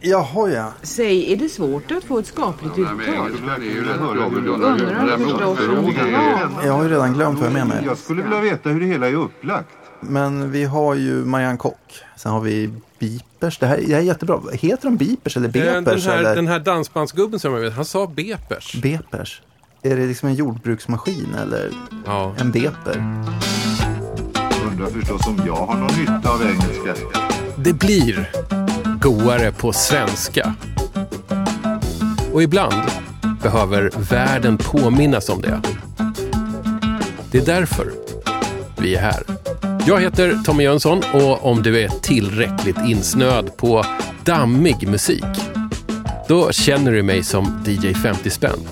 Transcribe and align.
Jaha 0.00 0.50
ja. 0.50 0.72
Säg, 0.82 1.32
är 1.32 1.36
det 1.36 1.48
svårt 1.48 1.90
att 1.90 2.04
få 2.04 2.18
ett 2.18 2.26
skapligt 2.26 2.78
uttal? 2.78 3.00
Undrar 3.00 5.18
förstås. 5.18 5.58
Jag 6.64 6.72
har 6.72 6.82
ju 6.82 6.88
redan 6.90 7.12
glömt 7.12 7.38
vad 7.40 7.52
jag 7.52 7.66
mig. 7.68 7.82
Jag 7.86 7.98
skulle 7.98 8.22
vilja 8.22 8.40
veta 8.40 8.68
hur 8.68 8.80
det 8.80 8.86
hela 8.86 9.08
är 9.08 9.14
upplagt. 9.14 9.68
Men 10.00 10.50
vi 10.50 10.64
har 10.64 10.94
ju 10.94 11.24
Marianne 11.24 11.58
Kock. 11.58 12.02
Sen 12.16 12.32
har 12.32 12.40
vi 12.40 12.70
Beepers. 12.98 13.58
Det 13.58 13.66
här, 13.66 13.76
det 13.86 13.92
här 13.94 14.00
är 14.00 14.04
jättebra. 14.04 14.40
Heter 14.52 14.84
de 14.84 14.96
Beepers 14.96 15.36
eller 15.36 15.48
Den 15.48 15.84
Bepers? 15.84 16.06
här, 16.06 16.18
eller 16.18 16.36
den 16.36 16.46
här 16.46 16.58
dansbandsgubben 16.58 17.40
som 17.40 17.52
jag 17.54 17.60
vet, 17.60 17.72
han 17.74 17.84
sa 17.84 18.06
bepers. 18.06 18.74
Bepers? 18.82 19.42
Är 19.82 19.96
det 19.96 20.06
liksom 20.06 20.28
en 20.28 20.34
jordbruksmaskin 20.34 21.34
eller 21.42 21.70
Ja. 22.06 22.34
en 22.38 22.50
beper? 22.50 22.96
Undrar 24.70 24.86
förstås 24.86 25.26
om 25.26 25.42
jag 25.46 25.54
har 25.56 25.74
någon 25.76 25.90
nytta 26.00 26.30
av 26.30 26.42
engelska. 26.42 26.94
Det 27.56 27.72
blir 27.72 28.30
goare 29.00 29.52
på 29.52 29.72
svenska. 29.72 30.54
Och 32.32 32.42
ibland 32.42 32.82
behöver 33.42 33.90
världen 34.10 34.58
påminnas 34.58 35.28
om 35.28 35.42
det. 35.42 35.60
Det 37.30 37.38
är 37.38 37.46
därför 37.46 37.92
vi 38.78 38.94
är 38.94 39.00
här. 39.00 39.22
Jag 39.86 40.00
heter 40.00 40.42
Tommy 40.44 40.64
Jönsson 40.64 41.02
och 41.14 41.46
om 41.46 41.62
du 41.62 41.80
är 41.80 41.88
tillräckligt 41.88 42.78
insnöad 42.86 43.56
på 43.56 43.84
dammig 44.24 44.88
musik, 44.88 45.24
då 46.28 46.52
känner 46.52 46.92
du 46.92 47.02
mig 47.02 47.22
som 47.22 47.62
DJ 47.66 47.94
50 47.94 48.30
spänn. 48.30 48.68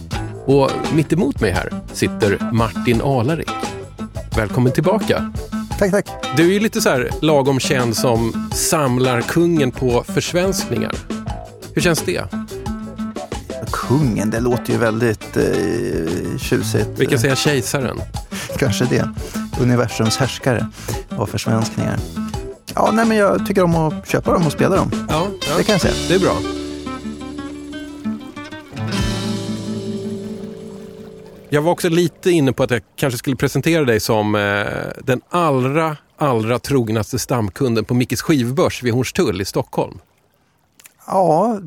Och 0.46 0.70
mitt 0.94 1.12
emot 1.12 1.40
mig 1.40 1.50
här 1.50 1.72
sitter 1.92 2.52
Martin 2.52 3.02
Alarik. 3.02 3.50
Välkommen 4.36 4.72
tillbaka. 4.72 5.32
Tack, 5.78 5.90
tack. 5.90 6.06
Du 6.36 6.42
är 6.48 6.52
ju 6.52 6.60
lite 6.60 6.80
så 6.80 6.88
här 6.88 7.10
lagom 7.22 7.60
känd 7.60 7.96
som 7.96 8.50
samlarkungen 8.54 9.70
på 9.70 10.04
försvenskningar. 10.08 10.94
Hur 11.74 11.82
känns 11.82 12.02
det? 12.02 12.24
Kungen, 13.72 14.30
det 14.30 14.40
låter 14.40 14.72
ju 14.72 14.78
väldigt 14.78 15.36
eh, 15.36 16.38
tjusigt. 16.38 16.88
Vi 16.96 17.06
kan 17.06 17.18
säga 17.18 17.36
kejsaren. 17.36 18.00
Kanske 18.58 18.84
det. 18.84 19.08
Universums 19.60 20.16
härskare 20.16 20.66
av 21.10 21.26
försvenskningar. 21.26 21.96
Ja, 22.74 22.90
nej 22.92 23.04
men 23.06 23.16
jag 23.16 23.46
tycker 23.46 23.62
om 23.62 23.74
att 23.76 24.08
köpa 24.08 24.32
dem 24.32 24.46
och 24.46 24.52
spela 24.52 24.76
dem. 24.76 24.90
Ja, 25.08 25.26
Det 25.56 25.62
kan 25.62 25.72
jag 25.72 25.80
säga. 25.80 25.94
det 26.08 26.14
är 26.14 26.18
bra. 26.18 26.57
Jag 31.48 31.62
var 31.62 31.72
också 31.72 31.88
lite 31.88 32.30
inne 32.30 32.52
på 32.52 32.62
att 32.62 32.70
jag 32.70 32.82
kanske 32.96 33.18
skulle 33.18 33.36
presentera 33.36 33.84
dig 33.84 34.00
som 34.00 34.34
eh, 34.34 34.66
den 35.04 35.20
allra, 35.30 35.96
allra 36.16 36.58
trognaste 36.58 37.18
stamkunden 37.18 37.84
på 37.84 37.94
Mickes 37.94 38.22
skivbörs 38.22 38.82
vid 38.82 38.92
Hornstull 38.94 39.40
i 39.40 39.44
Stockholm. 39.44 39.98
Ja, 41.06 41.58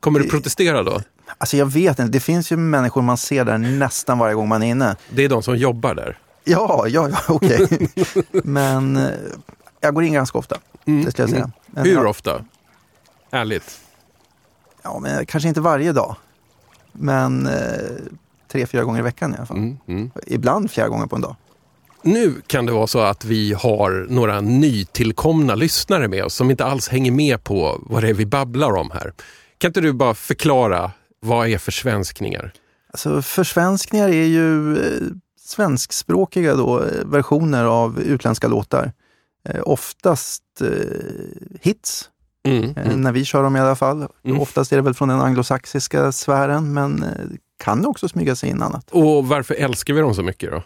Kommer 0.00 0.20
du 0.20 0.28
protestera 0.28 0.82
då? 0.82 1.00
alltså 1.38 1.56
jag 1.56 1.66
vet 1.66 1.98
inte. 1.98 2.12
Det 2.12 2.20
finns 2.20 2.52
ju 2.52 2.56
människor 2.56 3.02
man 3.02 3.16
ser 3.16 3.44
där 3.44 3.58
nästan 3.58 4.18
varje 4.18 4.34
gång 4.34 4.48
man 4.48 4.62
är 4.62 4.66
inne. 4.70 4.96
Det 5.10 5.24
är 5.24 5.28
de 5.28 5.42
som 5.42 5.56
jobbar 5.56 5.94
där. 5.94 6.18
Ja, 6.44 6.84
ja, 6.88 7.08
ja, 7.08 7.18
okej. 7.28 7.88
men 8.32 8.96
eh, 8.96 9.10
jag 9.80 9.94
går 9.94 10.04
in 10.04 10.12
ganska 10.12 10.38
ofta. 10.38 10.58
Det 10.84 11.10
ska 11.10 11.22
jag 11.22 11.30
säga. 11.30 11.42
Men, 11.42 11.52
Mm. 11.76 11.88
Hur 11.88 12.02
ja, 12.04 12.08
ofta? 12.08 12.44
Ärligt. 13.30 13.80
Ja, 14.82 14.98
men 14.98 15.26
kanske 15.26 15.48
inte 15.48 15.60
varje 15.60 15.92
dag. 15.92 16.16
Men 16.92 17.46
eh, 17.46 17.52
tre, 18.56 18.66
fyra 18.66 18.84
gånger 18.84 19.00
i 19.00 19.02
veckan 19.02 19.34
i 19.34 19.36
alla 19.36 19.46
fall. 19.46 19.56
Mm, 19.56 19.76
mm. 19.88 20.10
Ibland 20.26 20.70
flera 20.70 20.88
gånger 20.88 21.06
på 21.06 21.16
en 21.16 21.22
dag. 21.22 21.36
Nu 22.02 22.34
kan 22.46 22.66
det 22.66 22.72
vara 22.72 22.86
så 22.86 23.00
att 23.00 23.24
vi 23.24 23.52
har 23.52 24.06
några 24.08 24.40
nytillkomna 24.40 25.54
lyssnare 25.54 26.08
med 26.08 26.24
oss 26.24 26.34
som 26.34 26.50
inte 26.50 26.64
alls 26.64 26.88
hänger 26.88 27.10
med 27.10 27.44
på 27.44 27.80
vad 27.82 28.02
det 28.02 28.08
är 28.08 28.14
vi 28.14 28.26
babblar 28.26 28.76
om 28.76 28.90
här. 28.90 29.12
Kan 29.58 29.68
inte 29.68 29.80
du 29.80 29.92
bara 29.92 30.14
förklara 30.14 30.90
vad 31.20 31.48
är 31.48 31.58
försvenskningar? 31.58 32.52
Alltså, 32.92 33.22
försvenskningar 33.22 34.08
är 34.08 34.26
ju 34.26 34.76
eh, 34.76 35.02
svenskspråkiga 35.40 36.54
då, 36.54 36.82
eh, 36.82 37.04
versioner 37.04 37.64
av 37.64 38.00
utländska 38.00 38.48
låtar. 38.48 38.92
Eh, 39.48 39.60
oftast 39.64 40.42
eh, 40.60 40.68
hits, 41.60 42.10
Mm, 42.46 42.74
mm. 42.76 43.00
när 43.00 43.12
vi 43.12 43.24
kör 43.24 43.42
dem 43.42 43.56
i 43.56 43.60
alla 43.60 43.76
fall. 43.76 44.06
Mm. 44.24 44.40
Oftast 44.40 44.72
är 44.72 44.76
det 44.76 44.82
väl 44.82 44.94
från 44.94 45.08
den 45.08 45.20
anglosaxiska 45.20 46.12
sfären, 46.12 46.72
men 46.72 47.04
kan 47.58 47.86
också 47.86 48.08
smyga 48.08 48.36
sig 48.36 48.50
in 48.50 48.62
annat. 48.62 48.90
Och 48.90 49.28
varför 49.28 49.54
älskar 49.54 49.94
vi 49.94 50.00
dem 50.00 50.14
så 50.14 50.22
mycket 50.22 50.50
då? 50.50 50.62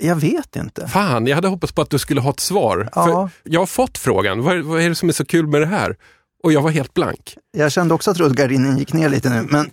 Jag 0.00 0.16
vet 0.16 0.56
inte. 0.56 0.88
Fan, 0.88 1.26
jag 1.26 1.34
hade 1.34 1.48
hoppats 1.48 1.72
på 1.72 1.82
att 1.82 1.90
du 1.90 1.98
skulle 1.98 2.20
ha 2.20 2.30
ett 2.30 2.40
svar. 2.40 2.88
Ja. 2.94 3.04
För 3.04 3.30
jag 3.42 3.60
har 3.60 3.66
fått 3.66 3.98
frågan, 3.98 4.42
vad, 4.42 4.58
vad 4.58 4.80
är 4.80 4.88
det 4.88 4.94
som 4.94 5.08
är 5.08 5.12
så 5.12 5.24
kul 5.24 5.46
med 5.46 5.60
det 5.60 5.66
här? 5.66 5.96
Och 6.42 6.52
jag 6.52 6.62
var 6.62 6.70
helt 6.70 6.94
blank. 6.94 7.36
Jag 7.52 7.72
kände 7.72 7.94
också 7.94 8.10
att 8.10 8.16
rullgardinen 8.16 8.78
gick 8.78 8.92
ner 8.92 9.08
lite 9.08 9.30
nu, 9.30 9.46
men 9.50 9.70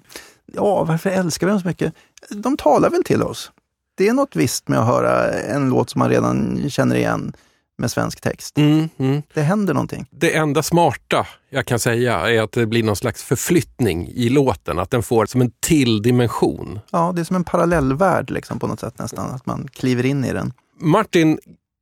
ja, 0.54 0.84
varför 0.84 1.10
älskar 1.10 1.48
vi 1.48 1.52
dem 1.52 1.62
så 1.62 1.68
mycket? 1.68 1.94
De 2.30 2.58
talar 2.58 2.90
väl 2.90 3.04
till 3.04 3.24
oss. 3.24 3.52
Det 3.96 4.08
är 4.08 4.14
något 4.14 4.36
visst 4.36 4.68
med 4.68 4.80
att 4.80 4.88
höra 4.88 5.32
en 5.32 5.70
låt 5.70 5.90
som 5.90 6.00
man 6.00 6.10
redan 6.10 6.70
känner 6.70 6.96
igen 6.96 7.34
med 7.78 7.92
svensk 7.92 8.22
text. 8.22 8.58
Mm, 8.58 8.90
mm. 8.98 9.22
Det 9.34 9.42
händer 9.42 9.74
någonting. 9.74 10.06
Det 10.12 10.36
enda 10.36 10.64
smarta 10.64 11.28
jag 11.50 11.66
kan 11.66 11.80
säga 11.80 12.30
är 12.30 12.42
att 12.42 12.52
det 12.52 12.66
blir 12.66 12.84
någon 12.84 12.96
slags 12.96 13.24
förflyttning 13.24 14.10
i 14.10 14.30
låten, 14.30 14.80
att 14.80 14.92
den 14.92 15.04
får 15.04 15.26
som 15.26 15.42
en 15.42 15.52
till 15.60 16.02
dimension. 16.02 16.80
Ja, 16.92 17.12
det 17.16 17.22
är 17.22 17.26
som 17.26 17.36
en 17.36 17.44
parallellvärld 17.44 18.30
liksom, 18.30 18.60
på 18.60 18.68
något 18.68 18.80
sätt 18.80 19.00
nästan, 19.00 19.32
att 19.32 19.46
man 19.46 19.68
kliver 19.74 20.06
in 20.06 20.26
i 20.26 20.34
den. 20.34 20.54
Martin, 20.80 21.40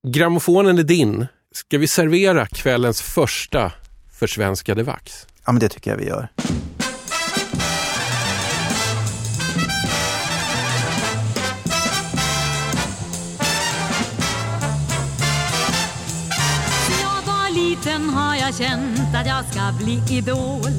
grammofonen 0.08 0.80
är 0.80 0.84
din. 0.84 1.28
Ska 1.54 1.78
vi 1.78 1.88
servera 1.88 2.46
kvällens 2.46 3.02
första 3.02 3.72
försvenskade 4.14 4.84
vax? 4.84 5.28
Ja, 5.46 5.52
men 5.52 5.60
det 5.60 5.70
tycker 5.70 5.92
jag 5.92 5.98
vi 5.98 6.08
gör. 6.08 6.28
Har 18.52 18.58
känt 18.58 19.16
att 19.16 19.28
jag 19.28 19.46
ska 19.52 19.72
bli 19.78 20.02
idol. 20.18 20.72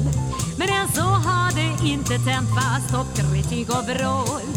Men 0.57 0.69
än 0.69 0.87
så 0.95 1.01
har 1.01 1.51
det 1.55 1.87
inte 1.87 2.09
tänt 2.09 2.49
fast 2.57 2.89
toppkritik 2.93 3.69
och 3.69 3.85
vrål. 3.89 4.47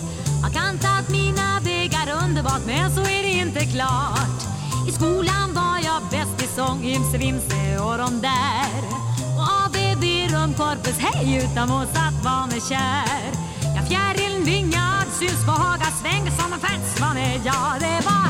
Har 0.43 0.51
kantat 0.51 1.09
mina 1.11 1.61
vägar 1.65 2.07
underbart 2.25 2.67
men 2.67 2.95
så 2.95 3.01
är 3.01 3.23
det 3.23 3.33
inte 3.33 3.61
klart. 3.61 4.39
I 4.89 4.93
skolan 4.93 5.55
var 5.55 5.77
jag 5.85 6.03
bäst 6.11 6.43
i 6.43 6.47
sång, 6.57 6.85
Imse 6.85 7.19
Vimse 7.19 7.79
och 7.79 7.99
de 7.99 8.21
där. 8.21 8.81
Och 9.39 9.47
ABB 9.65 10.05
Rumkorpus, 10.33 10.99
hej 10.99 11.45
utan 11.45 11.69
Mozart 11.69 12.25
var 12.25 12.47
mig 12.47 12.61
kär. 12.69 13.31
Ja, 13.77 13.83
fjärilen 13.89 14.45
vingad 14.45 15.07
syns 15.19 15.45
på 15.47 15.53
Haga 15.53 15.91
sväng, 16.01 16.31
som 16.39 16.53
en 16.53 16.61
färdsvan 16.61 17.17
är 17.17 17.41
jag, 17.45 17.81
det 17.81 18.01
var 18.05 18.26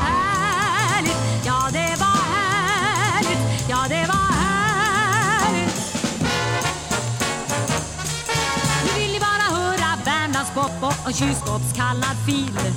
Värmlandspop 10.67 11.05
och, 11.05 11.07
en 11.07 11.13
kylskåpskallad 11.13 12.17
fil. 12.25 12.73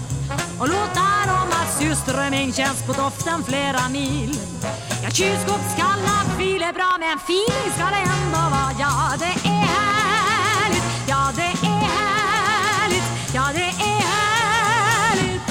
Och 0.59 0.69
låtar 0.69 1.25
om 1.43 1.49
att 1.51 1.79
surströmming 1.79 2.53
känns 2.53 2.83
på 2.87 2.93
doften 2.93 3.45
flera 3.45 3.89
mil. 3.89 4.39
Ja, 5.03 5.11
kylskåpskallad 5.11 6.27
fil 6.39 6.63
är 6.63 6.73
bra 6.73 6.97
men 7.01 7.19
feeling 7.19 7.73
ska 7.75 7.85
det 7.85 8.03
ändå 8.17 8.39
vara. 8.39 8.71
Ja, 8.79 9.13
det 9.19 9.49
är 9.49 9.67
härligt, 9.67 10.85
ja 11.09 11.33
det 11.37 11.67
är 11.67 11.81
härligt, 11.87 13.35
ja 13.35 13.45
det 13.55 13.65
är 13.65 14.01
härligt. 14.13 15.43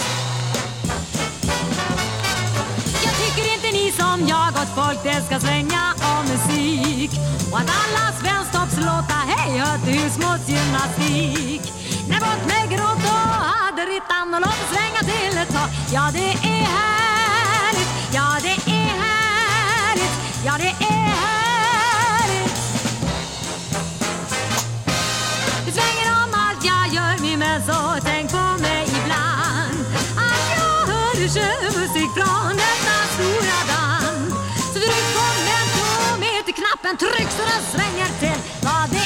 Jag 3.04 3.14
tycker 3.14 3.54
inte 3.54 3.68
ni 3.72 3.92
som 3.92 4.28
jag 4.28 4.54
gott 4.54 4.76
folk 4.76 5.04
det 5.04 5.22
ska 5.26 5.40
svänga 5.40 5.94
om 6.18 6.26
musik. 6.26 7.12
Och 7.52 7.60
att 7.60 7.70
alla 7.82 8.14
svensktoppslåtar 8.22 9.24
hej 9.28 9.58
hör 9.58 9.78
till 9.86 10.00
husmorsgymnastik. 10.00 11.79
Nej, 12.10 12.20
bort 12.20 12.46
med 12.48 12.70
gråt 12.70 13.04
och 13.14 13.30
haderittan 13.46 14.34
och 14.34 14.42
låt 14.42 14.50
oss 14.50 14.70
svänga 14.74 15.02
till 15.12 15.38
ett 15.38 15.54
tag. 15.54 15.70
Ja, 15.94 16.10
det 16.14 16.32
är 16.48 16.66
härligt, 16.78 17.90
ja 18.14 18.38
det 18.42 18.72
är 18.72 18.90
härligt, 19.04 20.16
ja 20.46 20.54
det 20.58 20.86
är 20.86 21.10
härligt. 21.26 22.56
Det 25.66 25.72
svänger 25.72 26.08
om 26.24 26.32
allt 26.34 26.66
jag 26.66 26.88
gör 26.96 27.22
min 27.22 27.40
men 27.40 27.62
så 27.66 27.98
tänk 28.04 28.32
på 28.32 28.62
mig 28.62 28.84
ibland. 29.00 29.80
Att 30.26 30.46
jag 30.56 30.94
hör 30.94 31.16
du 31.16 31.80
musik 31.80 32.12
från 32.18 32.52
detta 32.66 32.96
stora 33.14 33.60
band. 33.72 34.34
Så 34.74 34.80
tryck 34.80 35.08
på 35.16 35.26
mentometerknappen, 35.50 36.98
tryck 36.98 37.30
så 37.38 37.44
den 37.52 37.64
svänger 37.72 38.10
till. 38.20 38.40
Vad 38.62 38.99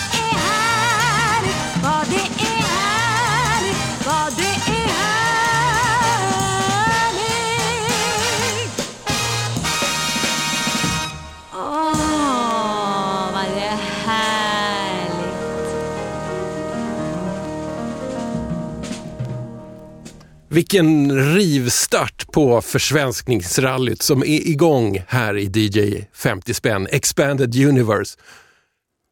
Vilken 20.53 21.11
rivstart 21.35 22.31
på 22.31 22.61
försvenskningsrallyt 22.61 24.01
som 24.01 24.21
är 24.21 24.47
igång 24.47 25.03
här 25.07 25.37
i 25.37 25.45
DJ 25.45 26.07
50 26.13 26.53
spänn, 26.53 26.87
Expanded 26.91 27.55
Universe. 27.55 28.19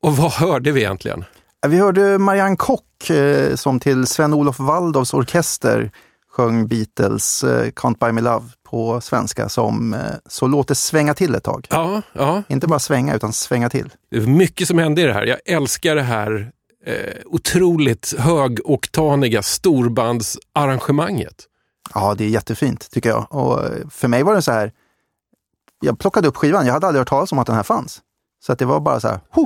Och 0.02 0.18
vad 0.18 0.32
hörde 0.32 0.72
vi 0.72 0.82
egentligen? 0.82 1.24
Vi 1.68 1.78
hörde 1.78 2.18
Marianne 2.18 2.56
Kock 2.56 3.10
eh, 3.10 3.56
som 3.56 3.80
till 3.80 4.08
Sven-Olof 4.08 4.60
Waldorfs 4.60 5.14
orkester 5.14 5.92
sjöng 6.32 6.68
Beatles 6.68 7.44
eh, 7.44 7.72
Can't 7.72 7.98
Buy 8.00 8.12
Me 8.12 8.22
Love 8.22 8.46
på 8.70 9.02
svenska 9.02 9.50
som 9.50 9.94
eh, 9.94 10.00
Så 10.26 10.48
låt 10.48 10.68
det 10.68 10.76
svänga 10.76 11.14
till 11.14 11.36
ett 11.36 11.44
tag. 11.44 11.68
Ja, 11.70 12.02
ja. 12.14 12.44
Inte 12.48 12.68
bara 12.68 12.80
svänga 12.80 13.16
utan 13.16 13.34
svänga 13.34 13.70
till. 13.70 13.90
Det 14.12 14.18
är 14.18 14.22
mycket 14.22 14.68
som 14.68 14.78
hände 14.78 15.02
i 15.02 15.06
det 15.06 15.14
här. 15.14 15.26
Jag 15.26 15.40
älskar 15.46 15.96
det 15.96 16.02
här 16.02 16.52
eh, 16.86 17.22
otroligt 17.26 18.14
högoktaniga 18.18 19.42
storbandsarrangemanget. 19.42 21.48
Ja, 21.94 22.16
det 22.18 22.24
är 22.24 22.30
jättefint 22.30 22.92
tycker 22.92 23.10
jag. 23.10 23.28
Och 23.30 23.66
eh, 23.66 23.88
för 23.90 24.08
mig 24.08 24.24
var 24.24 24.36
det 24.36 24.42
så 24.42 24.52
här, 24.52 24.72
jag 25.82 26.00
plockade 26.00 26.28
upp 26.28 26.38
skivan, 26.38 26.66
jag 26.66 26.74
hade 26.74 26.88
aldrig 26.88 27.00
hört 27.00 27.10
talas 27.10 27.32
om 27.32 27.40
att 27.40 27.48
den 27.48 27.56
här 27.56 27.64
fanns. 27.64 28.02
Så 28.46 28.54
att 28.54 28.60
det 28.60 28.66
var 28.66 28.80
bara 28.80 29.00
så 29.00 29.08
här! 29.08 29.20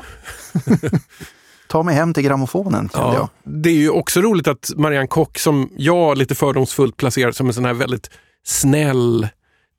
Ta 1.67 1.83
mig 1.83 1.95
hem 1.95 2.13
till 2.13 2.23
grammofonen, 2.23 2.89
kände 2.89 3.15
jag. 3.15 3.29
Det 3.43 3.69
är 3.69 3.73
ju 3.73 3.89
också 3.89 4.21
roligt 4.21 4.47
att 4.47 4.71
Marianne 4.75 5.07
Kock, 5.07 5.39
som 5.39 5.69
jag 5.77 6.17
lite 6.17 6.35
fördomsfullt 6.35 6.97
placerar 6.97 7.31
som 7.31 7.47
en 7.47 7.53
sån 7.53 7.65
här 7.65 7.73
väldigt 7.73 8.09
snäll, 8.43 9.27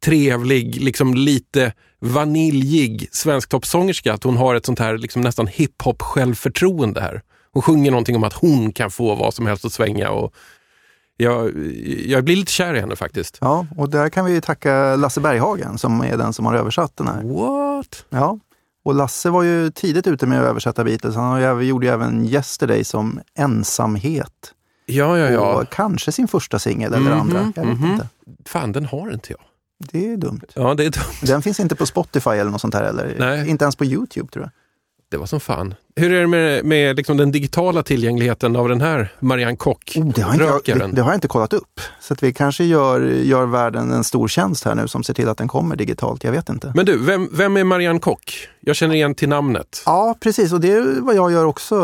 trevlig, 0.05 0.83
liksom 0.83 1.15
lite 1.15 1.73
vaniljig 2.01 3.09
svensktoppsångerska, 3.13 4.13
att 4.13 4.25
hon 4.25 4.37
har 4.37 4.55
ett 4.55 4.67
sånt 4.67 4.79
här 4.79 4.99
liksom 4.99 5.23
nästan 5.23 5.47
hiphop 5.47 6.03
självförtroende 6.03 7.01
här. 7.01 7.23
Hon 7.57 7.63
sjunger 7.63 7.91
någonting 7.91 8.17
om 8.17 8.25
att 8.25 8.33
hon 8.33 8.73
kan 8.73 8.91
få 8.91 9.15
vad 9.15 9.35
som 9.35 9.47
helst 9.47 9.65
att 9.65 9.73
svänga 9.73 10.11
och 10.11 10.35
jag, 11.17 11.47
jag 12.07 12.25
blir 12.25 12.37
lite 12.37 12.53
kär 12.53 12.75
i 12.75 12.81
henne 12.81 12.97
faktiskt. 12.97 13.39
Ja, 13.41 13.67
och 13.77 13.91
där 13.91 14.09
kan 14.09 14.25
vi 14.25 14.41
tacka 14.41 14.97
Lasse 14.97 15.21
Berghagen 15.21 15.79
som 15.79 16.01
är 16.01 16.17
den 16.17 16.33
som 16.33 16.47
har 16.47 16.55
översatt 16.55 16.97
den 16.97 17.07
här. 17.07 17.23
What? 17.23 18.05
Ja, 18.11 18.39
och 18.85 18.95
Lasse 18.95 19.31
var 19.31 19.43
ju 19.43 19.71
tidigt 19.71 20.07
ute 20.07 20.27
med 20.27 20.41
att 20.41 20.47
översätta 20.47 20.85
Beatles. 20.85 21.15
Han 21.15 21.67
gjorde 21.67 21.87
ju 21.87 21.93
även 21.93 22.27
Yesterday 22.27 22.85
som 22.85 23.21
ensamhet. 23.35 24.53
Ja, 24.87 25.19
ja, 25.19 25.31
ja. 25.31 25.61
Och 25.61 25.71
kanske 25.71 26.13
sin 26.13 26.29
första 26.29 26.59
singel 26.59 26.95
eller 26.95 27.11
Mhm, 27.11 27.21
andra. 27.21 27.53
Jag 27.57 27.67
vet 27.67 27.79
mhm. 27.79 27.93
inte. 27.93 28.09
Fan, 28.45 28.73
den 28.73 28.87
har 28.87 29.13
inte 29.13 29.33
jag. 29.33 29.41
Det 29.79 30.13
är 30.13 30.17
dumt. 30.17 30.47
Ja, 30.55 30.75
det, 30.75 30.85
är 30.85 30.91
dumt. 30.91 31.17
Den 31.23 31.43
finns 31.43 31.61
inte 31.61 31.77
på 31.77 31.87
Spotify 31.87 32.31
eller 32.31 32.51
något 32.51 32.61
sånt 32.61 32.75
här. 32.75 32.85
Eller 32.85 33.17
Nej. 33.19 33.49
Inte 33.49 33.65
ens 33.65 33.77
på 33.77 33.85
Youtube 33.85 34.29
tror 34.33 34.45
jag. 34.45 34.51
det 35.09 35.17
var 35.17 35.27
som 35.27 35.41
fan. 35.41 35.75
Hur 35.99 36.13
är 36.13 36.21
det 36.21 36.27
med, 36.27 36.65
med 36.65 36.97
liksom 36.97 37.17
den 37.17 37.33
digitala 37.33 37.83
tillgängligheten 37.83 38.57
av 38.57 38.69
den 38.69 38.81
här 38.81 39.13
Marianne 39.21 39.57
Kock? 39.57 39.93
Oh, 39.97 40.09
det, 40.15 40.23
har 40.23 40.33
inte 40.33 40.75
det, 40.75 40.87
det 40.93 41.03
har 41.03 41.11
jag 41.11 41.17
inte 41.17 41.29
kollat 41.29 41.53
upp. 41.53 41.81
Så 42.01 42.13
att 42.15 42.23
vi 42.23 42.33
kanske 42.33 42.65
gör, 42.65 43.01
gör 43.01 43.47
världen 43.47 43.93
en 43.93 44.05
stor 44.05 44.29
tjänst 44.29 44.65
här 44.65 44.75
nu 44.75 44.89
som 44.89 45.05
ser 45.05 45.15
till 45.15 45.29
att 45.29 45.39
den 45.39 45.49
kommer 45.49 45.77
digitalt. 45.77 46.25
Jag 46.25 46.33
vet 46.33 46.49
inte. 46.49 46.73
Men 46.75 46.87
du, 46.87 46.99
vem, 46.99 47.29
vem 47.33 47.57
är 47.57 47.65
Marianne 47.65 47.99
Kock? 48.01 48.49
Jag 48.61 48.77
känner 48.77 48.95
igen 48.95 49.15
till 49.15 49.29
namnet. 49.29 49.83
Ja, 49.87 50.15
precis. 50.21 50.53
Och 50.53 50.61
det 50.61 50.73
är 50.73 51.01
vad 51.01 51.15
jag 51.17 51.33
gör 51.33 51.45
också. 51.45 51.77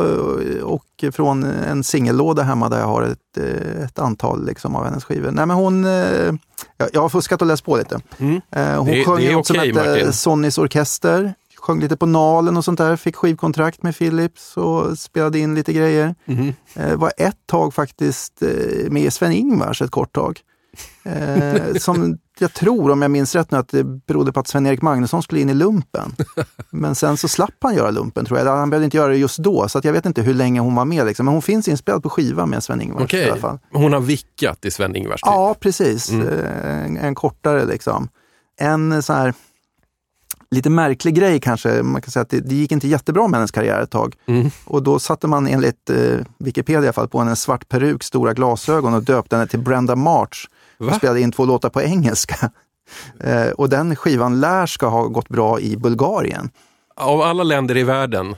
Och 0.63 0.85
från 1.13 1.45
en 1.45 1.85
singellåda 1.85 2.43
hemma 2.43 2.69
där 2.69 2.79
jag 2.79 2.87
har 2.87 3.03
ett, 3.03 3.19
eh, 3.39 3.85
ett 3.85 3.99
antal 3.99 4.47
liksom, 4.47 4.77
av 4.77 4.85
hennes 4.85 5.05
skivor. 5.05 5.31
Nej, 5.31 5.47
men 5.47 5.57
hon, 5.57 5.85
eh, 5.85 6.33
jag, 6.93 7.01
har 7.03 7.09
fuskat 7.09 7.43
och 7.43 7.49
läst 7.49 7.65
på 7.65 7.77
lite. 7.77 8.01
Mm. 8.19 8.41
Eh, 8.51 8.77
Hon 8.77 8.87
Det- 8.87 9.05
sjöng 9.05 9.21
det 9.21 9.33
något 9.33 9.47
som 9.47 9.57
okej, 9.57 9.73
hette. 9.75 10.13
Sonnys 10.13 10.59
orkester. 10.59 11.35
Sjöng 11.63 11.81
lite 11.81 11.97
på 11.97 12.07
Nalen 12.07 12.57
och 12.57 12.65
sånt 12.65 12.79
där. 12.79 12.97
Fick 12.97 13.17
skivkontrakt 13.17 13.83
med 13.83 13.99
Philips 13.99 14.57
och 14.57 14.99
spelade 14.99 15.39
in 15.39 15.55
lite 15.55 15.73
grejer. 15.73 16.15
Mhm. 16.25 16.55
Eh, 16.75 16.97
var 16.97 17.13
ett 17.17 17.47
tag 17.47 17.75
faktiskt 17.75 18.43
eh, 18.43 18.91
med 18.91 19.13
Sven-Ingvars 19.13 19.83
ett 19.83 19.91
kort 19.91 20.13
tag. 20.13 20.41
Eh, 21.05 21.75
som 21.81 22.19
jag 22.39 22.53
tror, 22.55 22.91
om 22.91 23.03
jag 23.03 23.11
minns 23.11 23.35
rätt 23.35 23.51
nu, 23.51 23.59
att 23.59 23.69
det 23.69 23.85
berodde 23.85 24.33
på 24.33 24.41
att 24.41 24.49
Sven-Erik 24.49 24.83
Magnusson 24.83 25.23
skulle 25.23 25.41
in 25.41 25.51
i 25.51 25.55
lumpen. 25.55 26.15
Men 26.71 26.95
sen 26.95 27.17
så 27.17 27.29
slapp 27.29 27.55
han 27.61 27.75
göra 27.75 27.91
lumpen 27.91 28.25
tror 28.25 28.39
jag. 28.39 28.57
Han 28.57 28.71
behövde 28.71 28.85
inte 28.85 28.97
göra 28.97 29.09
det 29.13 29.17
just 29.19 29.39
då, 29.39 29.69
så 29.69 29.79
att 29.79 29.85
jag 29.85 29.93
vet 29.93 30.07
inte 30.07 30.23
hur 30.23 30.35
länge 30.35 30.61
hon 30.61 30.75
var 30.75 30.85
med. 30.85 31.07
Liksom. 31.07 31.27
Men 31.27 31.33
hon 31.33 31.43
finns 31.43 31.69
inspelad 31.69 32.03
på 32.03 32.11
skiva 32.11 32.47
med 32.47 32.63
Sven-Ingvars 32.63 33.03
Okej, 33.05 33.27
i 33.27 33.31
alla 33.31 33.41
fall. 33.41 33.59
hon 33.73 33.93
har 33.93 34.01
vickat 34.01 34.65
i 34.65 34.71
Sven-Ingvars 34.71 35.21
typ. 35.21 35.27
Ja, 35.27 35.55
precis. 35.61 36.11
Mm. 36.11 36.29
Eh, 36.29 36.85
En, 36.85 36.97
en 36.97 37.15
kortare 37.15 37.65
liksom. 37.65 38.09
En 38.61 39.03
så 39.03 39.13
här 39.13 39.35
lite 40.53 40.71
märklig 40.71 41.15
grej 41.15 41.41
kanske, 41.41 41.83
man 41.83 42.03
kan 42.03 42.11
säga 42.11 42.23
att 42.23 42.31
det, 42.31 42.41
det 42.41 42.55
gick 42.55 42.73
inte 42.73 42.89
jättebra 42.89 43.29
med 43.29 43.39
hennes 43.39 43.51
karriär 43.51 43.81
ett 43.81 43.91
tag. 43.91 44.15
Mm. 44.27 44.51
Och 44.65 44.83
då 44.83 44.99
satte 44.99 45.27
man 45.27 45.47
enligt 45.47 45.91
eh, 45.91 45.97
Wikipedia 46.39 46.83
i 46.83 46.85
alla 46.87 46.93
fall 46.93 47.09
på 47.09 47.19
henne 47.19 47.31
en 47.31 47.37
svart 47.37 47.69
peruk, 47.69 48.03
stora 48.03 48.33
glasögon 48.33 48.95
och 48.95 49.03
döpte 49.03 49.37
henne 49.37 49.49
till 49.49 49.61
Brenda 49.61 49.97
March. 49.97 50.49
Va? 50.79 50.87
Och 50.87 50.95
spelade 50.95 51.21
in 51.21 51.33
två 51.33 51.45
låtar 51.45 51.69
på 51.69 51.83
engelska. 51.83 52.51
Eh, 53.21 53.51
och 53.51 53.69
den 53.69 53.97
skivan 53.97 54.41
lär 54.41 54.67
ska 54.67 54.87
ha 54.87 55.07
gått 55.07 55.29
bra 55.29 55.61
i 55.61 55.77
Bulgarien. 55.77 56.51
Av 56.97 57.21
alla 57.21 57.43
länder 57.43 57.77
i 57.77 57.83
världen 57.83 58.37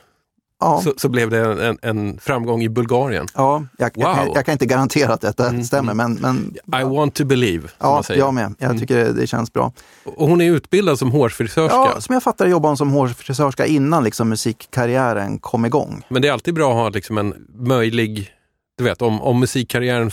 Ja, 0.60 0.80
så, 0.84 0.92
så 0.96 1.08
blev 1.08 1.30
det 1.30 1.38
en, 1.38 1.58
en, 1.60 1.78
en 1.82 2.18
framgång 2.18 2.62
i 2.62 2.68
Bulgarien. 2.68 3.26
ja 3.34 3.64
jag, 3.78 3.90
jag, 3.94 4.08
Wow. 4.08 4.14
kan- 4.14 4.32
jag 4.34 4.44
kan 4.46 4.52
inte 4.52 4.66
garantera 4.66 5.12
att 5.14 5.20
detta 5.20 5.48
Mm, 5.48 5.64
stämmer, 5.64 5.94
men, 5.94 6.14
men 6.14 6.54
I 6.80 6.84
want 6.84 7.14
to 7.14 7.24
believe, 7.24 7.68
ja, 7.78 8.02
man 8.08 8.18
jag 8.18 8.34
med. 8.34 8.54
Jag 8.58 8.78
tycker 8.78 8.96
det, 8.96 9.12
det 9.12 9.26
känns 9.26 9.52
bra. 9.52 9.72
Och 10.04 10.28
hon 10.28 10.40
är 10.40 10.50
utbildad 10.52 10.98
som 10.98 11.10
hårfrisörska. 11.10 11.76
Ja, 11.76 12.00
som 12.00 12.12
jag 12.12 12.22
fattar 12.22 12.46
jobbade 12.46 12.70
hon 12.70 12.76
som 12.76 12.90
hårfrisörska 12.90 13.66
innan 13.66 14.04
liksom, 14.04 14.28
musikkarriären 14.28 15.38
kom 15.38 15.64
igång. 15.64 16.02
Men 16.08 16.22
det 16.22 16.28
är 16.28 16.32
alltid 16.32 16.54
bra 16.54 16.70
att 16.70 16.76
ha 16.76 16.88
liksom 16.88 17.18
en 17.18 17.34
möjlig, 17.54 18.30
du 18.78 18.84
vet 18.84 19.02
om, 19.02 19.22
om 19.22 19.40
musikkarriären 19.40 20.10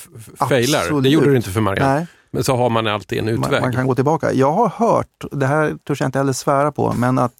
failar. 0.49 1.01
Det 1.01 1.09
gjorde 1.09 1.29
det 1.29 1.35
inte 1.37 1.49
för 1.49 1.61
Marianne. 1.61 1.93
Nej, 1.95 2.07
Men 2.31 2.43
så 2.43 2.55
har 2.55 2.69
man 2.69 2.87
alltid 2.87 3.19
en 3.19 3.25
man, 3.25 3.33
utväg. 3.33 3.61
man 3.61 3.73
kan 3.73 3.87
gå 3.87 3.95
tillbaka. 3.95 4.33
Jag 4.33 4.51
har 4.51 4.69
hört, 4.69 5.25
det 5.31 5.45
här 5.45 5.75
törs 5.87 5.99
jag 6.01 6.07
inte 6.07 6.17
heller 6.19 6.33
svära 6.33 6.71
på, 6.71 6.93
men 6.93 7.19
att 7.19 7.33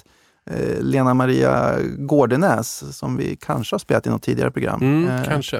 Lena 0.80 1.14
Maria 1.14 1.76
Gårdenäs, 1.98 2.98
som 2.98 3.18
vi 3.18 3.36
kanske 3.36 3.74
har 3.74 3.80
spelat 3.80 4.08
i 4.08 4.10
något 4.10 4.24
tidigare 4.24 4.52
program, 4.52 4.82
Mm, 4.82 5.10
eh, 5.10 5.24
kanske. 5.24 5.58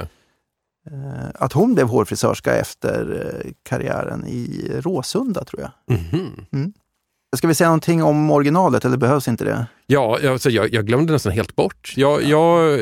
eh, 0.92 1.30
att 1.36 1.54
hon 1.54 1.74
blev 1.74 1.88
hårfrisörska 1.88 2.56
efter 2.56 3.26
eh, 3.46 3.52
karriären 3.64 4.26
i 4.28 4.72
Råsunda, 4.80 5.44
tror 5.44 5.62
jag. 5.62 5.98
Mhm. 5.98 6.74
Ska 7.38 7.48
vi 7.48 7.56
säga 7.56 7.68
någonting 7.68 8.04
om 8.04 8.32
originalet 8.32 8.86
eller 8.86 8.98
behövs 8.98 9.28
inte 9.28 9.44
det? 9.44 9.66
Ja, 9.88 10.20
alltså 10.30 10.50
jag, 10.50 10.74
jag 10.74 10.86
glömde 10.88 11.14
nästan 11.14 11.32
helt 11.32 11.56
bort. 11.56 11.94
Jag, 11.98 12.24
jag, 12.24 12.80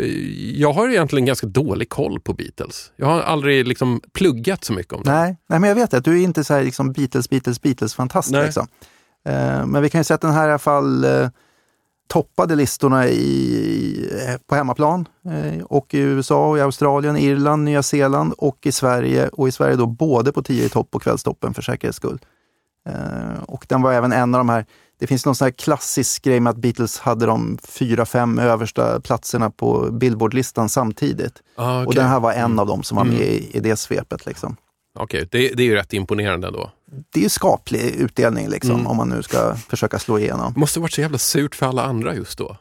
jag 0.56 0.74
har 0.74 0.90
egentligen 0.90 1.26
ganska 1.26 1.48
dålig 1.48 1.90
koll 1.90 2.20
på 2.20 2.34
Beatles. 2.34 2.92
Jag 2.96 3.06
har 3.08 3.22
aldrig 3.22 3.68
liksom 3.68 4.02
pluggat 4.14 4.64
så 4.64 4.74
mycket 4.74 4.94
om 4.94 5.04
det. 5.04 5.12
Nej, 5.12 5.38
nej 5.50 5.60
men 5.60 5.68
jag 5.68 5.76
vet 5.76 5.94
att 5.94 6.04
du 6.04 6.20
är 6.20 6.24
inte 6.24 6.44
så 6.44 6.54
här 6.54 6.64
liksom 6.64 6.92
Beatles, 6.92 7.30
Beatles, 7.30 7.62
Beatles-fantast. 7.62 8.32
Liksom. 8.32 8.68
Eh, 9.26 9.66
men 9.66 9.82
vi 9.82 9.90
kan 9.90 10.00
ju 10.00 10.04
säga 10.04 10.16
att 10.16 10.22
den 10.22 10.32
här 10.32 10.48
i 10.48 10.50
alla 10.52 10.60
fall 10.60 11.04
eh, 11.04 11.30
toppade 12.10 12.56
listorna 12.56 13.08
i, 13.08 14.38
på 14.48 14.56
hemmaplan 14.56 15.08
eh, 15.26 15.64
och 15.64 15.94
i 15.94 16.00
USA, 16.00 16.50
och 16.50 16.58
i 16.58 16.62
Australien, 16.62 17.18
Irland, 17.18 17.64
Nya 17.64 17.84
Zeeland 17.84 18.34
och 18.38 18.58
i 18.66 18.72
Sverige. 18.72 19.28
Och 19.28 19.48
i 19.48 19.52
Sverige 19.52 19.76
då 19.76 19.86
både 19.86 20.32
på 20.32 20.44
10 20.44 20.66
i 20.66 20.70
topp 20.70 20.88
och 20.92 21.02
kvällstoppen 21.02 21.54
för 21.54 21.62
säkerhets 21.62 21.98
skull. 21.98 22.20
Eh, 22.90 23.44
och 23.48 23.66
den 23.70 23.82
var 23.82 23.94
även 23.94 24.12
en 24.12 24.36
av 24.36 24.40
de 24.40 24.50
här, 24.50 24.66
det 25.00 25.08
finns 25.08 25.26
någon 25.26 25.36
sån 25.36 25.46
här 25.46 25.52
klassisk 25.52 26.24
grej 26.24 26.40
med 26.40 26.52
att 26.52 26.58
Beatles 26.58 27.00
hade 27.00 27.26
de 27.26 27.58
fyra, 27.64 28.06
fem 28.06 28.40
översta 28.40 29.00
platserna 29.02 29.50
på 29.50 29.90
Billboardlistan 29.92 30.70
samtidigt. 30.70 31.34
Ah, 31.56 31.78
Och 31.82 31.88
okej. 31.88 31.96
den 31.96 32.10
här 32.10 32.20
var 32.20 32.34
en 32.34 32.60
av 32.60 32.68
dem 32.68 32.84
som 32.84 32.96
var 32.98 33.04
med 33.04 33.16
Mm. 33.16 33.28
i, 33.28 33.50
i 33.54 33.60
det 33.60 33.76
svepet. 33.76 34.26
Liksom. 34.26 34.56
Okej, 35.00 35.28
det, 35.32 35.38
det 35.56 35.64
är 35.64 35.68
ju 35.68 35.76
rätt 35.76 35.94
imponerande 35.94 36.48
ändå. 36.48 36.72
Det 37.14 37.20
är 37.20 37.24
ju 37.24 37.30
skaplig 37.30 37.82
utdelning 37.82 38.50
liksom, 38.50 38.72
Mm. 38.72 38.88
om 38.88 38.98
man 38.98 39.10
nu 39.10 39.24
ska 39.24 39.56
försöka 39.56 40.00
slå 40.00 40.20
igenom. 40.20 40.54
Det 40.54 40.60
måste 40.60 40.80
varit 40.80 40.94
så 40.94 41.02
jävla 41.02 41.18
surt 41.18 41.56
för 41.56 41.66
alla 41.66 41.84
andra 41.84 42.16
just 42.16 42.38
då. 42.38 42.58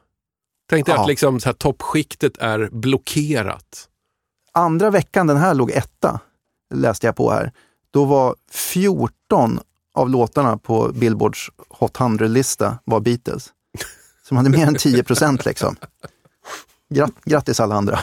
Tänk 0.70 0.86
dig 0.86 0.94
Ja. 0.94 1.00
att 1.02 1.08
liksom 1.08 1.40
så 1.40 1.48
här, 1.48 1.54
toppskiktet 1.54 2.36
är 2.38 2.68
blockerat. 2.72 3.88
Andra 4.52 4.90
veckan 4.90 5.26
den 5.26 5.36
här 5.36 5.54
låg 5.54 5.70
etta, 5.70 6.20
läste 6.74 7.06
jag 7.06 7.16
på 7.16 7.30
här, 7.30 7.52
då 7.90 8.04
var 8.04 8.36
14 8.52 9.60
av 9.94 10.10
låtarna 10.10 10.58
på 10.58 10.88
Billboards 10.94 11.50
Hot 11.68 11.96
100-lista 11.96 12.78
var 12.84 13.00
Beatles. 13.00 13.52
Som 14.28 14.36
hade 14.36 14.50
mer 14.50 14.66
än 14.66 14.74
10 14.74 15.04
procent 15.04 15.44
liksom. 15.44 15.76
Grat- 16.94 17.24
grattis 17.24 17.60
alla 17.60 17.74
andra. 17.74 18.00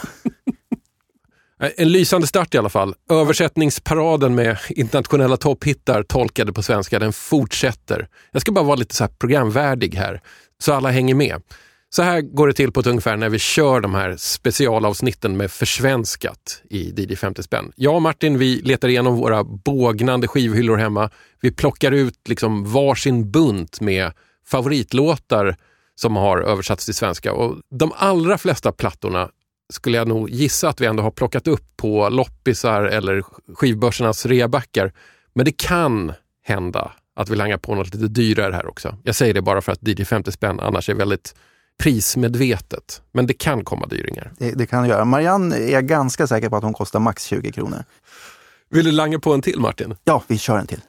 Eh, 1.62 1.70
en 1.78 1.92
lysande 1.92 2.28
start 2.28 2.56
i 2.56 2.58
alla 2.58 2.70
fall. 2.70 2.96
Översättningsparaden 3.12 4.36
med 4.36 4.58
internationella 4.70 5.38
topphittar 5.38 6.04
tolkade 6.04 6.54
på 6.54 6.64
svenska, 6.64 7.00
den 7.00 7.14
fortsätter. 7.14 8.08
Jag 8.32 8.42
ska 8.42 8.52
bara 8.52 8.66
vara 8.66 8.76
lite 8.76 8.96
så 8.96 9.04
här 9.04 9.12
programvärdig 9.20 9.96
här, 9.96 10.22
så 10.64 10.74
alla 10.74 10.90
hänger 10.90 11.16
med. 11.16 11.42
Så 11.90 12.02
här 12.02 12.22
går 12.22 12.48
det 12.48 12.54
till 12.54 12.72
på 12.72 12.80
ett 12.80 12.88
ungefär 12.88 13.18
när 13.18 13.30
vi 13.30 13.40
kör 13.40 13.82
de 13.82 13.94
här 13.94 14.16
specialavsnitten 14.18 15.38
med 15.38 15.52
försvenskat 15.52 16.62
i 16.70 16.94
DJ 17.02 17.16
50 17.16 17.44
spänn. 17.44 17.72
Jag 17.76 17.96
och 17.96 18.02
Martin, 18.02 18.38
vi 18.38 18.62
letar 18.62 18.88
igenom 18.88 19.16
våra 19.16 19.44
bågnande 19.44 20.28
skivhyllor 20.28 20.78
hemma. 20.78 21.10
Vi 21.42 21.52
plockar 21.52 21.92
ut 21.92 22.28
liksom 22.30 22.72
varsin 22.72 23.32
bunt 23.32 23.82
med 23.82 24.12
favoritlåtar 24.48 25.56
som 25.96 26.16
har 26.16 26.42
översatts 26.42 26.86
till 26.86 26.94
svenska. 26.94 27.34
Och 27.34 27.62
de 27.80 27.92
allra 27.96 28.38
flesta 28.38 28.72
plattorna 28.72 29.30
skulle 29.74 29.98
jag 29.98 30.08
nog 30.08 30.30
gissa 30.30 30.70
att 30.70 30.82
vi 30.82 30.86
ändå 30.86 31.04
har 31.04 31.12
plockat 31.12 31.48
upp 31.48 31.78
på 31.78 32.10
loppisar 32.10 32.84
eller 32.84 33.24
skivbörsernas 33.56 34.26
reabackar 34.26 34.92
Men 35.34 35.46
det 35.46 35.58
kan 35.58 36.14
hända 36.44 36.92
att 37.16 37.30
vi 37.30 37.36
langar 37.36 37.58
på 37.58 37.76
något 37.76 37.94
lite 37.94 38.08
dyrare 38.08 38.54
här 38.54 38.68
också. 38.68 38.98
Jag 39.04 39.16
säger 39.16 39.34
det 39.34 39.42
bara 39.42 39.62
för 39.62 39.72
att 39.72 39.88
DJ 39.88 40.04
50 40.04 40.32
spänn 40.32 40.60
annars 40.60 40.90
är 40.90 40.94
väldigt 40.94 41.36
prismedvetet. 41.80 43.02
Men 43.12 43.28
det 43.28 43.34
kan 43.34 43.64
komma 43.64 43.86
dyringar. 43.88 44.32
Det, 44.38 44.52
det 44.52 44.66
kan 44.66 44.88
göra. 44.88 45.06
Marianne 45.06 45.56
är 45.56 45.72
jag 45.72 45.88
ganska 45.88 46.28
säker 46.28 46.50
på 46.50 46.56
att 46.56 46.64
hon 46.64 46.74
kostar 46.74 47.00
max 47.00 47.24
20 47.24 47.52
kronor. 47.52 47.84
Vill 48.70 48.86
du 48.86 48.92
langa 48.92 49.20
på 49.20 49.34
en 49.34 49.42
till 49.42 49.60
Martin? 49.60 49.96
Ja, 50.04 50.24
vi 50.28 50.38
kör 50.38 50.58
en 50.58 50.68
till. 50.68 50.82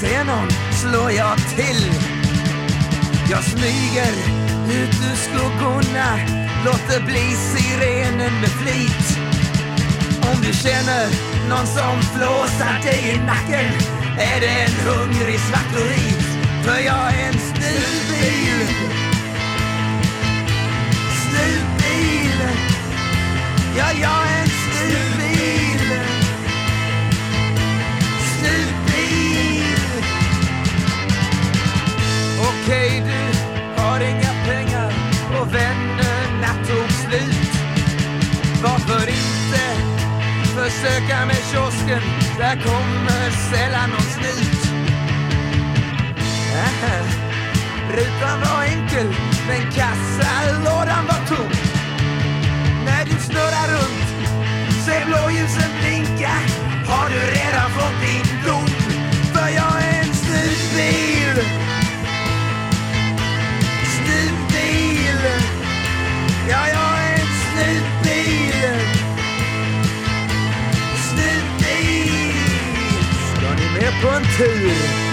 Ser 0.00 0.24
någon 0.24 0.50
slår 0.72 1.10
jag 1.12 1.36
till. 1.38 1.92
Jag 3.30 3.44
smyger 3.44 4.14
ut 4.68 4.94
ur 5.10 5.16
skuggorna, 5.16 6.18
låter 6.64 7.00
bli 7.06 7.36
sirenen 7.50 8.40
med 8.40 8.50
flit. 8.50 9.18
Om 10.30 10.42
du 10.42 10.52
känner 10.52 11.06
någon 11.48 11.66
som 11.66 12.02
flåsar 12.02 12.82
dig 12.82 13.14
i 13.14 13.26
nacken 13.26 13.72
är 14.18 14.40
det 14.40 14.46
en 14.46 14.74
hungrig 14.86 15.40
svartorit. 15.40 16.24
För 16.64 16.78
jag 16.78 17.14
är 17.14 17.28
en 17.28 17.38
snuvbil. 17.38 18.68
Snuvbil. 21.22 22.38
Ja, 23.76 23.86
jag 24.00 24.28
är 24.28 24.42
en 24.42 24.48
snuvbil. 24.48 25.23
Okej, 32.66 33.02
du 33.06 33.82
har 33.82 34.00
inga 34.00 34.32
pengar 34.46 34.92
och 35.40 35.54
vännerna 35.54 36.50
tog 36.66 36.90
slut. 36.90 37.52
Varför 38.62 39.08
inte 39.08 39.64
försöka 40.46 41.26
med 41.26 41.36
kiosken? 41.50 42.00
Där 42.38 42.56
kommer 42.56 43.30
sällan 43.50 43.90
någon 43.90 44.00
snut. 44.00 44.62
Aha. 46.56 46.96
Rutan 47.92 48.40
var 48.40 48.64
enkel, 48.64 49.14
men 49.48 49.72
kassalådan 49.72 51.06
var 51.06 51.36
tom. 51.36 51.50
När 52.84 53.04
du 53.04 53.20
snurrar 53.20 53.68
runt, 53.68 54.38
ser 54.84 55.06
blåljusen 55.06 55.70
blinka, 55.80 56.32
har 56.86 57.08
du 57.08 57.20
redan 57.20 57.70
fått 57.70 58.00
din 58.00 58.44
dom. 58.46 58.66
För 59.34 59.48
jag 59.48 59.82
är 59.82 60.02
en. 60.02 60.14
Snutbil. 60.14 61.13
Ska 74.00 74.10
ni 74.10 74.64
med 74.64 75.03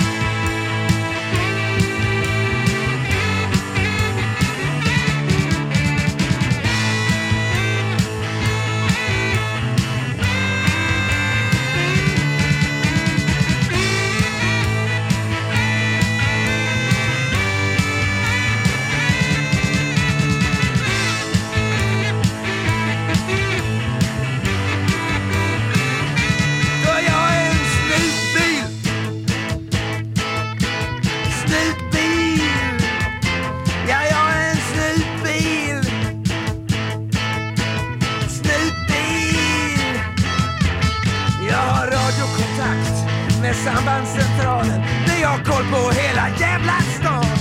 sambandscentralen. 43.66 44.82
Vi 45.08 45.24
har 45.24 45.38
koll 45.38 45.66
på 45.74 45.82
hela 46.02 46.26
jävla 46.40 46.78
stan. 46.98 47.36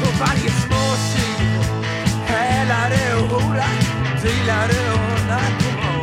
På 0.00 0.08
varje 0.22 0.50
småtjuv, 0.62 1.62
hälare 2.26 3.02
och 3.20 3.28
hora, 3.28 3.70
Dealare 4.22 4.80
och 4.92 5.20
narkoman. 5.30 6.00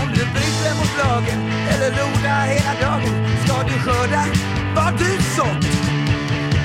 Om 0.00 0.08
du 0.16 0.22
bryter 0.34 0.72
mot 0.78 0.92
lagen 1.02 1.40
eller 1.70 1.90
lodar 1.90 2.46
hela 2.46 2.74
dagen 2.80 3.14
ska 3.44 3.54
du 3.68 3.80
skörda 3.80 4.24
vad 4.76 4.92
du 4.98 5.22
sått. 5.36 5.64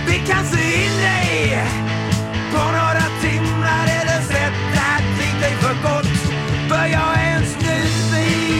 Vi 0.07 0.17
kan 0.27 0.45
sy 0.45 0.63
in 0.83 0.97
dig 1.01 1.57
på 2.51 2.57
några 2.57 3.05
timmar 3.21 3.85
eller 3.99 4.21
sätta 4.21 4.87
dit 5.17 5.41
dig 5.41 5.55
för 5.61 5.75
gott. 5.83 6.07
För 6.69 6.85
jag 6.85 7.19
är 7.19 7.35
en 7.37 7.45
snusig 7.45 8.50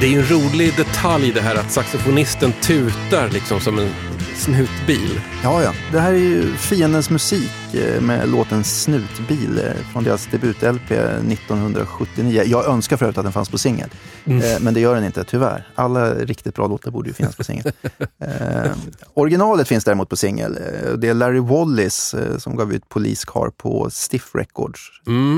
Det 0.00 0.06
är 0.06 0.10
ju 0.10 0.18
en 0.18 0.26
rolig 0.26 0.76
detalj 0.76 1.32
det 1.32 1.40
här 1.40 1.54
att 1.54 1.72
saxofonisten 1.72 2.52
tutar 2.52 3.28
liksom 3.30 3.60
som 3.60 3.78
en 3.78 3.90
snutbil. 4.36 5.20
Ja, 5.42 5.62
ja. 5.62 5.72
Det 5.92 6.00
här 6.00 6.12
är 6.12 6.18
ju 6.18 6.52
Fiendens 6.56 7.10
musik 7.10 7.74
eh, 7.74 8.00
med 8.00 8.28
låten 8.28 8.64
Snutbil 8.64 9.58
eh, 9.58 9.72
från 9.92 10.04
deras 10.04 10.26
debut-LP 10.26 10.90
1979. 10.90 12.42
Jag 12.46 12.66
önskar 12.66 12.96
förut 12.96 13.18
att 13.18 13.24
den 13.24 13.32
fanns 13.32 13.48
på 13.48 13.58
singel, 13.58 13.88
eh, 14.24 14.60
men 14.60 14.74
det 14.74 14.80
gör 14.80 14.94
den 14.94 15.04
inte, 15.04 15.24
tyvärr. 15.24 15.68
Alla 15.74 16.14
riktigt 16.14 16.54
bra 16.54 16.66
låtar 16.66 16.90
borde 16.90 17.08
ju 17.08 17.14
finnas 17.14 17.36
på 17.36 17.44
singel. 17.44 17.72
eh, 18.20 18.72
originalet 19.14 19.68
finns 19.68 19.84
däremot 19.84 20.08
på 20.08 20.16
singel. 20.16 20.58
Det 20.98 21.08
är 21.08 21.14
Larry 21.14 21.40
Wallis 21.40 22.14
som 22.38 22.56
gav 22.56 22.72
ut 22.72 22.88
Police 22.88 23.24
Car 23.26 23.50
på 23.50 23.90
Stiff 23.90 24.34
Records 24.34 24.80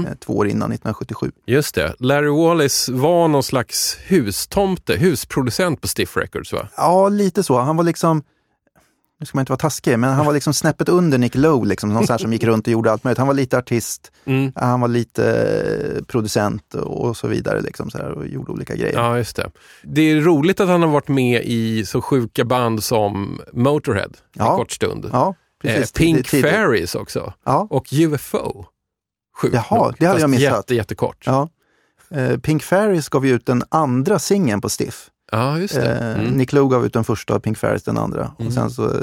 eh, 0.09 0.15
två 0.27 0.37
år 0.37 0.47
innan, 0.49 0.73
1977. 0.73 1.31
Just 1.47 1.75
det. 1.75 1.95
Larry 1.99 2.29
Wallis 2.45 2.89
var 2.89 3.29
någon 3.29 3.43
slags 3.43 3.99
hustomte, 4.07 4.97
husproducent 4.97 5.81
på 5.81 5.89
Stiff 5.89 6.17
Records 6.17 6.53
va? 6.53 6.69
Ja, 6.77 7.09
lite 7.09 7.43
så. 7.43 7.59
Han 7.61 7.77
var 7.77 7.85
liksom, 7.85 8.23
nu 9.21 9.27
ska 9.27 9.37
man 9.39 9.43
inte 9.43 9.53
vara 9.53 9.59
taskig, 9.59 9.99
men 9.99 10.11
han 10.15 10.27
var 10.27 10.33
liksom 10.33 10.55
snäppet 10.55 10.89
under 10.89 11.19
Nick 11.19 11.35
Lowe, 11.35 11.67
liksom, 11.69 11.93
någon 11.95 12.05
här 12.09 12.19
som 12.19 12.33
gick 12.33 12.45
runt 12.45 12.67
och 12.67 12.73
gjorde 12.73 12.93
allt 12.93 13.05
möjligt. 13.05 13.19
Han 13.19 13.27
var 13.27 13.35
lite 13.35 13.59
artist, 13.59 14.13
Mm. 14.25 14.53
han 14.55 14.81
var 14.81 14.89
lite 14.89 15.33
eh, 15.97 16.05
producent 16.05 16.75
och 16.75 17.17
så 17.17 17.29
vidare, 17.29 17.61
liksom, 17.61 17.91
så 17.91 17.99
här, 17.99 18.11
och 18.11 18.27
gjorde 18.27 18.53
olika 18.53 18.75
grejer. 18.75 18.95
Ja, 18.95 19.17
just 19.19 19.37
det. 19.37 19.51
Det 19.83 20.01
är 20.03 20.21
roligt 20.21 20.61
att 20.61 20.69
han 20.69 20.83
har 20.83 20.89
varit 20.89 21.09
med 21.09 21.43
i 21.45 21.85
så 21.87 22.03
sjuka 22.03 22.45
band 22.45 22.85
som 22.85 23.41
Motorhead 23.53 24.05
en 24.07 24.13
Ja. 24.33 24.57
kort 24.57 24.73
stund. 24.73 25.09
Ja, 25.13 25.35
eh. 25.65 25.75
Pink 25.95 26.17
Tid- 26.17 26.27
tid- 26.27 26.45
Fairies 26.45 26.95
också. 26.95 27.33
Ja, 27.45 27.67
Och 27.71 27.87
UFO. 27.93 28.65
Sjukt 29.41 29.55
Jaha, 29.55 29.85
nog. 29.85 29.95
det 29.99 30.07
hade 30.07 30.21
jag 30.21 30.31
missat. 30.31 30.43
Jätte, 30.53 30.75
jättekort. 30.75 31.23
ja. 31.27 31.49
Eh, 32.11 32.37
Pink 32.39 32.63
Fairies 32.63 33.09
gav 33.09 33.27
ju 33.27 33.35
ut 33.35 33.47
den 33.47 33.63
andra 33.69 34.19
singeln 34.19 34.61
på 34.61 34.69
Stiff. 34.69 35.11
Ja, 35.33 35.59
just 35.59 35.75
det. 35.75 35.95
Eh, 35.99 36.21
Mm. 36.21 36.33
Nick 36.33 36.53
Lowe 36.53 36.71
gav 36.71 36.87
ut 36.87 36.93
den 36.93 37.05
första 37.05 37.35
och 37.37 37.43
Pink 37.43 37.59
Fairies 37.59 37.83
den 37.83 37.99
andra. 37.99 38.21
Mm. 38.39 38.47
Och 38.47 38.53
sen 38.53 38.71
så 38.71 38.85
eh, 38.85 39.01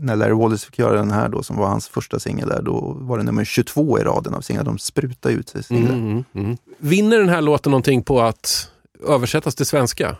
när 0.00 0.16
Larry 0.16 0.32
Wallace 0.32 0.66
fick 0.66 0.78
göra 0.78 0.96
den 0.96 1.10
här 1.10 1.28
då, 1.28 1.42
som 1.42 1.56
var 1.56 1.66
hans 1.68 1.88
första 1.88 2.18
singel 2.18 2.48
där, 2.48 2.62
då 2.62 2.96
var 3.00 3.18
det 3.18 3.24
nummer 3.24 3.44
22 3.44 3.98
i 3.98 4.02
raden 4.02 4.34
av 4.34 4.40
singlar. 4.40 4.64
De 4.64 4.78
sprutade 4.78 5.34
ut 5.34 5.48
sig 5.48 5.62
singlar. 5.62 5.94
Mm, 5.94 6.10
mm, 6.10 6.24
mm. 6.34 6.56
Vinner 6.78 7.18
den 7.18 7.28
här 7.28 7.40
låten 7.40 7.70
någonting 7.70 8.02
på 8.02 8.20
att 8.22 8.70
översättas 9.08 9.54
till 9.54 9.66
svenska? 9.66 10.16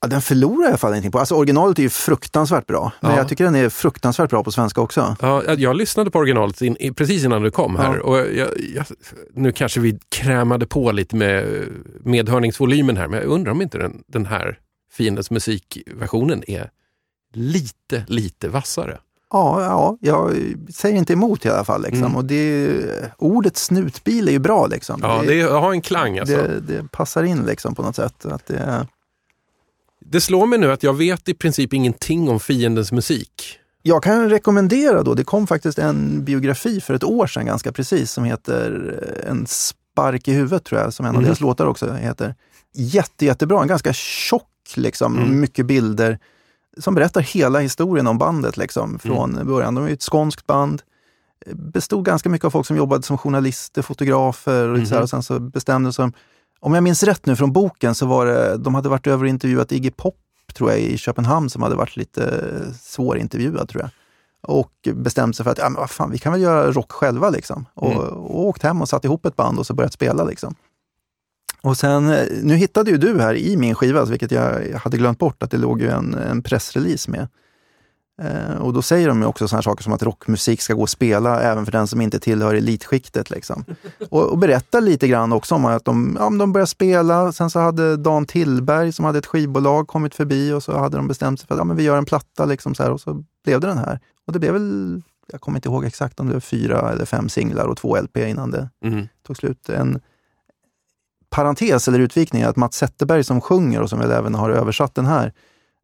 Ja, 0.00 0.08
den 0.08 0.22
förlorar 0.22 0.56
jag 0.62 0.64
i 0.64 0.68
alla 0.68 0.78
fall 0.78 0.92
ingenting 0.92 1.12
på. 1.12 1.18
Alltså 1.18 1.34
originalet 1.34 1.78
är 1.78 1.82
ju 1.82 1.88
fruktansvärt 1.88 2.66
bra, 2.66 2.92
men 3.00 3.10
Ja. 3.10 3.16
jag 3.16 3.28
tycker 3.28 3.44
den 3.44 3.54
är 3.54 3.68
fruktansvärt 3.68 4.30
bra 4.30 4.44
på 4.44 4.52
svenska 4.52 4.80
också. 4.80 5.16
Ja, 5.20 5.42
jag 5.58 5.76
lyssnade 5.76 6.10
på 6.10 6.18
originalet 6.18 6.62
in, 6.62 6.94
precis 6.94 7.24
innan 7.24 7.42
du 7.42 7.50
kom 7.50 7.76
här 7.76 7.96
Ja. 7.96 8.02
och 8.02 8.16
jag, 8.18 8.48
jag, 8.74 8.86
nu 9.34 9.52
kanske 9.52 9.80
vi 9.80 9.98
krämade 10.08 10.66
på 10.66 10.92
lite 10.92 11.16
med 11.16 11.44
medhörningsvolymen 12.04 12.96
här, 12.96 13.08
men 13.08 13.20
jag 13.20 13.28
undrar 13.28 13.52
om 13.52 13.62
inte 13.62 13.78
den, 13.78 14.02
den 14.06 14.26
här 14.26 14.58
Fiendens 14.96 15.30
musikversionen 15.30 16.44
är 16.50 16.70
lite, 17.32 18.04
lite 18.08 18.48
vassare. 18.48 18.98
Ja, 19.32 19.62
ja, 19.62 19.96
jag 20.00 20.34
säger 20.74 20.96
inte 20.98 21.12
emot 21.12 21.44
i 21.44 21.48
alla 21.48 21.64
fall. 21.64 21.82
Liksom. 21.82 22.02
Mm. 22.04 22.16
Och 22.16 22.24
det, 22.24 23.12
ordet 23.18 23.56
snutbil 23.56 24.28
är 24.28 24.32
ju 24.32 24.38
bra. 24.38 24.66
Liksom. 24.66 25.00
Ja, 25.02 25.22
det 25.26 25.40
har 25.42 25.72
en 25.72 25.80
klang 25.82 26.18
alltså. 26.18 26.36
det, 26.36 26.60
det 26.60 26.90
passar 26.92 27.22
in 27.22 27.42
liksom, 27.42 27.74
på 27.74 27.82
något 27.82 27.96
sätt. 27.96 28.26
Att 28.26 28.46
det, 28.46 28.86
Det 30.00 30.20
slår 30.20 30.46
mig 30.46 30.58
nu 30.58 30.72
att 30.72 30.82
jag 30.82 30.94
vet 30.94 31.28
i 31.28 31.34
princip 31.34 31.72
ingenting 31.72 32.28
om 32.28 32.40
Fiendens 32.40 32.92
musik. 32.92 33.58
Jag 33.82 34.02
kan 34.02 34.30
rekommendera 34.30 35.02
då, 35.02 35.14
det 35.14 35.24
kom 35.24 35.46
faktiskt 35.46 35.78
en 35.78 36.24
biografi 36.24 36.80
för 36.80 36.94
ett 36.94 37.04
år 37.04 37.26
sedan 37.26 37.46
ganska 37.46 37.72
precis 37.72 38.12
som 38.12 38.24
heter 38.24 38.98
eh, 39.24 39.30
En 39.30 39.46
spark 39.46 40.28
i 40.28 40.32
huvudet 40.32 40.64
tror 40.64 40.80
jag, 40.80 40.94
som 40.94 41.06
en 41.06 41.10
av 41.10 41.14
Mhm. 41.14 41.24
deras 41.24 41.40
låtar 41.40 41.66
också 41.66 41.92
heter. 41.92 42.34
Jätte, 42.74 43.24
jättebra, 43.24 43.62
en 43.62 43.68
ganska 43.68 43.92
tjock 43.92 44.48
liksom, 44.74 45.16
Mm. 45.18 45.40
mycket 45.40 45.66
bilder 45.66 46.18
som 46.78 46.94
berättar 46.94 47.20
hela 47.20 47.58
historien 47.58 48.06
om 48.06 48.18
bandet 48.18 48.56
liksom, 48.56 48.98
från 48.98 49.34
Mm. 49.34 49.46
början. 49.46 49.74
De 49.74 49.84
är 49.84 49.88
ett 49.90 50.02
skånskt 50.02 50.46
band, 50.46 50.82
bestod 51.52 52.04
ganska 52.04 52.28
mycket 52.28 52.44
av 52.44 52.50
folk 52.50 52.66
som 52.66 52.76
jobbade 52.76 53.02
som 53.02 53.18
journalister, 53.18 53.82
fotografer 53.82 54.68
och, 54.68 54.74
lite 54.78 54.86
så 54.88 54.94
här, 54.94 54.98
Mhm. 55.00 55.02
och 55.04 55.10
sen 55.10 55.22
så 55.22 55.40
bestämde 55.40 55.88
de 55.88 55.92
sig, 55.92 56.10
om 56.60 56.74
jag 56.74 56.84
minns 56.84 57.02
rätt 57.02 57.26
nu 57.26 57.36
från 57.36 57.52
boken, 57.52 57.94
så 57.94 58.06
var 58.06 58.26
det, 58.26 58.56
de 58.56 58.74
hade 58.74 58.88
varit 58.88 59.06
över 59.06 59.22
och 59.24 59.28
intervjuat 59.28 59.72
Iggy 59.72 59.90
Pop 59.90 60.16
tror 60.54 60.70
jag 60.70 60.80
i 60.80 60.98
Köpenhamn 60.98 61.50
som 61.50 61.62
hade 61.62 61.74
varit 61.74 61.96
lite 61.96 62.42
svårintervjuad 62.82 63.68
tror 63.68 63.82
jag. 63.82 63.90
Och 64.42 64.88
bestämt 64.94 65.36
sig 65.36 65.44
för 65.44 65.50
att 65.50 65.58
ja, 65.58 65.68
men 65.68 65.80
vad 65.80 65.90
fan, 65.90 66.10
vi 66.10 66.18
kan 66.18 66.32
väl 66.32 66.42
göra 66.42 66.72
rock 66.72 66.92
själva. 66.92 67.30
Liksom. 67.30 67.66
Och, 67.74 67.92
Mm. 67.92 68.02
och 68.04 68.46
åkt 68.46 68.62
hem 68.62 68.82
och 68.82 68.88
satt 68.88 69.04
ihop 69.04 69.26
ett 69.26 69.36
band 69.36 69.58
och 69.58 69.66
så 69.66 69.74
börjat 69.74 69.92
spela. 69.92 70.24
Liksom. 70.24 70.54
Och 71.66 71.76
sen, 71.76 72.08
eh, 72.10 72.26
nu 72.42 72.54
hittade 72.54 72.90
ju 72.90 72.96
du 72.96 73.20
här 73.20 73.34
i 73.34 73.56
min 73.56 73.74
skiva, 73.74 74.04
vilket 74.04 74.30
jag 74.30 74.72
hade 74.78 74.96
glömt 74.96 75.18
bort, 75.18 75.42
att 75.42 75.50
det 75.50 75.56
låg 75.56 75.80
ju 75.80 75.88
en, 75.88 76.14
en 76.14 76.42
pressrelease 76.42 77.10
med. 77.10 77.28
Eh, 78.22 78.56
och 78.60 78.72
då 78.72 78.82
säger 78.82 79.08
de 79.08 79.20
ju 79.20 79.26
också 79.26 79.48
sådana 79.48 79.62
saker 79.62 79.82
som 79.82 79.92
att 79.92 80.02
rockmusik 80.02 80.60
ska 80.62 80.74
gå 80.74 80.82
att 80.82 80.90
spela 80.90 81.40
även 81.40 81.64
för 81.64 81.72
den 81.72 81.86
som 81.86 82.00
inte 82.00 82.18
tillhör 82.20 82.54
elitskiktet. 82.54 83.30
Liksom. 83.30 83.64
Och, 84.10 84.22
och 84.32 84.38
berättar 84.38 84.80
lite 84.80 85.08
grann 85.08 85.32
också 85.32 85.54
om 85.54 85.64
att 85.64 85.84
de, 85.84 86.16
ja, 86.20 86.30
de 86.30 86.52
började 86.52 86.66
spela, 86.66 87.32
sen 87.32 87.50
så 87.50 87.60
hade 87.60 87.96
Dan 87.96 88.26
Tillberg 88.26 88.92
som 88.92 89.04
hade 89.04 89.18
ett 89.18 89.26
skivbolag 89.26 89.88
kommit 89.88 90.14
förbi 90.14 90.52
och 90.52 90.62
så 90.62 90.78
hade 90.78 90.96
de 90.96 91.08
bestämt 91.08 91.40
sig 91.40 91.46
för 91.46 91.54
att 91.54 91.58
ja, 91.58 91.64
men 91.64 91.76
vi 91.76 91.82
gör 91.82 91.98
en 91.98 92.04
platta 92.04 92.44
liksom 92.44 92.74
så 92.74 92.82
här, 92.82 92.90
och 92.90 93.00
så 93.00 93.24
blev 93.44 93.60
det 93.60 93.66
den 93.66 93.78
här. 93.78 94.00
Och 94.26 94.32
det 94.32 94.38
blev 94.38 94.52
väl, 94.52 95.02
jag 95.32 95.40
kommer 95.40 95.58
inte 95.58 95.68
ihåg 95.68 95.84
exakt 95.84 96.20
om 96.20 96.26
det 96.28 96.32
var 96.32 96.40
fyra 96.40 96.92
eller 96.92 97.04
fem 97.04 97.28
singlar 97.28 97.66
och 97.66 97.76
två 97.76 97.96
LP 98.00 98.16
innan 98.16 98.50
det 98.50 98.68
Mm. 98.84 99.08
tog 99.26 99.36
slut. 99.36 99.68
En 99.68 100.00
parentes 101.36 101.88
eller 101.88 101.98
utvikning 101.98 102.42
är 102.42 102.48
att 102.48 102.56
Mats 102.56 102.76
Zetterberg 102.76 103.24
som 103.24 103.40
sjunger 103.40 103.82
och 103.82 103.90
som 103.90 103.98
väl 103.98 104.10
även 104.10 104.34
har 104.34 104.50
översatt 104.50 104.94
den 104.94 105.06
här, 105.06 105.32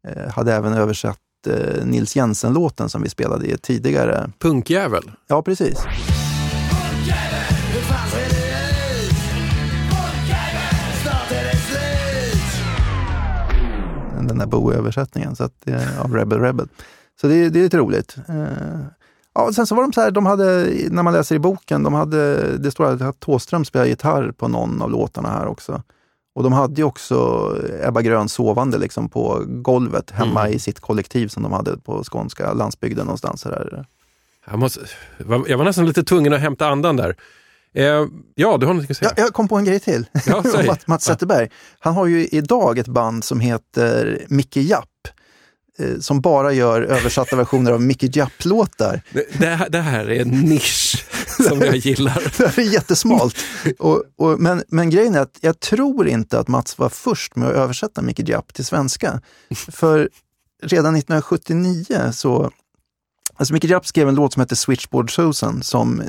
eh, 0.09 0.33
hade 0.33 0.55
även 0.55 0.75
översatt 0.75 1.19
eh, 1.47 1.85
Nils 1.85 2.17
Jensen-låten 2.17 2.89
som 2.89 3.03
vi 3.03 3.09
spelade 3.09 3.47
i 3.47 3.59
tidigare. 3.59 4.31
Punkjävel. 4.39 5.11
Ja, 5.27 5.43
precis. 5.43 5.79
Den 14.17 14.39
där 14.39 14.47
är 15.67 16.01
av 16.01 16.15
Rebel 16.15 16.41
Rebel. 16.41 16.69
Så 17.21 17.27
det, 17.27 17.49
det 17.49 17.59
är 17.59 17.63
lite 17.63 17.79
roligt. 17.79 18.17
Ja, 19.35 19.53
sen 19.53 19.67
så 19.67 19.75
var 19.75 19.83
de 19.83 19.93
så 19.93 20.01
här, 20.01 20.11
de 20.11 20.27
hade, 20.27 20.73
när 20.91 21.03
man 21.03 21.13
läser 21.13 21.35
i 21.35 21.39
boken, 21.39 21.83
de 21.83 21.95
hade, 21.95 22.57
det 22.59 22.71
står 22.71 23.03
att 23.03 23.21
Thåström 23.21 23.65
spelar 23.65 23.87
gitarr 23.87 24.33
på 24.33 24.49
någon 24.49 24.83
av 24.83 24.91
låtarna 24.91 25.29
här 25.29 25.47
också. 25.47 25.83
Och 26.35 26.43
de 26.43 26.53
hade 26.53 26.75
ju 26.75 26.85
också 26.85 27.49
Ebba 27.83 28.03
Grön 28.03 28.29
sovande 28.29 28.79
liksom 28.79 29.09
på 29.09 29.43
golvet 29.47 30.11
hemma 30.11 30.41
Mm. 30.41 30.53
i 30.53 30.59
sitt 30.59 30.81
kollektiv 30.81 31.29
som 31.29 31.43
de 31.43 31.53
hade 31.53 31.77
på 31.79 32.05
skånska 32.05 32.53
landsbygden 32.53 33.07
någonstans. 33.07 33.43
Där. 33.43 33.87
Jag, 34.51 34.59
måste, 34.59 34.81
jag 35.47 35.59
var 35.59 35.65
nästan 35.65 35.87
lite 35.87 36.03
tvungen 36.03 36.33
att 36.33 36.41
hämta 36.41 36.69
andan 36.69 36.97
där. 36.97 37.17
Eh, 37.75 38.07
ja, 38.35 38.57
du 38.57 38.67
har 38.67 38.75
något 38.75 38.91
att 38.91 38.97
säga? 38.97 39.13
Ja, 39.17 39.23
jag 39.23 39.33
kom 39.33 39.49
på 39.49 39.57
en 39.57 39.65
grej 39.65 39.81
till. 39.81 40.07
Ja, 40.27 40.43
Mats 40.87 41.05
Zetterberg. 41.05 41.49
Han 41.79 41.95
har 41.95 42.07
ju 42.07 42.27
idag 42.27 42.79
ett 42.79 42.89
band 42.89 43.25
som 43.25 43.41
heter 43.41 44.27
Micke 44.29 44.57
Japp. 44.57 44.89
Eh, 45.79 45.99
Som 46.01 46.21
bara 46.21 46.53
gör 46.53 46.83
översatta 46.83 47.37
versioner 47.37 47.73
av 47.73 47.83
Micke 47.83 48.17
Japp-låtar. 48.17 49.03
Det, 49.13 49.27
det, 49.39 49.47
här, 49.47 49.81
här 49.81 50.11
är 50.11 50.21
en 50.21 50.29
nisch 50.29 51.07
som 51.49 51.61
jag 51.61 51.77
gillar. 51.77 52.23
Det 52.57 52.59
är 52.63 52.73
jättesmalt. 52.73 53.37
Och, 53.79 54.03
och, 54.17 54.41
men, 54.41 54.63
men 54.69 54.91
grejen 54.91 55.15
är 55.15 55.21
att 55.21 55.39
jag 55.41 55.61
tror 55.61 56.09
inte 56.09 56.39
att 56.39 56.49
Mats 56.49 56.79
var 56.79 56.89
först 56.89 57.37
med 57.37 57.49
att 57.49 57.55
översätta 57.55 58.03
Micke 58.03 58.29
Japp 58.29 58.55
till 58.55 58.65
svenska. 58.65 59.21
För 59.55 60.09
redan 60.63 60.97
1979 60.97 62.13
så 62.13 62.51
Alltså 63.37 63.55
Mickey 63.55 63.69
Japp 63.69 63.87
skrev 63.87 64.09
en 64.09 64.15
låt 64.15 64.33
som 64.33 64.41
heter 64.41 64.57
Switchboard 64.57 65.15
Susan 65.15 65.63
som 65.63 66.03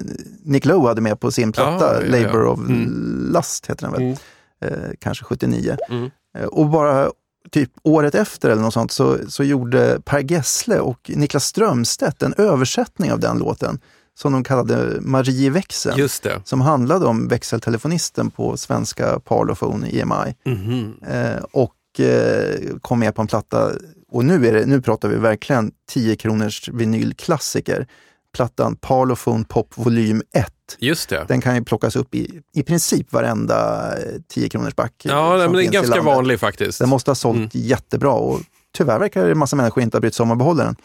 Nick 0.43 0.65
Lowe 0.65 0.88
hade 0.88 1.02
med 1.02 1.19
på 1.19 1.32
sin 1.32 1.52
platta 1.52 1.93
Ja, 1.93 2.02
ja, 2.10 2.17
ja. 2.17 2.23
Labour 2.26 2.45
of 2.45 2.60
Mm. 2.60 3.32
Lust, 3.34 3.69
heter 3.69 3.88
den 3.88 3.91
väl? 3.91 4.02
Mm. 4.02 4.17
Eh, 4.65 4.89
kanske 4.99 5.26
79. 5.26 5.78
Mm. 5.89 6.10
Eh, 6.38 6.45
och 6.45 6.69
bara 6.69 7.12
typ 7.51 7.71
året 7.84 8.15
efter 8.15 8.49
eller 8.49 8.62
något 8.62 8.73
sånt 8.73 8.91
så, 8.91 9.17
så 9.27 9.43
gjorde 9.43 10.01
Per 10.06 10.32
Gessle 10.32 10.79
och 10.79 11.12
Niklas 11.15 11.45
Strömstedt 11.45 12.23
en 12.23 12.34
översättning 12.38 13.12
av 13.12 13.19
den 13.19 13.38
låten 13.38 13.79
som 14.15 14.34
de 14.34 14.43
kallade 14.43 15.01
Marie 15.01 15.49
växeln. 15.49 15.97
Just 15.97 16.23
det. 16.23 16.41
Som 16.45 16.62
handlade 16.62 17.06
om 17.06 17.27
växeltelefonisten 17.27 18.32
på 18.32 18.58
svenska 18.58 19.19
Parlophone 19.19 19.89
EMI. 19.89 20.36
Mhm. 20.45 20.93
Eh, 21.08 21.43
och 21.51 21.99
eh, 21.99 22.77
kom 22.82 22.99
med 22.99 23.15
på 23.15 23.21
en 23.21 23.27
platta. 23.27 23.71
Och 24.10 24.25
nu, 24.25 24.47
är 24.47 24.53
det, 24.53 24.65
nu 24.65 24.82
pratar 24.82 25.10
vi 25.10 25.15
verkligen 25.15 25.71
10 25.89 26.15
kronors 26.15 26.69
vinylklassiker. 26.69 27.88
Plattan 28.34 28.75
Parlophone 28.75 29.45
Pop 29.45 29.73
volym 29.75 30.23
1. 30.34 30.52
Just 30.80 31.10
det. 31.10 31.26
Den 31.28 31.41
kan 31.41 31.56
ju 31.56 31.63
plockas 31.63 31.95
upp 31.95 32.15
i, 32.15 32.41
i 32.54 32.63
princip 32.63 33.13
varenda 33.13 33.93
10 34.30 34.49
kronors 34.49 34.76
back. 34.76 34.93
Ja, 35.04 35.38
men 35.38 35.54
det 35.54 35.65
är 35.65 35.71
ganska 35.71 36.02
vanlig 36.02 36.39
faktiskt. 36.39 36.80
Den 36.80 36.89
måste 36.89 37.12
ha 37.12 37.15
sålt 37.15 37.38
Mm. 37.38 37.49
jättebra 37.54 38.12
och 38.12 38.39
tyvärr 38.78 38.99
verkar 38.99 39.26
det 39.26 39.32
en 39.32 39.38
massa 39.38 39.56
människor 39.56 39.84
inte 39.84 39.97
ha 39.97 40.02
brytt 40.02 40.13
sig 40.15 40.23
om 40.23 40.32
att 40.32 40.38
behålla 40.38 40.63
den. 40.63 40.76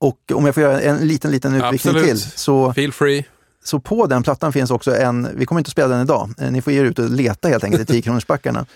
Och 0.00 0.18
om 0.34 0.46
jag 0.46 0.54
får 0.54 0.62
göra 0.62 0.80
en 0.80 0.96
liten, 1.08 1.30
liten 1.30 1.54
utvikning 1.54 1.74
Absolut. 1.96 2.04
till. 2.04 2.20
Så, 2.20 2.72
Feel 2.72 2.92
free. 2.92 3.24
så 3.64 3.80
på 3.80 4.06
den 4.06 4.22
plattan 4.22 4.52
finns 4.52 4.70
också 4.70 4.96
en, 4.96 5.28
vi 5.34 5.46
kommer 5.46 5.60
inte 5.60 5.68
att 5.68 5.72
spela 5.72 5.88
den 5.88 6.00
idag, 6.02 6.30
eh, 6.38 6.50
ni 6.50 6.62
får 6.62 6.72
ge 6.72 6.80
er 6.80 6.84
ut 6.84 6.98
och 6.98 7.10
leta 7.10 7.48
helt 7.48 7.64
enkelt 7.64 7.90
i 7.90 7.92
10 7.92 8.02
kronorsbackarna. 8.02 8.66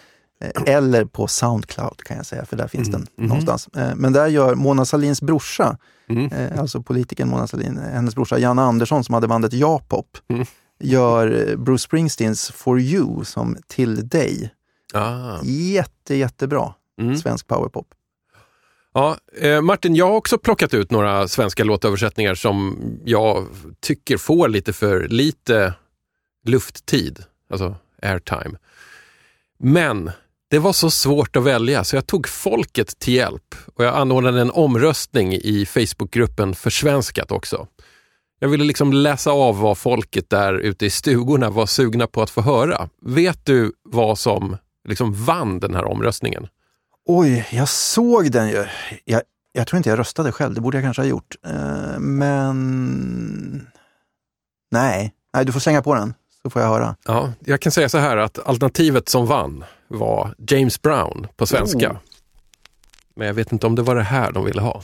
Eh, 0.40 0.74
Eller 0.74 1.04
på 1.04 1.26
Soundcloud 1.26 2.02
kan 2.04 2.16
jag 2.16 2.26
säga, 2.26 2.44
för 2.44 2.56
där 2.56 2.68
finns 2.68 2.88
Mm. 2.88 3.00
den 3.00 3.08
Mhm. 3.16 3.28
någonstans. 3.28 3.68
Eh, 3.76 3.94
Men 3.94 4.12
där 4.12 4.26
gör 4.26 4.54
Mona 4.54 4.84
Salins 4.84 5.22
brorsa, 5.22 5.76
Mm. 6.08 6.32
eh, 6.32 6.60
alltså 6.60 6.82
politikern 6.82 7.28
Mona 7.28 7.46
Salin, 7.46 7.78
hennes 7.78 8.14
brorsa 8.14 8.38
Janne 8.38 8.62
Andersson 8.62 9.04
som 9.04 9.14
hade 9.14 9.28
bandet 9.28 9.52
Japop, 9.52 10.18
Mm. 10.28 10.46
gör 10.80 11.48
eh, 11.50 11.56
Bruce 11.56 11.82
Springsteens 11.82 12.50
For 12.50 12.80
You 12.80 13.24
som 13.24 13.56
Till 13.66 14.08
Dig. 14.08 14.54
Ah. 14.94 15.38
Jätte, 15.42 16.14
jättebra 16.14 16.74
Mm. 17.00 17.16
svensk 17.16 17.46
powerpop. 17.46 17.86
Ja, 18.92 19.16
eh, 19.40 19.60
Martin, 19.62 19.94
jag 19.96 20.06
har 20.06 20.14
också 20.14 20.38
plockat 20.38 20.74
ut 20.74 20.90
några 20.90 21.28
svenska 21.28 21.64
låtöversättningar 21.64 22.34
som 22.34 22.76
jag 23.04 23.46
tycker 23.80 24.16
får 24.16 24.48
lite 24.48 24.72
för 24.72 25.08
lite 25.08 25.74
lufttid, 26.46 27.24
alltså 27.50 27.76
airtime. 28.02 28.58
Men 29.58 30.10
det 30.54 30.58
var 30.60 30.72
så 30.72 30.90
svårt 30.90 31.36
att 31.36 31.42
välja 31.42 31.84
så 31.84 31.96
jag 31.96 32.06
tog 32.06 32.28
folket 32.28 32.98
till 32.98 33.14
hjälp 33.14 33.54
och 33.74 33.84
jag 33.84 33.94
anordnade 33.94 34.40
en 34.40 34.50
omröstning 34.50 35.34
i 35.34 35.66
Facebookgruppen 35.66 36.54
Försvenskat 36.54 37.32
också. 37.32 37.66
Jag 38.38 38.48
ville 38.48 38.64
liksom 38.64 38.92
läsa 38.92 39.30
av 39.30 39.58
vad 39.58 39.78
folket 39.78 40.30
där 40.30 40.54
ute 40.54 40.86
i 40.86 40.90
stugorna 40.90 41.50
var 41.50 41.66
sugna 41.66 42.06
på 42.06 42.22
att 42.22 42.30
få 42.30 42.40
höra. 42.40 42.88
Vet 43.02 43.46
du 43.46 43.72
vad 43.82 44.18
som 44.18 44.56
liksom 44.88 45.24
vann 45.24 45.60
den 45.60 45.74
här 45.74 45.84
omröstningen? 45.84 46.46
Oj, 47.06 47.46
jag 47.50 47.68
såg 47.68 48.30
den 48.30 48.48
ju. 48.48 48.64
Jag, 49.04 49.22
jag 49.52 49.66
tror 49.66 49.76
inte 49.76 49.88
jag 49.88 49.98
röstade 49.98 50.32
själv, 50.32 50.54
det 50.54 50.60
borde 50.60 50.76
jag 50.76 50.84
kanske 50.84 51.02
ha 51.02 51.08
gjort. 51.08 51.36
Eh, 51.46 51.98
men... 51.98 53.66
Nej. 54.70 55.14
Nej, 55.34 55.44
du 55.44 55.52
får 55.52 55.60
slänga 55.60 55.82
på 55.82 55.94
den 55.94 56.14
så 56.42 56.50
får 56.50 56.62
jag 56.62 56.68
höra. 56.68 56.96
Ja, 57.06 57.32
jag 57.44 57.60
kan 57.60 57.72
säga 57.72 57.88
så 57.88 57.98
här 57.98 58.16
att 58.16 58.38
alternativet 58.46 59.08
som 59.08 59.26
vann 59.26 59.64
var 59.94 60.34
James 60.48 60.82
Brown 60.82 61.26
på 61.36 61.46
svenska. 61.46 61.90
Oh. 61.90 61.96
Men 63.16 63.26
jag 63.26 63.34
vet 63.34 63.52
inte 63.52 63.66
om 63.66 63.74
det 63.74 63.82
var 63.82 63.94
det 63.94 64.02
här 64.02 64.32
de 64.32 64.44
ville 64.44 64.60
ha. 64.60 64.82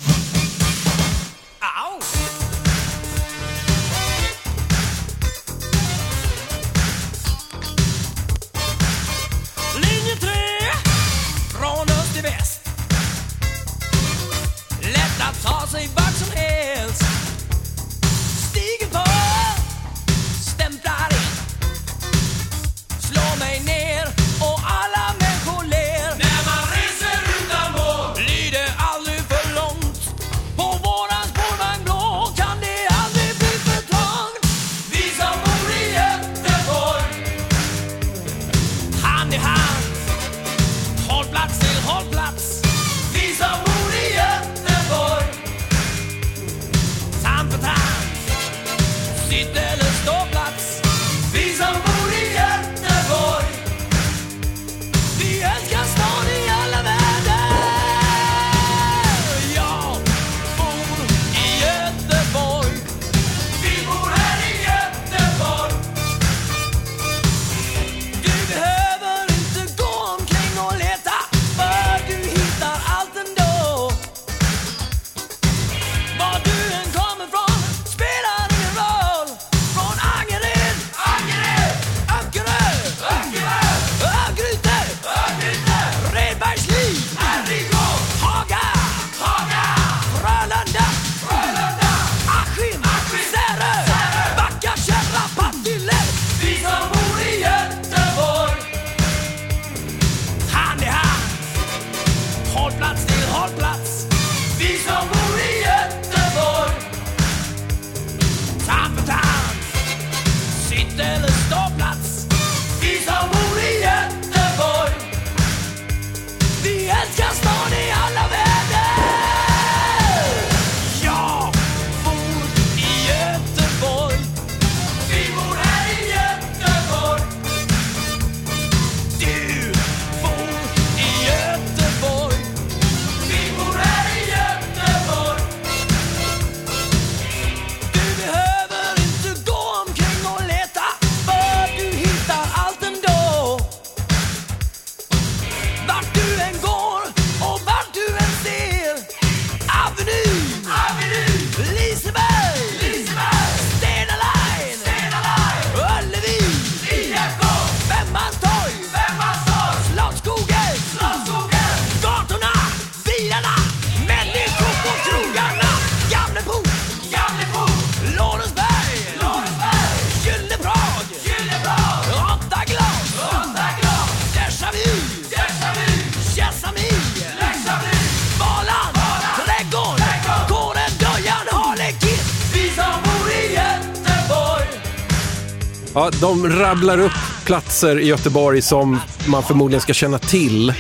Rabblar 186.71 187.01
upp 187.01 187.45
platser 187.47 187.99
i 187.99 188.07
Göteborg 188.07 188.63
som 188.63 188.99
man 189.29 189.43
förmodligen 189.43 189.81
ska 189.81 189.93
känna 189.93 190.19
till. 190.19 190.69
Eh, 190.71 190.75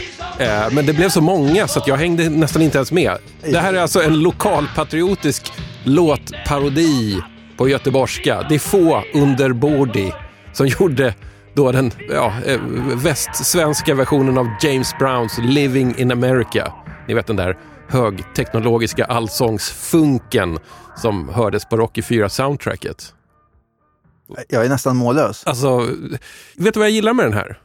men 0.73 0.87
det 0.87 0.93
blev 0.93 1.09
så 1.09 1.21
många 1.21 1.69
så 1.69 1.81
att 1.81 1.87
jag 1.87 1.97
hängde 1.97 2.31
nästan 2.31 2.63
inte 2.63 2.79
ens 2.79 2.93
med. 2.93 3.19
Det 3.43 3.59
här 3.59 3.75
är 3.75 3.81
alltså 3.81 4.03
en 4.03 4.21
lokalpatriotisk 4.21 5.53
låtparodi 5.85 7.21
på 7.57 7.69
göteborgska. 7.69 8.47
Det 8.49 8.55
är 8.55 8.59
få 8.59 9.05
under 9.15 9.53
Bordi 9.53 10.13
som 10.53 10.67
gjorde 10.67 11.15
då 11.55 11.73
den 11.73 11.93
ja, 12.11 12.33
eh, 12.47 12.61
västsvenska 12.95 13.95
versionen 13.95 14.39
av 14.39 14.47
James 14.63 14.95
Browns 14.99 15.39
Living 15.43 15.95
in 15.99 16.13
America. 16.13 16.73
Ni 17.09 17.15
vet 17.15 17.27
den 17.27 17.37
där 17.37 17.57
högteknologiska 17.89 19.05
allsångsfunken 19.05 20.59
som 20.97 21.29
hördes 21.29 21.65
på 21.65 21.77
Rocky 21.77 22.01
4-soundtracket. 22.01 23.13
Jag 24.49 24.65
är 24.65 24.69
nästan 24.69 24.97
mållös. 24.97 25.45
Alltså, 25.45 25.79
vet 26.57 26.75
du 26.75 26.81
vad 26.81 26.87
jag 26.87 26.91
gillar 26.91 27.13
med 27.13 27.27
den 27.27 27.33
här? 27.33 27.59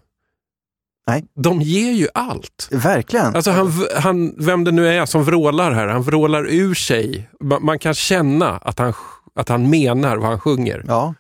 Nej. 1.08 1.26
De 1.36 1.62
ger 1.62 1.92
ju 1.92 2.08
allt. 2.14 2.68
Verkligen. 2.72 3.36
Alltså 3.36 3.52
han, 3.52 3.86
han, 3.96 4.36
vem 4.38 4.64
det 4.64 4.72
nu 4.72 4.88
är 4.88 5.06
som 5.06 5.24
vrålar 5.24 5.72
här, 5.72 5.88
han 5.88 6.02
vrålar 6.04 6.48
ur 6.50 6.74
sig. 6.74 7.30
Man, 7.40 7.66
man 7.66 7.80
kan 7.80 7.94
känna 7.94 8.58
att 8.58 8.80
han, 8.80 8.94
att 9.36 9.50
han 9.50 9.70
menar 9.70 10.18
vad 10.18 10.30
han 10.30 10.40
sjunger. 10.40 10.84
Ja. 10.88 11.14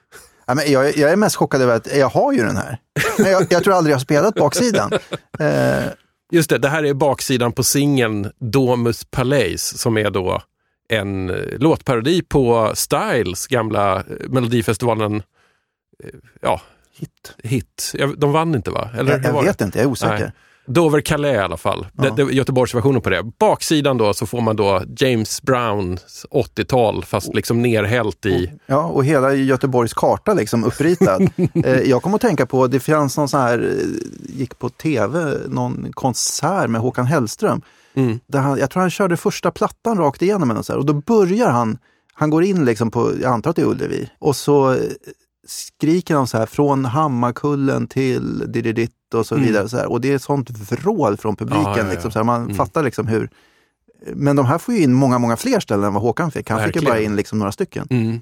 Ja, 0.47 0.55
men 0.55 0.71
jag, 0.71 0.97
jag 0.97 1.11
är 1.11 1.15
mest 1.15 1.35
chockad 1.35 1.61
över 1.61 1.75
att 1.75 1.95
jag 1.97 2.09
har 2.09 2.33
ju 2.33 2.43
den 2.43 2.57
här. 2.57 2.77
Men 3.17 3.31
jag, 3.31 3.47
jag 3.49 3.63
tror 3.63 3.73
aldrig 3.73 3.91
jag 3.91 3.97
har 3.97 4.03
spelat 4.03 4.35
baksidan. 4.35 4.91
Eh, 5.39 5.83
Just 6.31 6.49
det, 6.49 6.57
det 6.57 6.69
här 6.69 6.85
är 6.85 6.93
baksidan 6.93 7.51
på 7.51 7.63
singeln 7.63 8.31
Domus 8.39 9.05
Palais 9.05 9.77
som 9.77 9.97
är 9.97 10.09
då 10.09 10.41
en 10.89 11.29
eh, 11.29 11.35
låtparodi 11.59 12.21
på 12.21 12.71
Styles 12.75 13.47
gamla 13.47 13.95
eh, 13.95 14.03
Melodifestivalen 14.29 15.23
ja, 16.41 16.61
hit. 16.97 17.35
hit. 17.43 17.93
De 18.17 18.31
vann 18.31 18.55
inte 18.55 18.71
va? 18.71 18.89
Eller 18.97 19.11
Jag, 19.11 19.25
jag 19.25 19.33
var 19.33 19.41
det? 19.41 19.47
vet 19.47 19.61
inte, 19.61 19.77
jag 19.77 19.85
är 19.85 19.89
osäker. 19.91 20.19
Nej. 20.19 20.31
Dover 20.67 21.01
Calais 21.01 21.35
i 21.35 21.37
alla 21.37 21.57
fall. 21.57 21.87
Det, 21.93 22.09
det, 22.09 22.23
Göteborgsversionen 22.33 23.01
på 23.01 23.09
det. 23.09 23.23
Baksidan 23.23 23.97
då 23.97 24.13
så 24.13 24.25
får 24.25 24.41
man 24.41 24.55
då 24.55 24.81
James 24.97 25.41
Browns 25.41 26.25
80-tal 26.31 27.05
fast 27.05 27.33
liksom 27.33 27.61
nerhällt 27.61 28.25
i... 28.25 28.51
Ja, 28.65 28.83
och 28.83 29.05
hela 29.05 29.33
Göteborgs 29.33 29.93
karta 29.93 30.33
liksom 30.33 30.63
uppritad. 30.63 31.29
eh, 31.65 31.79
jag 31.79 32.03
kom 32.03 32.13
att 32.13 32.21
tänka 32.21 32.45
på, 32.45 32.67
det 32.67 32.79
fanns 32.79 33.17
någon 33.17 33.29
sån 33.29 33.41
här, 33.41 33.59
eh, 33.59 34.37
gick 34.39 34.59
på 34.59 34.69
tv, 34.69 35.37
någon 35.47 35.91
konsert 35.91 36.69
med 36.69 36.81
Håkan 36.81 37.05
Hellström. 37.05 37.61
Mm. 37.95 38.19
Där 38.27 38.39
han, 38.39 38.57
jag 38.57 38.69
tror 38.69 38.81
han 38.81 38.89
körde 38.89 39.17
första 39.17 39.51
plattan 39.51 39.97
rakt 39.97 40.21
igenom 40.21 40.49
något 40.49 40.65
så 40.65 40.73
här, 40.73 40.79
och 40.79 40.85
då 40.85 40.93
börjar 40.93 41.49
han, 41.49 41.77
han 42.13 42.29
går 42.29 42.43
in 42.43 42.65
liksom 42.65 42.91
på, 42.91 43.11
jag 43.21 43.31
antar 43.31 43.49
att 43.49 43.55
det 43.55 43.61
är 43.61 43.65
Ullevi, 43.67 44.09
och 44.19 44.35
så 44.35 44.71
eh, 44.71 44.79
skriker 45.47 46.15
han 46.15 46.27
så 46.27 46.37
här 46.37 46.45
från 46.45 46.85
Hammarkullen 46.85 47.87
till 47.87 48.51
Dididitt 48.51 49.13
och 49.13 49.25
så 49.25 49.35
vidare. 49.35 49.69
Så 49.69 49.77
här. 49.77 49.91
Och 49.91 50.01
det 50.01 50.13
är 50.13 50.17
sånt 50.17 50.49
vrål 50.49 51.17
från 51.17 51.35
publiken. 51.35 51.61
Mm. 51.63 51.71
Ja, 51.73 51.77
ja, 51.81 51.85
ja. 51.87 51.91
Liksom, 51.93 52.11
så 52.11 52.19
här, 52.19 52.23
man 52.23 52.43
Mm. 52.43 52.55
fattar 52.55 52.83
liksom 52.83 53.07
hur... 53.07 53.29
Men 54.13 54.35
de 54.35 54.45
här 54.45 54.57
får 54.57 54.73
ju 54.73 54.81
in 54.81 54.93
många, 54.93 55.19
många 55.19 55.37
fler 55.37 55.59
ställen 55.59 55.85
än 55.85 55.93
vad 55.93 56.03
Håkan 56.03 56.31
fick. 56.31 56.49
Han 56.49 56.59
fick 56.59 56.65
ju 56.75 56.79
Verkligen. 56.81 56.91
bara 56.93 57.01
in 57.01 57.15
liksom 57.15 57.39
några 57.39 57.51
stycken. 57.51 57.87
Mm. 57.89 58.21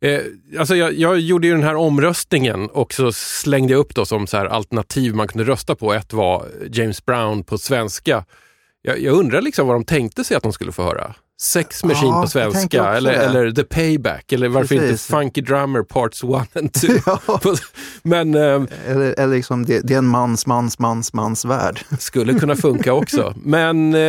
Eh, 0.00 0.20
alltså 0.60 0.76
jag, 0.76 0.92
jag 0.94 1.18
gjorde 1.20 1.46
ju 1.46 1.52
den 1.54 1.62
här 1.62 1.74
omröstningen 1.76 2.66
och 2.68 2.92
så 2.94 3.12
slängde 3.12 3.72
jag 3.72 3.80
upp 3.80 3.94
då 3.94 4.04
som 4.06 4.26
så 4.26 4.36
här 4.36 4.46
alternativ 4.46 5.14
man 5.14 5.28
kunde 5.28 5.44
rösta 5.44 5.74
på. 5.74 5.92
Ett 5.94 6.12
var 6.12 6.46
James 6.72 7.04
Brown 7.04 7.44
på 7.44 7.58
svenska. 7.58 8.24
Jag, 8.82 9.00
jag 9.00 9.14
undrar 9.14 9.42
liksom 9.42 9.66
vad 9.66 9.76
de 9.76 9.84
tänkte 9.84 10.24
sig 10.24 10.36
att 10.36 10.42
de 10.42 10.52
skulle 10.52 10.72
få 10.72 10.82
höra. 10.82 11.14
Sex 11.40 11.84
Machine 11.84 12.08
Ja, 12.08 12.22
på 12.22 12.28
svenska 12.28 12.84
eller, 12.88 13.12
det. 13.12 13.16
eller 13.18 13.50
The 13.50 13.64
Payback 13.64 14.32
eller 14.32 14.48
varför 14.48 14.76
Precis. 14.76 14.90
inte 14.90 15.02
Funky 15.16 15.40
Drummer 15.40 15.82
Parts 15.82 16.24
1 16.24 16.56
and 16.56 16.72
2. 16.72 16.86
Ja. 17.06 17.40
Men 18.02 18.34
eh, 18.34 18.62
Eller, 18.86 19.14
eller 19.20 19.34
liksom 19.36 19.64
det, 19.64 19.80
det 19.80 19.94
är 19.94 19.98
en 19.98 20.06
mans, 20.06 20.46
mans, 20.46 20.78
mans, 20.78 21.12
mans 21.12 21.44
värld. 21.44 21.80
skulle 21.98 22.38
kunna 22.38 22.56
funka 22.56 22.92
också. 22.92 23.34
Men 23.36 23.94
eh, 23.94 24.00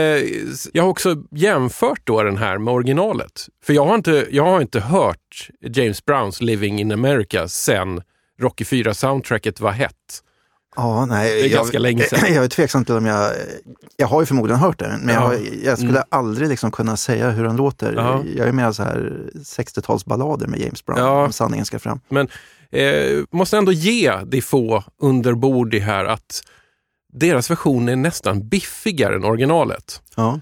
jag 0.73 0.83
har 0.83 0.89
också 0.89 1.15
jämfört 1.31 2.01
då 2.03 2.23
den 2.23 2.37
här 2.37 2.57
med 2.57 2.73
originalet. 2.73 3.47
För 3.63 3.73
jag 3.73 3.85
har 3.85 3.95
inte, 3.95 4.27
jag 4.31 4.45
har 4.45 4.61
inte 4.61 4.79
hört 4.79 5.49
James 5.61 6.05
Browns 6.05 6.41
Living 6.41 6.79
in 6.79 6.91
America 6.91 7.47
sen 7.47 8.01
Rocky 8.41 8.63
4-soundtracket 8.63 9.61
var 9.61 9.71
hett. 9.71 10.23
Ja, 10.81 11.05
nej, 11.05 11.33
Det 11.33 11.39
är 11.39 11.43
jag, 11.43 11.51
ganska 11.51 11.79
länge 11.79 12.03
sedan. 12.03 12.19
Jag 12.33 12.43
är 12.43 12.47
tveksam 12.47 12.85
till 12.85 12.95
om 12.95 13.05
jag... 13.05 13.31
Jag 13.97 14.07
har 14.07 14.19
ju 14.21 14.25
förmodligen 14.25 14.59
hört 14.59 14.79
den, 14.79 14.99
men 14.99 15.13
jag, 15.15 15.23
Ja. 15.23 15.27
har, 15.27 15.37
jag 15.63 15.77
skulle 15.77 15.91
Mm. 15.91 16.03
aldrig 16.09 16.49
liksom 16.49 16.71
kunna 16.71 16.97
säga 16.97 17.29
hur 17.29 17.43
den 17.43 17.55
låter. 17.55 17.93
Ja. 17.93 18.23
Jag 18.37 18.47
är 18.47 18.51
mer 18.51 18.71
så 18.71 18.83
här 18.83 19.23
60-talsballader 19.35 20.47
med 20.47 20.59
James 20.59 20.85
Brown, 20.85 20.99
Ja. 20.99 21.25
om 21.25 21.33
sanningen 21.33 21.65
ska 21.65 21.79
fram. 21.79 21.99
Men 22.09 22.27
eh, 22.71 23.23
måste 23.31 23.57
ändå 23.57 23.71
ge 23.71 24.13
de 24.25 24.41
få 24.41 24.83
underbord 25.01 25.73
i 25.73 25.79
här 25.79 26.05
att 26.05 26.41
deras 27.13 27.51
version 27.51 27.89
är 27.89 27.95
nästan 27.95 28.47
biffigare 28.49 29.15
än 29.15 29.23
originalet. 29.25 30.01
Ja. 30.15 30.39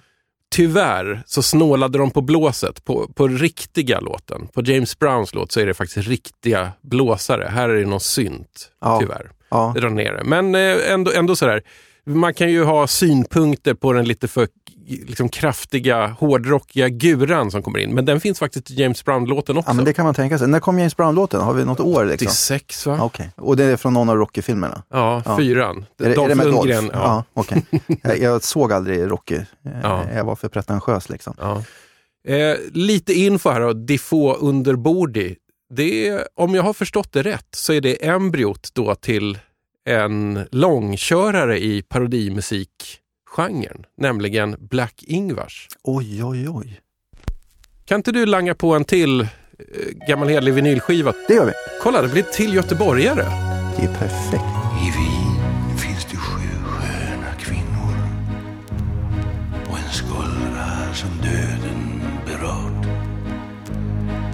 Tyvärr 0.51 1.23
så 1.25 1.41
snålade 1.43 1.97
de 1.97 2.11
på 2.11 2.21
blåset 2.21 2.85
på, 2.85 3.11
på 3.15 3.27
riktiga 3.27 3.99
låten. 3.99 4.47
På 4.53 4.61
James 4.63 4.99
Browns 4.99 5.33
låt 5.33 5.51
så 5.51 5.59
är 5.59 5.65
det 5.65 5.73
faktiskt 5.73 6.07
riktiga 6.07 6.71
blåsare. 6.81 7.47
Här 7.51 7.69
är 7.69 7.75
det 7.79 7.85
någon 7.85 7.99
synt, 7.99 8.71
Ja. 8.81 8.99
tyvärr. 8.99 9.31
Ja. 9.49 9.73
Drar 9.77 9.89
ner 9.89 10.13
det. 10.13 10.23
Men 10.23 10.55
eh, 10.55 10.91
ändå, 10.93 11.11
ändå 11.11 11.35
sådär, 11.35 11.61
man 12.05 12.33
kan 12.33 12.51
ju 12.51 12.63
ha 12.63 12.87
synpunkter 12.87 13.73
på 13.73 13.93
den 13.93 14.05
lite 14.05 14.27
för 14.27 14.47
liksom, 15.07 15.29
kraftiga, 15.29 16.07
hårdrockiga 16.19 16.89
guran 16.89 17.51
som 17.51 17.61
kommer 17.63 17.79
in. 17.79 17.95
Men 17.95 18.05
den 18.05 18.19
finns 18.21 18.39
faktiskt 18.39 18.71
i 18.71 18.73
James 18.81 19.05
Brown-låten 19.05 19.57
också. 19.57 19.69
ja, 19.69 19.73
men 19.73 19.85
det 19.85 19.93
kan 19.93 20.05
man 20.05 20.13
tänka 20.13 20.37
sig. 20.37 20.47
När 20.47 20.59
kom 20.59 20.79
James 20.79 20.97
Brown-låten? 20.97 21.41
Har 21.41 21.53
vi 21.53 21.65
något 21.65 21.79
år? 21.79 22.05
Liksom? 22.05 22.25
86 22.27 22.85
va? 22.85 22.99
Okej. 23.01 23.29
Och 23.35 23.57
det 23.57 23.63
är 23.63 23.77
från 23.77 23.93
någon 23.93 24.09
av 24.09 24.15
Rocky-filmerna? 24.17 24.83
Ja, 24.89 25.21
Ja. 25.25 25.37
fyran. 25.37 25.85
Är 25.99 26.09
det, 26.09 26.15
Dolph 26.15 26.23
är 26.25 26.29
det 26.29 26.35
med 26.35 26.47
Lundgren. 26.47 26.83
Dolph? 26.83 26.97
Ja. 26.99 27.23
Ja, 27.33 27.41
okej. 27.41 27.63
jag, 28.03 28.19
jag 28.19 28.43
såg 28.43 28.73
aldrig 28.73 29.11
Rocky. 29.11 29.39
Ja. 29.83 30.03
Jag 30.15 30.23
var 30.23 30.35
för 30.35 30.49
pretentiös 30.49 31.09
liksom. 31.09 31.33
Ja. 31.39 31.63
Eh, 32.33 32.55
lite 32.73 33.13
info 33.13 33.49
här 33.49 33.59
då, 33.61 33.73
Diffå 33.73 34.33
underbordi. 34.33 35.35
Det 35.69 36.07
är, 36.07 36.27
om 36.35 36.55
jag 36.55 36.63
har 36.63 36.73
förstått 36.73 37.11
det 37.11 37.23
rätt 37.23 37.47
så 37.51 37.73
är 37.73 37.81
det 37.81 38.05
embryot 38.07 38.69
då 38.73 38.95
till 38.95 39.39
en 39.85 40.47
långkörare 40.51 41.59
i 41.63 41.81
parodimusikgenren, 41.81 43.85
nämligen 43.97 44.55
Black 44.59 45.03
Ingvars. 45.03 45.67
Oj, 45.83 46.23
oj, 46.23 46.49
oj. 46.49 46.79
Kan 47.85 47.99
inte 47.99 48.11
du 48.11 48.25
langa 48.25 48.55
på 48.55 48.75
en 48.75 48.85
till 48.85 49.21
eh, 49.21 49.27
gammal 50.07 50.27
hederlig 50.27 50.53
vinylskiva? 50.53 51.13
Det 51.27 51.33
gör 51.33 51.45
vi. 51.45 51.51
Kolla, 51.83 52.01
det 52.01 52.07
blir 52.07 52.23
till 52.23 52.53
göteborgare. 52.53 53.23
Det 53.77 53.83
är 53.83 53.93
perfekt. 53.99 54.43
I 54.81 54.91
Wien 54.97 55.77
finns 55.77 56.05
det 56.05 56.17
sju 56.17 56.47
sköna 56.65 57.33
kvinnor 57.39 57.93
och 59.69 59.77
en 59.77 59.91
skollra 59.91 60.93
som 60.93 61.09
döden 61.21 62.01
berört. 62.25 62.85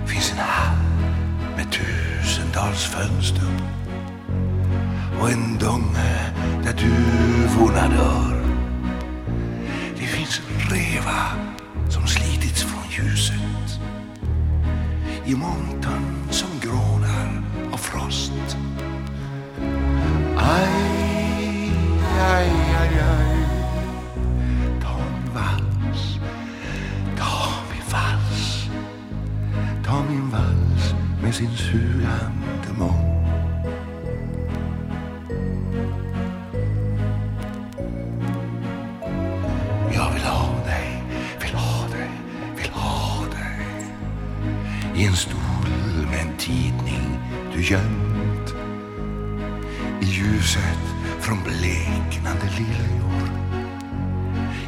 Finns 0.10 0.32
en 0.32 0.38
med 0.38 0.73
Mölndals 2.54 2.86
fönster 2.86 3.48
och 5.22 5.30
en 5.30 5.58
dunge 5.58 6.32
där 6.64 6.74
duvorna 6.74 7.88
dör. 7.88 8.44
Det 9.96 10.06
finns 10.06 10.42
en 10.48 10.76
reva 10.76 11.26
som 11.90 12.08
slitits 12.08 12.64
från 12.64 12.84
ljuset 12.90 13.80
i 15.26 15.36
montern 15.36 16.28
som 16.30 16.50
grånar 16.62 17.44
av 17.72 17.78
frost. 17.78 18.58
Aj, 20.38 20.70
aj, 22.20 22.50
aj, 22.80 23.00
aj. 23.00 23.48
Ta 24.82 24.98
min 24.98 25.34
vals, 25.34 26.20
ta 27.18 27.50
min 27.72 27.92
vals. 27.92 28.68
Ta 29.86 30.04
min 30.10 30.30
vals 30.30 30.73
med 31.24 31.34
sin 31.36 31.58
sugande 31.58 32.70
mun. 32.78 33.14
Jag 39.94 40.14
vill 40.14 40.22
ha 40.24 40.66
dig, 40.66 41.04
vill 41.42 41.54
ha 41.54 41.88
dig, 41.88 42.10
vill 42.58 42.72
ha 42.72 43.26
dig. 43.26 43.86
I 44.96 45.06
en 45.06 45.16
stol 45.16 45.70
med 46.12 46.22
en 46.22 46.38
tidning 46.38 47.20
du 47.54 47.62
gömt 47.62 48.54
i 50.02 50.06
ljuset 50.06 50.84
från 51.20 51.44
bleknande 51.44 52.46
liljor 52.58 53.30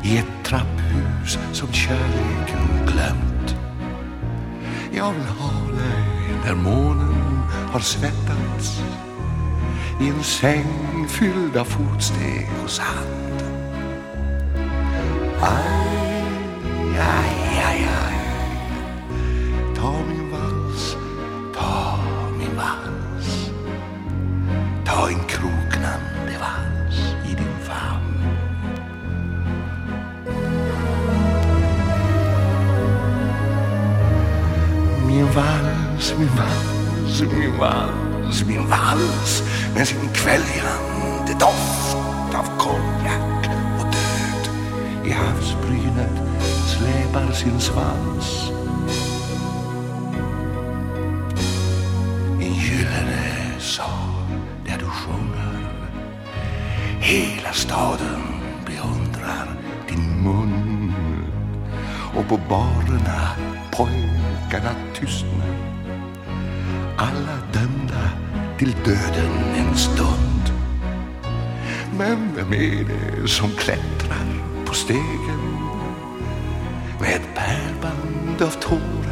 i 0.04 0.18
ett 0.18 0.44
trapphus 0.44 1.40
som 1.52 1.74
kärleken 1.74 2.88
glömt 2.88 3.56
Jag 4.92 5.14
vill 5.14 5.26
ha 5.26 5.65
där 6.46 6.56
när 6.56 6.64
månen 6.64 7.40
har 7.72 7.80
svettats 7.80 8.82
i 10.02 10.08
en 10.08 10.24
säng 10.24 11.08
fylld 11.08 11.58
av 11.58 11.66
fotsteg 11.66 12.50
och 12.64 12.70
sand. 12.70 13.42
Aj, 15.42 17.00
aj. 17.00 17.45
Min 36.18 36.30
vals, 36.38 37.22
min 37.22 37.58
vals, 37.60 38.46
min 38.46 38.70
vals 38.70 39.44
med 39.76 39.88
sin 39.88 40.10
kväljande 40.14 41.34
doft 41.40 41.98
av 42.34 42.58
konjak 42.58 43.50
och 43.80 43.86
död. 43.86 44.50
I 45.06 45.12
havsbrynet 45.12 46.22
släpar 46.66 47.32
sin 47.32 47.60
svans. 47.60 48.52
En 52.42 52.54
gyllene 52.54 53.60
sal 53.60 54.26
där 54.66 54.78
du 54.80 54.86
sjunger. 54.86 55.70
Hela 57.00 57.54
staden 57.54 58.22
beundrar 58.66 59.48
din 59.90 60.24
mun. 60.24 60.94
Och 62.16 62.28
på 62.28 62.40
barerna 62.50 63.36
pojkarna 63.72 64.76
tystnar. 64.94 65.55
Alla 67.06 67.38
dömda 67.54 68.10
till 68.58 68.76
döden 68.86 69.32
en 69.56 69.76
stund. 69.76 70.54
Men 71.98 72.36
vem 72.36 72.54
är 72.54 72.84
det 72.84 73.28
som 73.28 73.50
klättrar 73.50 74.44
på 74.66 74.74
stegen 74.74 75.40
med 77.00 77.10
ett 77.10 77.36
pärlband 77.36 78.42
av 78.42 78.50
tår 78.62 79.05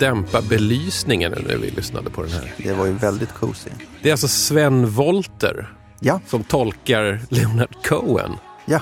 dämpa 0.00 0.42
belysningen 0.42 1.34
när 1.48 1.56
vi 1.56 1.70
lyssnade 1.70 2.10
på 2.10 2.22
den 2.22 2.30
här. 2.32 2.54
Det 2.58 2.72
var 2.72 2.86
ju 2.86 2.92
väldigt 2.92 3.34
cozy. 3.34 3.70
Det 4.02 4.08
är 4.08 4.12
alltså 4.12 4.28
Sven 4.28 4.90
Volter 4.90 5.72
Ja, 6.00 6.20
som 6.26 6.44
tolkar 6.44 7.20
Leonard 7.28 7.74
Cohen. 7.86 8.32
ja. 8.66 8.80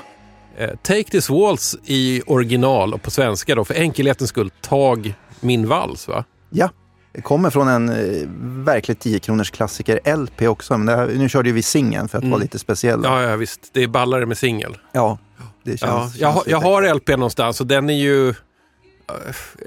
Eh, 0.59 0.71
Take 0.83 1.05
this 1.05 1.31
waltz 1.31 1.77
i 1.85 2.23
original 2.27 2.95
och 2.95 3.03
på 3.03 3.11
svenska 3.11 3.55
då, 3.55 3.65
för 3.65 3.75
enkelhetens 3.75 4.31
skull, 4.31 4.51
Tag 4.61 5.15
min 5.41 5.69
vals 5.69 6.09
va? 6.09 6.25
Ja, 6.51 6.71
det 7.13 7.21
kommer 7.21 7.51
från 7.51 7.69
en 7.69 7.89
eh, 7.89 8.29
verkligt 8.65 9.01
10 9.01 9.19
kronors 9.19 9.51
klassiker 9.51 10.17
LP 10.17 10.43
också. 10.43 10.79
Men 10.79 10.99
här, 10.99 11.07
nu 11.07 11.29
körde 11.29 11.49
ju 11.49 11.55
vi 11.55 11.63
singeln 11.63 12.09
för 12.09 12.19
att 12.19 12.25
vara 12.25 12.37
lite 12.41 12.59
speciell. 12.59 13.01
Ja, 13.05 13.23
ja 13.23 13.37
visst. 13.37 13.71
Det 13.73 13.83
är 13.83 13.89
ballare 13.89 14.27
med 14.27 14.39
singel. 14.39 14.77
Ja, 14.93 15.19
det 15.65 15.71
känns, 15.79 15.83
Ja, 15.83 16.01
känns 16.03 16.17
jag, 16.21 16.29
har- 16.29 16.41
lite- 16.41 16.51
jag 16.51 16.61
har 16.61 16.95
LP 16.95 17.09
någonstans 17.09 17.61
och 17.61 17.67
den 17.67 17.91
är 17.91 17.95
ju... 17.95 18.35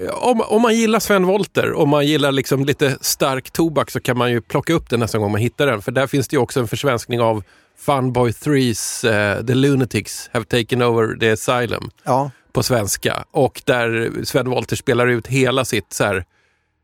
eh, 0.00 0.08
Om, 0.08 0.40
om 0.40 0.62
man 0.62 0.74
gillar 0.74 0.98
Sven 1.00 1.26
Volter, 1.26 1.72
om 1.72 1.88
man 1.88 2.06
gillar 2.06 2.32
liksom 2.32 2.64
lite 2.64 2.98
stark 3.00 3.50
tobak 3.50 3.90
så 3.90 4.00
kan 4.00 4.18
man 4.18 4.30
ju 4.30 4.40
plocka 4.40 4.72
upp 4.72 4.90
den 4.90 5.00
nästa 5.00 5.18
gång 5.18 5.32
man 5.32 5.40
hittar 5.40 5.66
den. 5.66 5.82
För 5.82 5.92
där 5.92 6.06
finns 6.06 6.28
det 6.28 6.36
ju 6.36 6.40
också 6.40 6.60
en 6.60 6.68
försvenskning 6.68 7.20
av 7.20 7.42
Funboy 7.78 8.30
3s 8.30 9.08
eh, 9.08 9.46
The 9.46 9.54
Lunatics 9.54 10.30
Have 10.32 10.44
Taken 10.44 10.82
Over 10.82 11.16
the 11.16 11.30
Asylum 11.30 11.90
Ja, 12.04 12.30
på 12.52 12.62
svenska. 12.62 13.24
Och 13.30 13.62
där 13.64 14.12
Sven 14.24 14.50
Volter 14.50 14.76
spelar 14.76 15.06
ut 15.06 15.26
hela 15.26 15.64
sitt 15.64 15.92
så 15.92 16.04
här 16.04 16.24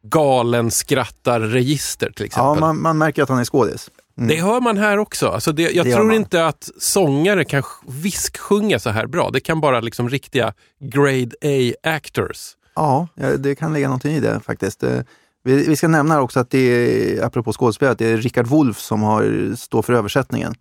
galen 0.02 0.70
skrattar-register 0.70 2.10
till 2.16 2.26
exempel. 2.26 2.54
ja 2.54 2.60
man, 2.60 2.82
man 2.82 2.98
märker 2.98 3.22
att 3.22 3.28
han 3.28 3.38
är 3.38 3.44
skådis. 3.44 3.90
Det 4.26 4.40
hör 4.42 4.60
man 4.60 4.76
här 4.76 4.98
också. 4.98 5.28
Alltså 5.28 5.52
det, 5.52 5.62
jag 5.70 5.86
Det 5.86 5.94
tror 5.94 6.12
inte 6.12 6.46
att 6.46 6.68
sångare 6.78 7.44
kan 7.44 7.62
sj- 7.62 7.84
visksjunga 7.88 8.78
så 8.78 8.90
här 8.90 9.06
bra. 9.06 9.30
Det 9.30 9.40
kan 9.40 9.60
bara 9.60 9.80
liksom 9.80 10.08
riktiga 10.08 10.54
grade 10.80 11.30
A-actors. 11.42 12.54
Ja, 12.74 13.08
det 13.38 13.54
kan 13.54 13.72
ligga 13.72 13.86
någonting 13.88 14.14
i 14.14 14.20
det 14.20 14.40
faktiskt. 14.40 14.82
Eh, 14.82 15.00
Vi, 15.44 15.64
vi 15.68 15.76
ska 15.76 15.88
nämna 15.88 16.20
också 16.20 16.40
att 16.40 16.50
det 16.50 16.58
är, 16.58 17.24
apropå 17.24 17.52
skådespelare, 17.52 17.92
att 17.92 17.98
det 17.98 18.06
är 18.06 18.16
Richard 18.16 18.46
Wolff 18.46 18.78
som 18.78 19.02
har, 19.02 19.54
står 19.56 19.82
för 19.82 19.92
översättningen. 19.92 20.54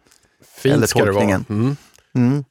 Fint 0.58 0.76
Eller 0.76 0.88
ska 0.88 1.06
det 1.06 1.12
vara. 1.12 1.24
Mm. 1.50 1.76
Mm. 2.16 2.44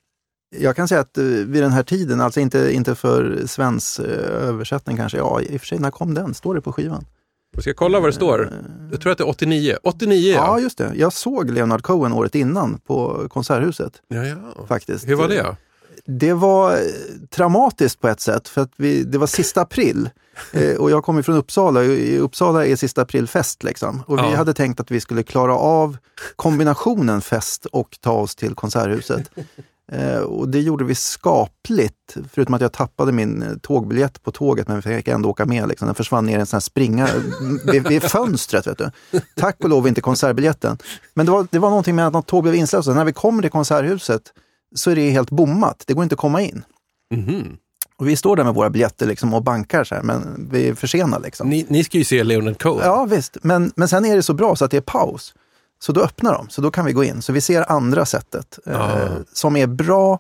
Jag 0.57 0.77
kan 0.77 0.89
säga 0.89 1.01
att 1.01 1.19
eh, 1.19 1.25
vid 1.25 1.63
den 1.63 1.73
här 1.73 1.83
tiden, 1.83 2.21
alltså 2.21 2.41
inte, 2.41 2.75
inte 2.75 2.95
för 2.95 3.43
Svens 3.47 3.99
eh, 4.01 4.49
översättning 4.49 4.97
kanske, 4.97 5.19
ja 5.19 5.41
i 5.41 5.57
och 5.57 5.61
för 5.61 5.67
sig, 5.67 5.79
när 5.79 5.91
kom 5.91 6.15
den? 6.15 6.35
Står 6.35 6.55
det 6.55 6.61
på 6.61 6.73
skivan? 6.73 7.05
Jag 7.57 7.63
ska 7.63 7.75
kolla 7.75 8.01
vad 8.01 8.09
det 8.09 8.13
står. 8.13 8.51
Jag 8.91 9.01
tror 9.01 9.13
att 9.13 9.19
det 9.19 9.25
är 9.25 9.29
89. 9.29 9.77
89 9.83 10.33
Ja, 10.33 10.37
ja. 10.47 10.61
just 10.61 10.79
det. 10.79 10.93
Jag 10.95 11.13
såg 11.13 11.51
Leonard 11.51 11.83
Cohen 11.83 12.13
året 12.13 12.35
innan 12.35 12.79
på 12.87 13.29
Konserthuset 13.29 13.93
ja, 14.09 14.25
ja. 14.27 14.67
faktiskt. 14.69 15.09
Hur 15.09 15.15
var 15.15 15.29
det? 15.29 15.57
Det 16.05 16.33
var 16.33 16.73
eh, 16.73 16.79
traumatiskt 17.31 18.01
på 18.01 18.09
ett 18.09 18.21
sätt, 18.21 18.49
för 18.49 18.61
att 18.61 18.71
vi, 18.77 19.03
det 19.03 19.19
var 19.19 19.27
sista 19.27 19.61
april. 19.61 20.11
Eh, 20.53 20.77
och 20.77 20.91
jag 20.91 21.05
kommer 21.05 21.23
från 21.23 21.37
Uppsala, 21.37 21.85
i 21.85 22.19
Uppsala 22.19 22.67
är 22.67 22.77
sista 22.77 23.03
april 23.03 23.27
fest. 23.29 23.63
Liksom. 23.63 24.03
Och 24.07 24.19
vi 24.19 24.23
Ja. 24.23 24.37
hade 24.37 24.55
tänkt 24.55 24.81
att 24.81 24.91
vi 24.91 25.01
skulle 25.01 25.23
klara 25.23 25.55
av 25.57 25.97
kombinationen 26.37 27.21
fest 27.21 27.67
och 27.67 27.99
ta 28.01 28.13
oss 28.13 28.37
till 28.37 28.55
Konserthuset. 28.55 29.31
Eh, 29.93 30.19
och 30.19 30.49
det 30.49 30.61
gjorde 30.61 30.85
vi 30.85 30.95
skapligt, 30.95 32.17
förutom 32.33 32.55
att 32.55 32.61
jag 32.61 32.73
tappade 32.73 33.13
min 33.13 33.43
eh, 33.43 33.49
tågbiljett 33.63 34.23
på 34.23 34.33
tåget, 34.33 34.69
men 34.69 34.81
vi 34.81 34.83
fick 34.83 35.09
ändå 35.09 35.29
åka 35.29 35.47
med. 35.47 35.69
Liksom. 35.69 35.87
Den 35.87 35.95
försvann 35.95 36.27
ner 36.27 36.37
i 36.37 36.41
en 36.41 36.47
sån 36.47 36.57
här 36.57 36.61
springa 36.61 37.09
vid, 37.73 37.89
vid 37.89 38.03
fönstret. 38.03 38.67
Vet 38.67 38.79
du. 38.79 38.91
Tack 39.37 39.57
och 39.61 39.69
lov 39.69 39.89
inte 39.89 40.01
konsertbiljetten. 40.01 40.79
Men 41.15 41.27
det 41.27 41.33
var, 41.33 41.47
det 41.51 41.59
var 41.59 41.69
någonting 41.69 41.95
med 41.95 42.07
att 42.07 42.13
något 42.13 42.27
tåg 42.27 42.43
blev 42.43 42.55
inställt. 42.55 42.85
Så 42.85 42.95
när 42.95 43.05
vi 43.05 43.13
kommer 43.13 43.43
till 43.43 43.51
Konserthuset 43.51 44.23
så 44.75 44.91
är 44.91 44.97
det 44.97 45.11
helt 45.11 45.31
bommat. 45.31 45.85
Det 45.87 45.95
går 45.95 46.03
inte 46.03 46.15
att 46.15 46.21
komma 46.21 46.43
in. 46.43 46.65
Mhm. 47.15 47.57
Och 47.99 48.09
vi 48.09 48.17
står 48.17 48.37
där 48.37 48.45
med 48.45 48.55
våra 48.55 48.71
biljetter 48.71 49.07
liksom 49.07 49.35
och 49.35 49.43
bankar 49.43 49.85
så 49.85 49.95
här, 49.95 50.03
men 50.03 50.49
vi 50.51 50.69
är 50.69 50.75
försenade. 50.75 51.25
Liksom. 51.25 51.51
Ni, 51.51 51.67
ni 51.69 51.85
ska 51.85 51.99
ju 51.99 52.05
se 52.05 52.25
Leonard 52.25 52.63
Cohen. 52.63 52.81
Ja 52.85 53.05
visst, 53.05 53.37
men, 53.43 53.73
men 53.77 53.89
sen 53.89 54.05
är 54.05 54.17
det 54.17 54.23
så 54.23 54.35
bra 54.35 54.57
så 54.57 54.65
att 54.65 54.71
det 54.71 54.77
är 54.77 54.81
paus. 54.81 55.35
Så 55.79 55.93
då 55.93 56.01
öppnar 56.01 56.33
de, 56.35 56.49
så 56.49 56.61
då 56.61 56.71
kan 56.71 56.85
vi 56.85 56.93
gå 56.93 57.05
in. 57.05 57.23
Så 57.23 57.33
vi 57.33 57.41
ser 57.41 57.73
andra 57.73 58.07
sättet 58.07 58.59
eh, 58.67 58.81
Ah. 58.81 59.09
som 59.33 59.57
är 59.57 59.67
bra, 59.67 60.19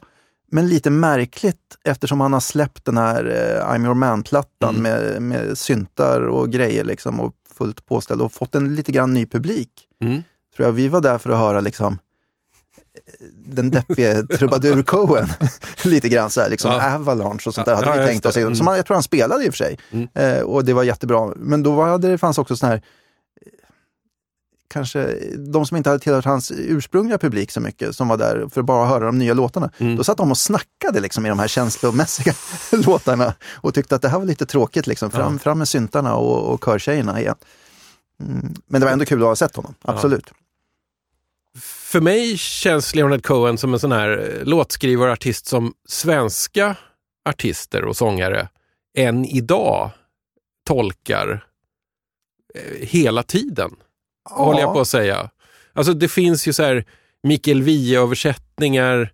men 0.50 0.68
lite 0.68 0.90
märkligt 0.90 1.56
eftersom 1.84 2.20
han 2.20 2.32
har 2.32 2.40
släppt 2.40 2.84
den 2.84 2.96
här 2.98 3.24
eh, 3.24 3.72
I'm 3.74 3.84
your 3.84 3.94
man-plattan 3.94 4.76
Mm. 4.76 4.82
med, 4.82 5.22
med 5.22 5.58
syntar 5.58 6.20
och 6.20 6.50
grejer 6.50 6.84
liksom 6.84 7.20
och 7.20 7.32
fullt 7.54 7.86
påställd 7.86 8.20
och 8.22 8.32
fått 8.32 8.54
en 8.54 8.74
lite 8.74 8.92
grann 8.92 9.14
ny 9.14 9.26
publik. 9.26 9.70
Mm. 10.02 10.22
Tror 10.56 10.66
jag. 10.68 10.72
Vi 10.72 10.88
var 10.88 11.00
där 11.00 11.18
för 11.18 11.30
att 11.30 11.38
höra 11.38 11.60
liksom 11.60 11.98
den 13.46 13.70
deppige 13.70 14.22
trubadur 14.38 14.82
Cohen. 14.82 15.28
lite 15.84 16.08
grann 16.08 16.30
så 16.30 16.40
här, 16.40 16.50
liksom 16.50 16.70
Ja. 16.72 16.94
Avalanche 16.94 17.40
och 17.46 17.54
sånt 17.54 17.64
där 17.66 17.74
hade 17.74 17.86
ja, 17.86 18.00
vi 18.02 18.06
tänkt 18.06 18.26
oss. 18.26 18.34
det. 18.34 18.40
Mm. 18.40 18.54
Som 18.54 18.66
han, 18.66 18.76
jag 18.76 18.86
tror 18.86 18.94
han 18.94 19.02
spelade 19.02 19.44
i 19.44 19.48
och 19.48 19.52
för 19.54 19.58
sig. 19.64 19.78
Mm. 19.90 20.08
Eh, 20.14 20.40
och 20.42 20.64
det 20.64 20.72
var 20.72 20.82
jättebra. 20.82 21.32
Men 21.36 21.62
då 21.62 21.72
var 21.72 21.98
det, 21.98 22.18
fanns 22.18 22.38
också 22.38 22.56
sån 22.56 22.68
här 22.68 22.82
kanske 24.68 25.18
de 25.36 25.66
som 25.66 25.76
inte 25.76 25.90
hade 25.90 26.00
tillhört 26.02 26.24
hans 26.24 26.52
ursprungliga 26.56 27.18
publik 27.18 27.50
så 27.50 27.60
mycket, 27.60 27.96
som 27.96 28.08
var 28.08 28.16
där 28.16 28.48
för 28.48 28.60
att 28.60 28.66
bara 28.66 28.86
höra 28.86 29.06
de 29.06 29.18
nya 29.18 29.34
låtarna. 29.34 29.70
Mm. 29.78 29.96
Då 29.96 30.04
satt 30.04 30.16
de 30.16 30.30
och 30.30 30.38
snackade 30.38 31.00
liksom 31.00 31.26
i 31.26 31.28
de 31.28 31.38
här 31.38 31.48
känslomässiga 31.48 32.34
låtarna 32.86 33.34
och 33.54 33.74
tyckte 33.74 33.94
att 33.96 34.02
det 34.02 34.08
här 34.08 34.18
var 34.18 34.26
lite 34.26 34.46
tråkigt. 34.46 34.86
Liksom. 34.86 35.10
Fram, 35.10 35.32
Ja. 35.32 35.38
fram 35.38 35.58
med 35.58 35.68
syntarna 35.68 36.14
och, 36.14 36.52
och 36.54 36.64
körtjejerna 36.64 37.20
igen. 37.20 37.36
Mm. 38.22 38.54
Men 38.66 38.80
det 38.80 38.84
var 38.84 38.92
ändå 38.92 39.04
kul 39.04 39.22
att 39.22 39.28
ha 39.28 39.36
sett 39.36 39.56
honom, 39.56 39.74
absolut. 39.82 40.30
För 41.60 42.00
mig 42.00 42.38
känns 42.38 42.94
Leonard 42.94 43.24
Cohen 43.26 43.58
som 43.58 43.72
en 43.74 43.80
sån 43.80 43.92
här 43.92 44.38
eh, 44.38 44.44
låtskrivare 44.44 45.12
artist 45.12 45.46
som 45.46 45.72
svenska 45.88 46.76
artister 47.28 47.84
och 47.84 47.96
sångare 47.96 48.48
än 48.98 49.24
idag 49.24 49.90
tolkar 50.66 51.44
eh, 52.54 52.86
hela 52.88 53.22
tiden. 53.22 53.70
Håller 54.30 54.60
jag 54.60 54.74
på 54.74 54.80
att 54.80 54.88
säga. 54.88 55.30
Alltså 55.72 55.92
det 55.92 56.08
finns 56.08 56.48
ju 56.48 56.52
så 56.52 56.62
här 56.62 56.84
Mikael 57.22 57.62
Wiehe-översättningar. 57.62 59.12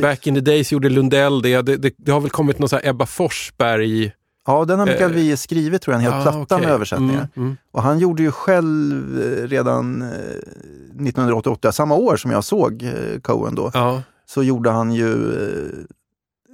Back 0.00 0.26
in 0.26 0.34
the 0.34 0.40
days 0.40 0.72
gjorde 0.72 0.88
Lundell 0.88 1.42
det. 1.42 1.62
Det, 1.62 1.76
det, 1.76 1.94
det 1.96 2.12
har 2.12 2.20
väl 2.20 2.30
kommit 2.30 2.58
någon 2.58 2.68
så 2.68 2.76
här 2.76 2.88
Ebba 2.88 3.06
Forsberg. 3.06 4.12
Ja, 4.46 4.64
den 4.64 4.78
har 4.78 4.86
Mikael 4.86 5.10
Eh, 5.10 5.16
Wiehe 5.16 5.36
skrivit 5.36 5.82
tror 5.82 5.94
jag, 5.94 6.04
en 6.04 6.10
hel 6.12 6.20
ah, 6.20 6.22
platta 6.22 6.54
okej. 6.54 6.66
med 6.66 6.74
översättningar. 6.74 7.28
Mm, 7.36 7.46
mm. 7.46 7.56
Och 7.70 7.82
han 7.82 7.98
gjorde 7.98 8.22
ju 8.22 8.32
själv 8.32 9.22
eh, 9.22 9.48
redan 9.48 10.02
eh, 10.02 10.08
1988, 10.08 11.72
samma 11.72 11.94
år 11.94 12.16
som 12.16 12.30
jag 12.30 12.44
såg 12.44 12.82
eh, 12.82 13.20
Cohen 13.22 13.54
då, 13.54 13.70
Ja, 13.74 14.02
så 14.26 14.42
gjorde 14.42 14.70
han 14.70 14.92
ju 14.92 15.32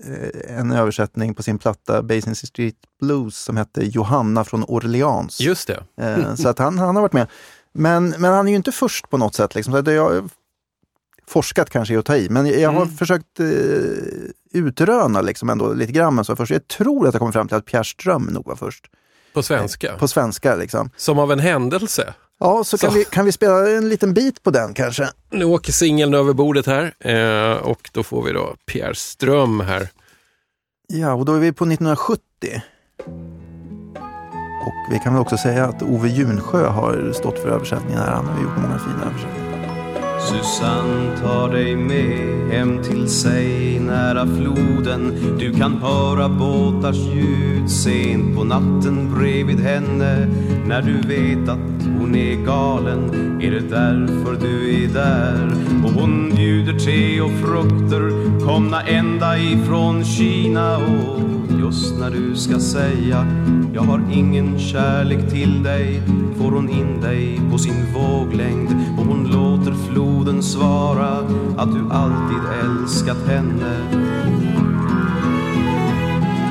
eh, 0.07 0.13
eh, 0.13 0.59
en 0.59 0.73
översättning 0.73 1.35
på 1.35 1.43
sin 1.43 1.59
platta 1.59 2.03
Basin 2.03 2.35
Street 2.35 2.75
Blues 3.01 3.37
som 3.37 3.57
hette 3.57 3.85
Johanna 3.85 4.45
från 4.45 4.65
Orleans. 4.65 5.41
just 5.41 5.69
det. 5.69 6.05
Eh, 6.05 6.35
så 6.35 6.49
att 6.49 6.59
han, 6.59 6.79
han 6.79 6.97
har 6.97 7.03
varit 7.03 7.13
med. 7.13 7.27
Men, 7.73 8.09
men 8.19 8.25
han 8.33 8.47
är 8.49 8.51
ju 8.53 8.57
inte 8.57 8.73
först 8.73 9.11
på 9.11 9.17
något 9.19 9.35
sätt. 9.35 9.55
Liksom. 9.55 9.85
Så 9.85 9.91
jag, 9.91 10.31
forskat 11.27 11.71
kanske 11.71 11.95
är 11.95 11.99
att 11.99 12.05
ta 12.07 12.17
i, 12.17 12.29
men 12.31 12.61
jag 12.61 12.71
har 12.73 12.83
Mm. 12.83 12.97
försökt 12.97 13.41
eh, 13.41 13.47
utröna 14.53 15.21
liksom 15.21 15.51
ändå 15.51 15.73
lite 15.73 15.93
grann. 15.93 16.15
Men 16.15 16.25
så 16.25 16.37
först. 16.37 16.53
Jag 16.53 16.69
tror 16.69 17.09
att 17.09 17.15
jag 17.15 17.19
kommer 17.21 17.33
fram 17.33 17.49
till 17.49 17.57
att 17.57 17.65
Pierre 17.67 17.85
Ström 17.85 18.23
nog 18.25 18.47
var 18.47 18.57
först. 18.57 18.87
På 19.35 19.43
svenska. 19.43 19.97
På 19.99 20.09
svenska 20.09 20.57
liksom. 20.57 20.91
Som 20.97 21.19
av 21.19 21.33
en 21.33 21.39
händelse. 21.41 22.15
Ja, 22.41 22.65
så 22.65 22.79
kan, 22.79 22.91
Så. 22.91 22.99
Vi, 22.99 23.05
kan 23.05 23.25
vi 23.25 23.33
spela 23.33 23.71
en 23.71 23.89
liten 23.89 24.15
bit 24.15 24.43
på 24.43 24.51
den 24.51 24.75
kanske? 24.75 25.09
Nu 25.31 25.45
åker 25.45 25.73
singeln 25.73 26.15
över 26.15 26.33
bordet 26.33 26.67
här 26.67 26.95
eh, 27.01 27.57
och 27.57 27.91
då 27.93 28.03
får 28.03 28.23
vi 28.23 28.33
då 28.33 28.57
Pierre 28.67 28.95
Ström 28.95 29.61
här. 29.61 29.89
Ja, 30.89 31.13
och 31.15 31.25
då 31.25 31.35
är 31.35 31.39
vi 31.41 31.53
på 31.53 31.65
1970. 31.65 32.23
Och 34.69 34.75
vi 34.91 34.99
kan 34.99 35.13
väl 35.13 35.23
också 35.23 35.37
säga 35.37 35.65
att 35.65 35.83
Ove 35.83 36.09
Junsjö 36.09 36.67
har 36.67 37.13
stått 37.13 37.39
för 37.39 37.49
översättningen 37.49 37.99
här. 37.99 38.13
Han 38.13 38.27
har 38.27 38.43
gjort 38.43 38.57
många 38.57 38.79
fina 38.79 39.07
översättningar. 39.07 39.48
Susanne 40.29 41.17
tar 41.23 41.49
dig 41.49 41.77
med 41.77 42.51
hem 42.51 42.83
till 42.83 43.09
sig 43.09 43.81
nära 43.81 44.27
floden. 44.27 45.15
Du 45.39 45.53
kan 45.53 45.77
höra 45.77 46.29
båtars 46.29 46.97
ljud 46.97 47.71
sent 47.71 48.37
på 48.37 48.45
natten 48.45 49.15
bredvid 49.15 49.61
henne. 49.61 50.29
När 50.67 50.83
du 50.83 51.01
vet 51.09 51.49
att 51.49 51.87
hon 51.99 52.15
är 52.15 52.45
galen 52.45 53.11
är 53.43 53.51
det 53.51 53.61
därför 53.61 54.37
du 54.41 54.85
är 54.85 54.89
där. 54.89 55.53
Och 55.85 55.91
hon 55.91 56.33
bjuder 56.37 56.79
te 56.79 57.21
och 57.21 57.31
frukter 57.31 58.11
komna 58.47 58.83
ända 58.83 59.39
ifrån 59.39 60.05
Kina. 60.05 60.77
Och 60.77 61.61
just 61.61 61.99
när 61.99 62.11
du 62.11 62.37
ska 62.37 62.61
säga 62.61 63.27
jag 63.75 63.83
har 63.83 64.03
ingen 64.13 64.59
kärlek 64.59 65.31
till 65.31 65.63
dig 65.63 66.03
får 66.39 66.51
hon 66.51 66.69
in 66.69 67.01
dig 67.01 67.41
på 67.51 67.59
sin 67.59 67.95
våglängd. 67.95 68.69
Och 68.99 69.05
hon 69.05 69.18
floden 69.79 70.43
svara 70.43 71.19
att 71.57 71.73
du 71.73 71.81
alltid 71.91 72.39
älskat 72.65 73.27
henne. 73.27 73.77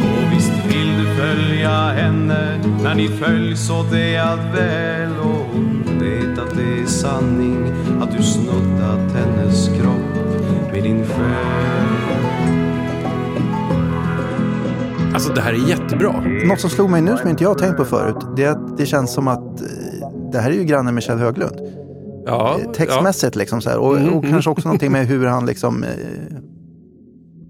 Och 0.02 0.34
visst 0.34 0.52
vill 0.68 0.98
du 0.98 1.16
följa 1.16 1.88
henne 1.90 2.62
när 2.84 2.96
ni 2.96 3.08
följs 3.08 3.70
åt 3.70 3.92
det 3.92 4.18
allt 4.18 4.56
väl 4.56 5.12
och 5.20 5.46
hon 5.54 5.84
vet 6.00 6.40
att 6.40 6.56
det 6.56 6.82
är 6.82 6.86
sanning 6.86 7.74
att 8.02 8.18
du 8.18 8.24
snuddat 8.24 9.12
hennes 9.16 9.68
kropp 9.68 10.18
med 10.74 10.84
din 10.84 11.06
själ. 11.06 11.88
Alltså 15.14 15.34
det 15.34 15.42
här 15.42 15.54
är 15.54 15.70
jättebra. 15.70 16.24
Något 16.46 16.60
som 16.60 16.70
slog 16.70 16.90
mig 16.90 17.02
nu 17.02 17.18
som 17.18 17.30
inte 17.30 17.44
jag 17.44 17.50
har 17.50 17.56
tänkt 17.56 17.78
på 17.78 17.86
förut, 17.86 18.16
det 18.36 18.44
är 18.44 18.52
att 18.52 18.78
det 18.78 18.86
känns 18.86 19.14
som 19.14 19.28
att 19.28 19.62
eh, 19.62 19.68
det 20.32 20.40
här 20.40 20.50
är 20.50 20.54
ju 20.54 20.64
grannen 20.64 20.94
med 20.94 21.04
Kjell 21.04 21.18
Höglund. 21.18 21.77
Ja, 22.28 22.60
Textmässigt 22.76 23.36
liksom 23.36 23.62
så 23.62 23.70
här. 23.70 23.78
Och, 23.78 23.98
Mm, 23.98 24.14
och 24.14 24.24
kanske 24.24 24.50
också 24.50 24.68
någonting 24.68 24.92
med 24.92 25.08
hur 25.08 25.26
han 25.26 25.46
liksom 25.46 25.84
eh, 25.84 25.90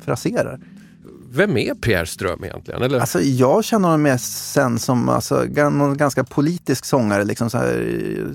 fraserar. 0.05 0.59
ja. 0.61 0.67
Vem 1.32 1.57
är 1.57 1.73
Pierre 1.75 2.05
Ström 2.05 2.43
egentligen? 2.43 2.82
Eller? 2.82 2.99
Alltså 2.99 3.19
jag 3.21 3.63
känner 3.63 3.88
honom 3.88 4.01
mest 4.01 4.51
sen 4.53 4.80
som 4.80 5.09
alltså, 5.09 5.43
någon 5.71 5.97
ganska 5.97 6.23
politisk 6.23 6.86
sångare. 6.86 7.23
Liksom 7.23 7.49
så 7.49 7.57
här, 7.57 8.34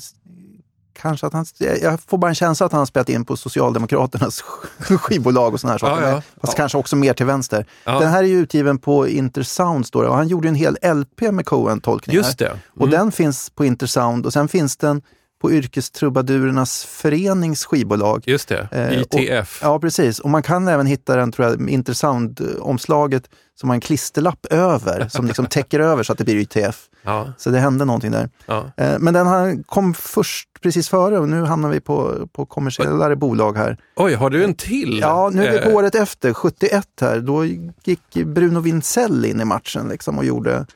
kanske 0.95 1.26
att 1.26 1.32
han, 1.32 1.47
jag 1.82 2.01
får 2.01 2.18
bara 2.18 2.28
en 2.28 2.34
känsla 2.34 2.66
att 2.66 2.72
han 2.72 2.78
har 2.78 2.86
spelat 2.86 3.09
in 3.09 3.24
på 3.24 3.36
Socialdemokraternas 3.36 4.40
skivbolag 4.80 5.55
och 5.55 5.61
sådana 5.61 5.72
här 5.72 5.78
saker. 5.78 6.03
Ja, 6.03 6.09
ja. 6.11 6.22
Fast 6.40 6.57
kanske 6.57 6.78
också 6.78 6.97
mer 6.97 7.14
till 7.14 7.26
vänster. 7.26 7.66
Ja. 7.84 7.99
Den 8.01 8.09
här 8.11 8.22
är 8.22 8.26
ju 8.28 8.38
utgiven 8.38 8.78
på 8.78 9.09
Intersound 9.09 9.86
står 9.86 10.03
det, 10.03 10.09
och 10.09 10.16
han 10.16 10.28
gjorde 10.28 10.49
en 10.49 10.55
hel 10.55 10.76
LP 10.82 11.20
med 11.32 11.47
Cohen-tolkningar. 11.47 12.16
Just 12.22 12.38
det. 12.38 12.53
Och 12.74 12.86
Mm. 12.86 12.90
den 12.90 13.12
finns 13.12 13.51
på 13.51 13.64
Intersound 13.64 14.26
och 14.26 14.32
sen 14.32 14.49
finns 14.49 14.76
den 14.76 15.03
på 15.43 15.53
Yrkestrubadurernas 15.53 16.84
förenings 16.84 17.64
skivbolag. 17.64 18.22
Just 18.26 18.49
det, 18.49 18.68
Eh, 18.72 19.01
ITF. 19.01 19.59
Ja, 19.62 19.78
precis. 19.78 20.18
Och 20.18 20.30
man 20.30 20.43
kan 20.43 20.68
även 20.68 20.86
hitta 20.86 21.16
den, 21.16 21.32
tror 21.32 21.49
jag, 21.49 21.70
Intersound-omslaget 21.70 23.22
som 23.61 23.68
har 23.68 23.74
en 23.74 23.80
klisterlapp 23.80 24.47
över, 24.51 25.09
som 25.09 25.26
liksom 25.26 25.47
täcker 25.51 25.80
över 25.80 26.03
så 26.03 26.12
att 26.12 26.18
det 26.18 26.24
blir 26.24 26.36
ITF. 26.36 26.88
Ja, 27.03 27.32
Så 27.38 27.51
det 27.51 27.59
hände 27.59 27.84
någonting 27.84 28.11
där. 28.11 28.30
ja. 28.47 28.72
Eh, 28.76 28.99
Men 28.99 29.14
den 29.14 29.62
kom 29.64 29.95
först 29.95 30.49
precis 30.62 30.88
före 30.88 31.18
och 31.18 31.28
nu 31.28 31.43
hamnar 31.45 31.68
vi 31.68 31.80
på, 31.80 32.28
på 32.32 32.47
kommersiellare 32.47 33.16
bolag 33.16 33.57
här. 33.57 33.76
Oj, 33.97 34.14
har 34.14 34.30
du 34.30 34.45
en 34.45 34.55
till? 34.55 34.99
Ja, 35.01 35.30
nu 35.34 35.47
är 35.47 35.53
vi 35.53 35.59
på 35.59 35.68
Eh, 35.70 35.76
året 35.76 35.95
efter, 35.95 36.32
71 36.34 36.88
här. 37.01 37.20
Då 37.20 37.45
gick 37.84 38.14
Bruno 38.26 38.61
Wintzell 38.61 39.24
in 39.24 39.40
i 39.40 39.45
matchen 39.45 39.88
liksom 39.88 40.18
och 40.18 40.24
gjorde, 40.24 40.66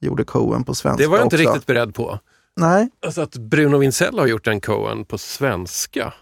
gjorde 0.00 0.24
Cohen 0.24 0.64
på 0.64 0.74
svenska 0.74 1.02
Det 1.02 1.08
var 1.08 1.16
jag 1.18 1.26
inte 1.26 1.36
också. 1.36 1.48
riktigt 1.52 1.66
beredd 1.66 1.94
på. 1.94 2.18
Nej, 2.60 2.88
Alltså 3.06 3.20
att 3.22 3.36
Bruno 3.36 3.78
Wintzell 3.78 4.18
har 4.18 4.26
gjort 4.26 4.46
en 4.46 4.60
Cohen 4.60 5.04
på 5.04 5.18
svenska. 5.18 6.12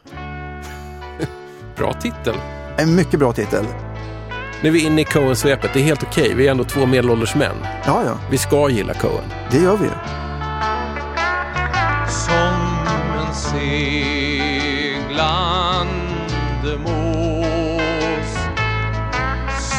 Bra 1.77 1.93
titel. 1.93 2.35
en 2.77 2.95
mycket 2.95 3.21
bra 3.21 3.33
titel. 3.33 3.65
Nu 4.63 4.69
är 4.69 4.73
vi 4.73 4.85
inne 4.87 5.01
i 5.01 5.05
Cohen-svepet. 5.05 5.71
Det 5.75 5.81
är 5.81 5.85
helt 5.85 6.03
okej. 6.03 6.35
Vi 6.35 6.47
är 6.47 6.51
ändå 6.51 6.65
två 6.65 6.87
medelålders 6.87 7.35
män. 7.35 7.57
Ja, 7.87 8.03
ja, 8.07 8.19
Vi 8.31 8.39
ska 8.39 8.69
gilla 8.71 8.95
Cohen. 8.95 9.25
det 9.51 9.59
gör 9.59 9.77
vi 9.77 9.85
ju. 9.85 9.91
Som 12.09 12.79
en 13.27 13.35
seglande 13.35 13.79
mås 16.79 18.39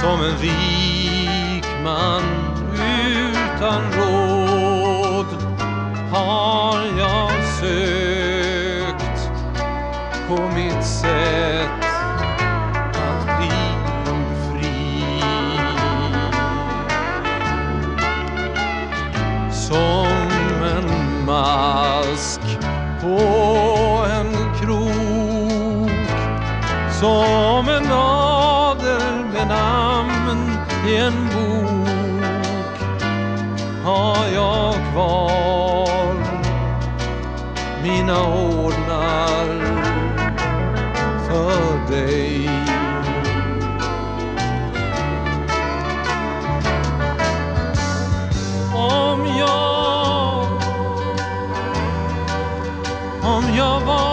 Som 0.02 0.22
en 0.22 0.38
rik 0.42 1.66
man 1.84 2.24
utan 2.76 3.82
råd 3.94 4.19
har 6.50 6.82
jag 6.98 7.32
sökt 7.60 9.32
på 10.28 10.42
mitt 10.56 10.84
sätt 10.86 11.86
att 12.94 13.38
bli 13.38 13.52
fri. 14.50 15.22
Som 19.52 20.08
en 20.64 21.26
mask 21.26 22.42
på 23.02 23.20
en 24.12 24.34
krok 24.62 25.92
som 27.00 27.70
en 27.70 27.92
adel 27.92 29.26
med 29.34 29.48
namn 29.48 30.58
i 30.88 30.96
en 30.96 31.26
bok 31.26 32.80
har 33.84 34.28
jag 34.34 34.74
kvar 34.94 35.59
mina 38.10 38.22
ordnar 38.22 39.48
för 41.28 41.92
dig. 41.92 42.50
Om 48.74 49.26
jag 49.38 50.46
om 53.24 53.44
jag 53.56 53.80
var 53.80 54.09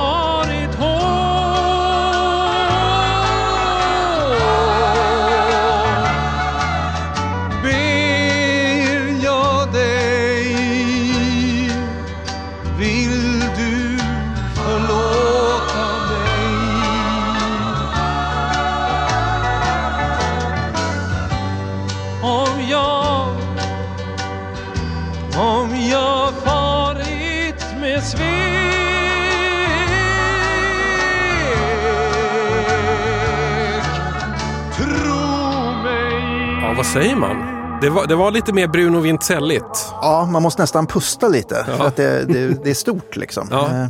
säger 36.97 37.16
man? 37.16 37.36
Det 37.80 37.90
var, 37.90 38.07
det 38.07 38.14
var 38.14 38.30
lite 38.30 38.53
mer 38.53 38.66
Bruno 38.68 39.01
Vincelligt. 39.01 39.88
Ja, 40.03 40.28
man 40.32 40.42
måste 40.42 40.62
nästan 40.62 40.86
pusta 40.86 41.28
lite 41.28 41.64
Ja. 41.68 41.76
för 41.76 41.86
att 41.86 41.97
det, 41.97 42.24
det, 42.24 42.64
det 42.64 42.70
är 42.70 42.74
stort 42.74 43.16
liksom. 43.16 43.49
Ja. 43.51 43.66
Eh, 43.66 43.86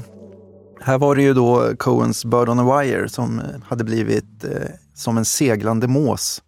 här 0.81 0.99
var 0.99 1.17
det 1.17 1.23
ju 1.23 1.35
då 1.35 1.77
Coens 1.79 2.25
Bird 2.25 2.49
on 2.49 2.59
a 2.59 2.81
Wire 2.81 3.09
som 3.09 3.39
eh, 3.39 3.45
hade 3.69 3.85
blivit 3.85 4.45
eh, 4.45 4.51
som 4.95 5.19
en 5.19 5.25
seglande 5.25 5.89
mås 5.89 6.43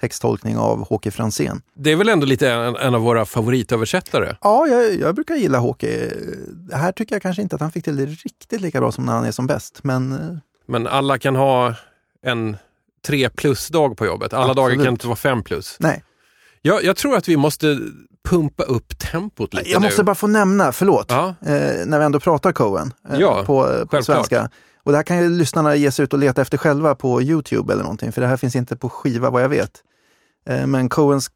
texttolkning 0.00 0.58
av 0.58 0.88
Håke 0.88 1.10
Franzén. 1.10 1.62
Det 1.76 1.92
är 1.92 1.96
väl 1.96 2.08
ändå 2.08 2.26
lite 2.26 2.50
en, 2.50 2.76
en 2.76 2.94
av 2.94 3.00
våra 3.00 3.24
favoritöversättare? 3.24 4.36
Ja, 4.40 4.66
jag, 4.66 4.94
jag 4.94 5.14
brukar 5.14 5.34
gilla 5.34 5.58
Håke. 5.58 6.10
Här 6.72 6.92
tycker 6.92 7.14
jag 7.14 7.22
kanske 7.22 7.42
inte 7.42 7.54
att 7.56 7.62
han 7.62 7.70
fick 7.72 7.84
till 7.84 7.96
det 7.96 8.06
riktigt 8.06 8.60
lika 8.60 8.80
bra 8.80 8.92
som 8.92 9.04
när 9.04 9.12
han 9.12 9.24
är 9.24 9.32
som 9.32 9.46
bäst. 9.46 9.80
Men 9.82 10.12
eh, 10.12 10.18
Men 10.66 10.86
alla 10.86 11.18
kan 11.18 11.36
ha 11.36 11.74
en 12.22 12.56
tre 13.06 13.28
plus-dag 13.30 13.96
på 13.96 14.06
jobbet. 14.06 14.32
Alla 14.32 14.54
dagar 14.54 14.66
Absolut. 14.68 14.84
kan 14.84 14.94
inte 14.94 15.06
vara 15.06 15.16
fem 15.16 15.42
plus. 15.42 15.76
nej, 15.80 16.04
Jag, 16.62 16.84
jag 16.84 16.96
tror 16.96 17.16
att 17.16 17.28
vi 17.28 17.36
måste 17.36 17.78
pumpa 18.28 18.62
upp 18.62 18.98
tempot 18.98 19.54
lite 19.54 19.70
jag 19.70 19.80
nu. 19.82 19.86
måste 19.86 20.04
bara 20.04 20.14
få 20.14 20.26
nämna, 20.26 20.72
förlåt, 20.72 21.06
Ja. 21.08 21.28
eh, 21.46 21.86
när 21.86 21.98
vi 21.98 22.04
ändå 22.04 22.20
pratar 22.20 22.52
Coen 22.52 22.92
eh, 23.10 23.20
Ja, 23.20 23.42
på, 23.46 23.62
på 23.62 23.66
självklart. 23.66 24.04
svenska. 24.04 24.50
Och 24.82 24.92
det 24.92 24.98
här 24.98 25.02
kan 25.02 25.18
ju 25.22 25.28
lyssnarna 25.28 25.74
ge 25.76 25.90
sig 25.90 26.02
ut 26.02 26.12
och 26.12 26.18
leta 26.18 26.42
efter 26.42 26.58
själva 26.58 26.94
på 26.94 27.22
Youtube 27.22 27.72
eller 27.72 27.82
någonting, 27.82 28.12
för 28.12 28.20
det 28.20 28.26
här 28.26 28.36
finns 28.36 28.56
inte 28.56 28.76
på 28.76 28.88
skiva 28.88 29.30
vad 29.30 29.42
jag 29.42 29.48
vet. 29.48 29.70
Eh, 30.48 30.66
men 30.66 30.88
Coens 30.88 31.30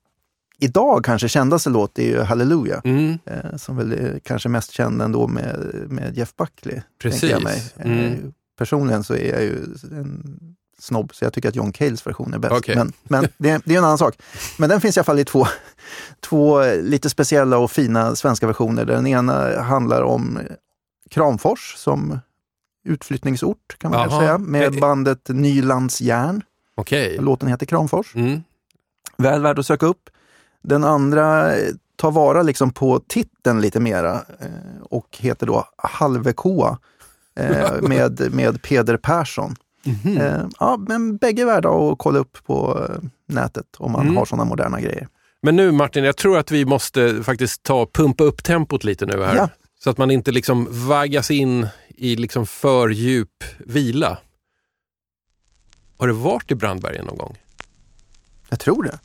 idag 0.61 1.05
kanske 1.05 1.29
kändaste 1.29 1.71
låt 1.71 1.99
är 1.99 2.03
ju 2.03 2.21
Hallelujah, 2.21 2.81
Mm, 2.85 3.19
eh, 3.27 3.57
som 3.57 3.77
väl 3.77 3.93
är 3.93 4.21
kanske 4.25 4.49
mest 4.49 4.71
känd 4.73 5.03
ändå 5.03 5.27
med, 5.27 5.73
med 5.89 6.17
Jeff 6.19 6.37
Buckley. 6.37 6.81
Precis. 7.03 7.31
Jag 7.31 7.43
mig. 7.43 7.63
Eh, 7.77 7.87
Mm. 7.91 8.33
Personligen 8.59 9.05
så 9.05 9.15
är 9.15 9.33
jag 9.33 9.43
ju 9.43 9.57
en 9.93 10.39
snobb, 10.79 11.15
så 11.15 11.25
jag 11.25 11.33
tycker 11.33 11.49
att 11.49 11.57
John 11.57 11.73
Cales 11.73 12.07
version 12.07 12.35
är 12.35 12.39
bäst. 12.39 12.55
Okej. 12.55 12.77
Men, 12.77 12.93
men 13.03 13.29
det, 13.39 13.63
det 13.65 13.75
är 13.75 13.79
en 13.79 13.85
annan 13.85 13.99
sak. 13.99 14.19
Men 14.59 14.69
den 14.69 14.81
finns 14.81 14.97
i 14.97 15.01
alla 15.01 15.05
fall 15.05 15.19
i 15.19 15.25
två, 15.25 15.47
två 16.21 16.63
lite 16.83 17.11
speciella 17.11 17.59
och 17.59 17.71
fina 17.71 18.17
svenska 18.17 18.47
versioner. 18.47 18.85
Den 18.85 19.07
ena 19.07 19.63
handlar 19.63 20.03
om 20.03 20.39
Kramfors 21.11 21.75
som 21.77 22.19
utflyttningsort 22.85 23.79
kan 23.79 23.91
man 23.91 24.01
kanske 24.01 24.19
säga, 24.19 24.39
med 24.39 24.81
bandet 24.81 25.29
Nylands 25.29 26.01
järn. 26.01 26.43
Okej. 26.75 27.19
Låten 27.21 27.49
heter 27.49 27.67
Kramfors. 27.67 28.15
Mm. 28.15 28.43
Väl 29.17 29.43
värd 29.43 29.59
att 29.59 29.67
söka 29.67 29.87
upp. 29.87 30.11
Den 30.63 30.85
andra 30.85 31.55
tar 31.97 32.11
vara 32.11 32.43
liksom 32.43 32.71
på 32.71 33.01
titeln 33.09 33.61
lite 33.61 33.81
mera 33.81 34.13
eh, 34.15 34.83
och 34.83 35.17
heter 35.21 35.47
då 35.47 35.69
Halvekoa 35.77 36.79
eh, 37.37 37.73
med, 37.83 38.35
med 38.35 38.63
Peder 38.63 38.97
Persson. 38.97 39.57
Mhm. 39.85 40.19
Eh, 40.19 40.47
ja, 40.61 40.77
men 40.89 41.17
bägge 41.17 41.43
är 41.43 41.47
värda 41.47 41.69
att 41.69 41.99
kolla 41.99 42.19
upp 42.19 42.39
på 42.47 42.87
eh, 42.91 42.97
nätet 43.27 43.67
om 43.77 43.93
man 43.93 44.03
Mm. 44.03 44.17
har 44.17 44.25
sådana 44.25 44.45
moderna 44.45 44.81
grejer. 44.81 45.09
Men 45.43 45.57
nu 45.57 45.73
Martin, 45.73 46.05
jag 46.05 46.17
tror 46.17 46.39
att 46.39 46.51
vi 46.51 46.65
måste 46.65 47.23
faktiskt 47.25 47.63
ta 47.63 47.87
pumpa 47.87 48.25
upp 48.25 48.43
tempot 48.45 48.85
lite 48.85 49.07
nu 49.07 49.23
här. 49.25 49.37
Ja. 49.37 49.49
Så 49.81 49.91
att 49.91 49.99
man 49.99 50.11
inte 50.11 50.31
liksom 50.33 50.67
vaggas 50.71 51.31
in 51.31 51.67
i 51.89 52.17
liksom 52.17 52.47
för 52.47 52.89
djup 52.89 53.45
vila. 53.59 54.19
Har 55.99 56.07
du 56.07 56.13
varit 56.13 56.51
i 56.51 56.55
Brandbergen 56.55 57.05
någon 57.07 57.19
gång? 57.19 57.37
Jag 58.49 58.61
tror 58.61 58.83
det. 58.83 58.99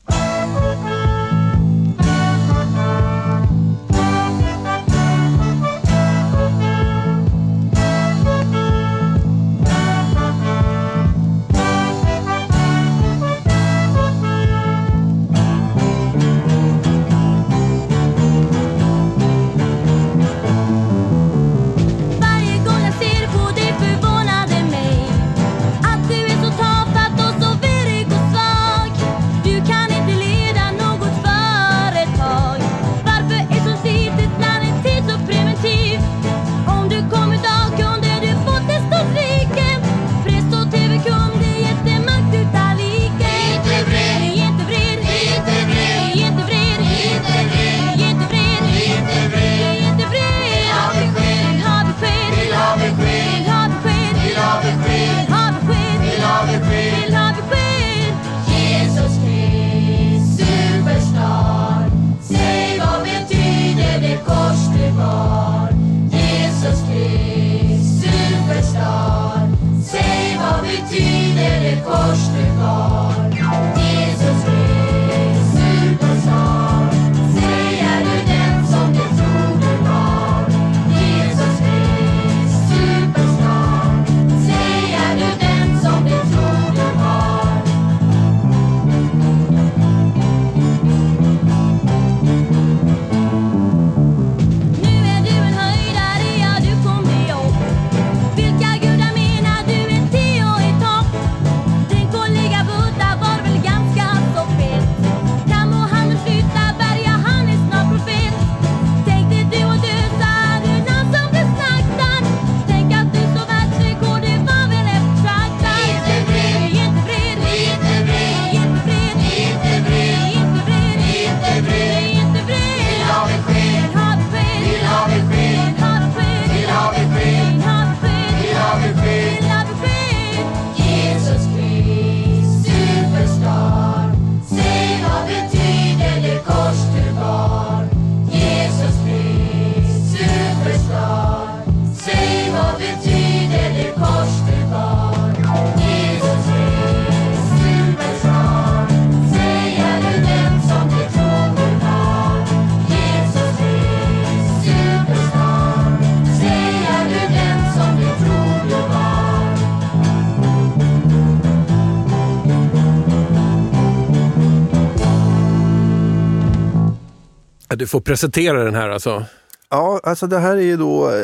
Du 167.84 167.88
får 167.88 168.00
presentera 168.00 168.64
den 168.64 168.74
här 168.74 168.90
alltså. 168.90 169.24
Ja, 169.70 170.00
alltså 170.02 170.26
det 170.26 170.38
här 170.38 170.56
är 170.56 170.60
ju 170.60 170.76
då 170.76 171.10
eh, 171.10 171.14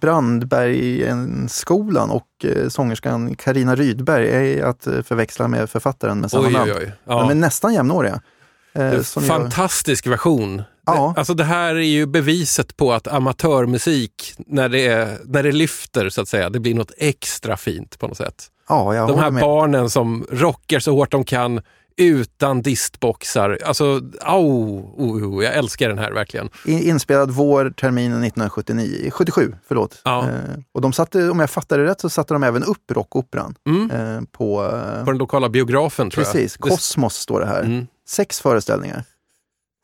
Brandbergenskolan 0.00 2.10
och 2.10 2.26
eh, 2.44 2.68
sångerskan 2.68 3.34
Karina 3.34 3.74
Rydberg 3.76 4.28
är 4.28 4.64
att 4.64 4.86
eh, 4.86 5.02
förväxla 5.02 5.48
med 5.48 5.70
författaren 5.70 6.20
med 6.20 6.30
samma 6.30 6.46
Oj, 6.46 6.52
namn. 6.52 6.70
oj, 6.70 6.76
oj. 6.80 6.92
De 7.04 7.12
är 7.24 7.28
Ja. 7.28 7.34
nästan 7.34 7.74
jämnåriga. 7.74 8.20
Det 8.72 9.06
fantastisk 9.06 10.06
version 10.06 10.62
Ja. 10.86 11.14
Alltså 11.16 11.34
det 11.34 11.44
här 11.44 11.74
är 11.74 11.80
ju 11.80 12.06
beviset 12.06 12.76
på 12.76 12.92
att 12.92 13.08
amatörmusik, 13.08 14.34
när 14.46 14.68
det, 14.68 14.86
är, 14.86 15.18
när 15.24 15.42
det 15.42 15.52
lyfter 15.52 16.08
så 16.08 16.20
att 16.22 16.28
säga, 16.28 16.50
det 16.50 16.60
blir 16.60 16.74
något 16.74 16.92
extra 16.98 17.56
fint 17.56 17.98
på 17.98 18.08
något 18.08 18.16
sätt. 18.16 18.46
Ja, 18.68 18.94
jag 18.94 19.08
De 19.08 19.18
här 19.18 19.30
med. 19.30 19.40
barnen 19.42 19.90
som 19.90 20.26
rockar 20.30 20.78
så 20.78 20.92
hårt 20.92 21.10
de 21.10 21.24
kan 21.24 21.60
utan 21.96 22.62
distboxar. 22.62 23.58
Alltså, 23.64 24.00
au, 24.20 24.78
oh, 24.96 25.24
oh, 25.38 25.44
jag 25.44 25.54
älskar 25.54 25.88
den 25.88 25.98
här 25.98 26.12
verkligen. 26.12 26.50
In- 26.66 26.78
Inspelad 26.82 27.30
vår 27.30 27.70
terminen 27.70 28.24
1979, 28.24 29.10
77, 29.10 29.54
förlåt. 29.68 30.00
Ja. 30.04 30.22
Eh, 30.28 30.34
och 30.72 30.80
de 30.80 30.92
satte, 30.92 31.28
om 31.30 31.40
jag 31.40 31.50
fattar 31.50 31.78
det 31.78 31.84
rätt, 31.84 32.00
så 32.00 32.10
satte 32.10 32.34
de 32.34 32.42
även 32.42 32.64
upp 32.64 32.90
rockoperan 32.90 33.54
Mm. 33.68 33.90
eh, 33.90 34.22
på... 34.32 34.64
Eh, 34.64 35.04
På 35.04 35.10
den 35.10 35.18
lokala 35.18 35.48
biografen 35.48 36.10
tror 36.10 36.24
precis, 36.24 36.56
jag. 36.60 36.68
Det- 36.68 36.70
Kosmos 36.74 37.14
står 37.16 37.40
det 37.40 37.46
här. 37.46 37.62
Mm. 37.62 37.86
Sex 38.08 38.40
föreställningar. 38.40 39.04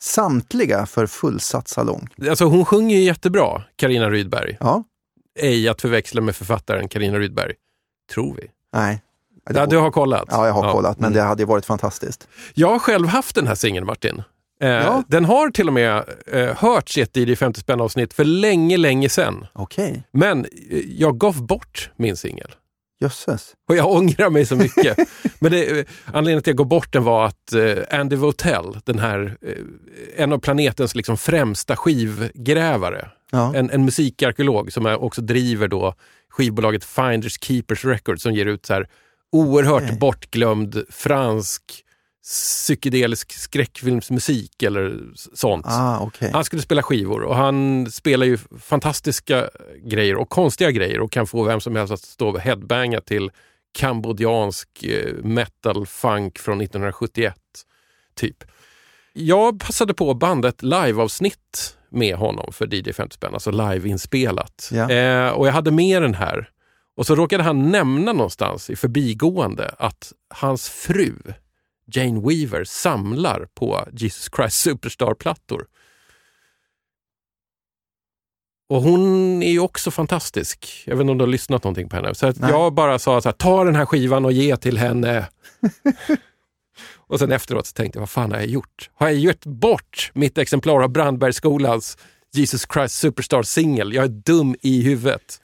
Samtliga 0.03 0.87
för 0.87 1.07
fullsatt 1.07 1.69
salong. 1.69 2.09
Alltså 2.29 2.45
hon 2.45 2.65
sjunger 2.65 2.97
ju 2.97 3.03
jättebra, 3.03 3.63
Karina 3.77 4.11
Rydberg. 4.11 4.57
Ja, 4.61 4.85
Ej 5.39 5.69
att 5.69 5.81
förväxla 5.81 6.21
med 6.21 6.37
författaren 6.37 6.89
Karina 6.89 7.19
Rydberg. 7.19 7.53
Tror 8.13 8.35
vi. 8.35 8.47
nej. 8.73 9.03
Ja, 9.55 9.67
du 9.67 9.77
har 9.77 9.91
kollat? 9.91 10.25
Ja, 10.31 10.47
jag 10.47 10.55
har 10.55 10.73
kollat, 10.73 10.99
men 11.01 11.07
Mm. 11.13 11.17
det 11.17 11.23
hade 11.29 11.45
varit 11.45 11.67
fantastiskt. 11.67 12.29
Jag 12.55 12.69
har 12.69 12.79
själv 12.79 13.07
haft 13.09 13.35
den 13.35 13.47
här 13.47 13.55
singeln, 13.55 13.87
Martin. 13.87 14.23
Eh, 14.63 14.69
Ja. 14.69 15.03
Den 15.09 15.25
har 15.25 15.51
till 15.51 15.67
och 15.69 15.75
med 15.75 16.05
eh, 16.33 16.57
hörts 16.57 16.99
i 16.99 17.01
ett 17.01 17.17
DJ 17.17 17.35
50 17.37 17.61
spänn 17.61 17.81
avsnitt 17.81 18.15
för 18.15 18.25
länge, 18.25 18.77
länge 18.77 19.09
sedan. 19.09 19.47
Okej, 19.53 20.03
Men 20.13 20.45
eh, 20.45 20.51
jag 20.99 21.19
gav 21.19 21.47
bort 21.47 21.91
min 21.97 22.17
singel. 22.17 22.51
jösses. 23.03 23.53
Och 23.69 23.77
jag 23.77 23.91
ångrar 23.91 24.31
mig 24.31 24.47
så 24.47 24.57
mycket. 24.57 24.99
Men 25.39 25.53
det, 25.53 25.79
eh, 25.81 25.85
anledningen 26.05 26.43
till 26.43 26.51
att 26.51 26.55
jag 26.55 26.57
gav 26.57 26.67
bort 26.67 26.93
den 26.93 27.05
var 27.05 27.27
att 27.27 27.53
eh, 27.53 27.99
Andy 28.01 28.17
Votell, 28.17 28.79
den 28.85 28.99
här, 28.99 29.37
eh, 29.43 29.55
en 30.25 30.33
av 30.33 30.39
planetens 30.39 30.95
liksom 30.95 31.17
främsta 31.17 31.77
skivgrävare, 31.77 33.09
Ja. 33.33 33.55
en, 33.55 33.71
en 33.71 33.85
musikarkeolog 33.85 34.73
som 34.73 34.87
är, 34.87 35.03
också 35.03 35.21
driver 35.23 35.69
då 35.69 35.95
skivbolaget 36.31 36.85
Finders 36.85 37.39
Keepers 37.45 37.85
Records 37.85 38.23
som 38.23 38.33
ger 38.33 38.47
ut 38.47 38.67
så 38.67 38.75
här 38.75 38.89
oerhört 39.33 39.83
Okej. 39.83 39.99
bortglömd 39.99 40.85
fransk 40.91 41.85
psykedelisk 42.23 43.33
skräckfilmsmusik 43.33 44.63
eller 44.63 44.99
sånt. 45.35 45.67
Ah, 45.69 45.99
okej. 46.01 46.31
Han 46.33 46.45
skulle 46.45 46.63
spela 46.63 46.83
skivor 46.83 47.23
och 47.23 47.37
han 47.37 47.87
spelar 47.91 48.27
ju 48.27 48.39
fantastiska 48.61 49.51
grejer 49.85 50.17
och 50.17 50.29
konstiga 50.29 50.71
grejer 50.71 51.01
och 51.01 51.13
kan 51.13 51.27
få 51.27 51.43
vem 51.43 51.61
som 51.61 51.77
helst 51.77 51.93
att 51.93 52.01
stå 52.01 52.29
och 52.29 52.41
headbanga 52.41 53.01
till 53.01 53.31
kambodjansk 53.73 54.85
eh, 54.85 55.15
metal 55.25 55.87
funk 55.87 56.39
från 56.39 56.61
1971. 56.61 57.35
Typ. 58.15 58.45
Jag 59.13 59.61
passade 59.61 59.95
på 59.95 60.15
bandet 60.15 60.63
liveavsnitt 60.63 61.77
med 61.89 62.17
honom 62.17 62.53
för 62.53 62.75
DJ 62.75 62.93
50 62.93 63.15
spänn, 63.15 63.35
alltså 63.35 63.51
liveinspelat. 63.51 64.71
Ja. 64.73 64.91
Eh, 64.91 65.29
och 65.29 65.49
jag 65.49 65.53
hade 65.53 65.71
med 65.71 66.03
den 66.03 66.15
här. 66.15 66.49
Och 67.01 67.07
så 67.07 67.15
råkade 67.15 67.43
han 67.43 67.71
nämna 67.71 68.13
någonstans 68.13 68.71
i 68.71 68.77
förbigående 68.77 69.75
att 69.79 70.13
hans 70.29 70.69
fru 70.69 71.15
Jane 71.87 72.21
Weaver 72.21 72.65
samlar 72.65 73.49
på 73.55 73.89
Jesus 73.93 74.29
Christ 74.37 74.57
Superstar-plattor. 74.57 75.67
Och 78.69 78.83
hon 78.83 79.43
är 79.43 79.51
ju 79.51 79.61
också 79.61 79.91
fantastisk. 79.91 80.83
Jag 80.87 80.97
vet 80.97 81.01
inte 81.01 81.11
om 81.11 81.19
du 81.19 81.25
har 81.25 81.31
lyssnat 81.31 81.65
någonting 81.65 81.89
på 81.89 81.97
henne. 81.97 82.15
Så 82.15 82.33
jag 82.41 82.75
bara 82.75 82.99
sa 82.99 83.21
så 83.21 83.29
här, 83.29 83.33
ta 83.33 83.65
den 83.65 83.75
här 83.75 83.87
skivan 83.87 84.25
och 84.25 84.33
ge 84.33 84.57
till 84.57 84.79
henne. 84.79 85.29
och 86.97 87.19
sen 87.19 87.33
efteråt 87.33 87.67
så 87.67 87.73
tänkte 87.73 87.97
jag, 87.97 88.03
vad 88.03 88.11
fan 88.11 88.33
har 88.33 88.39
jag 88.39 88.49
gjort? 88.49 88.91
Har 88.95 89.09
jag 89.09 89.17
gett 89.19 89.47
bort 89.47 90.11
mitt 90.15 90.39
exemplar 90.39 90.83
av 90.83 90.89
Brandbergsskolans 90.89 91.99
Jesus 92.33 92.67
Christ 92.73 92.95
Superstar-singel? 92.95 93.95
Jag 93.95 94.05
är 94.05 94.09
dum 94.09 94.57
i 94.61 94.83
huvudet. 94.83 95.41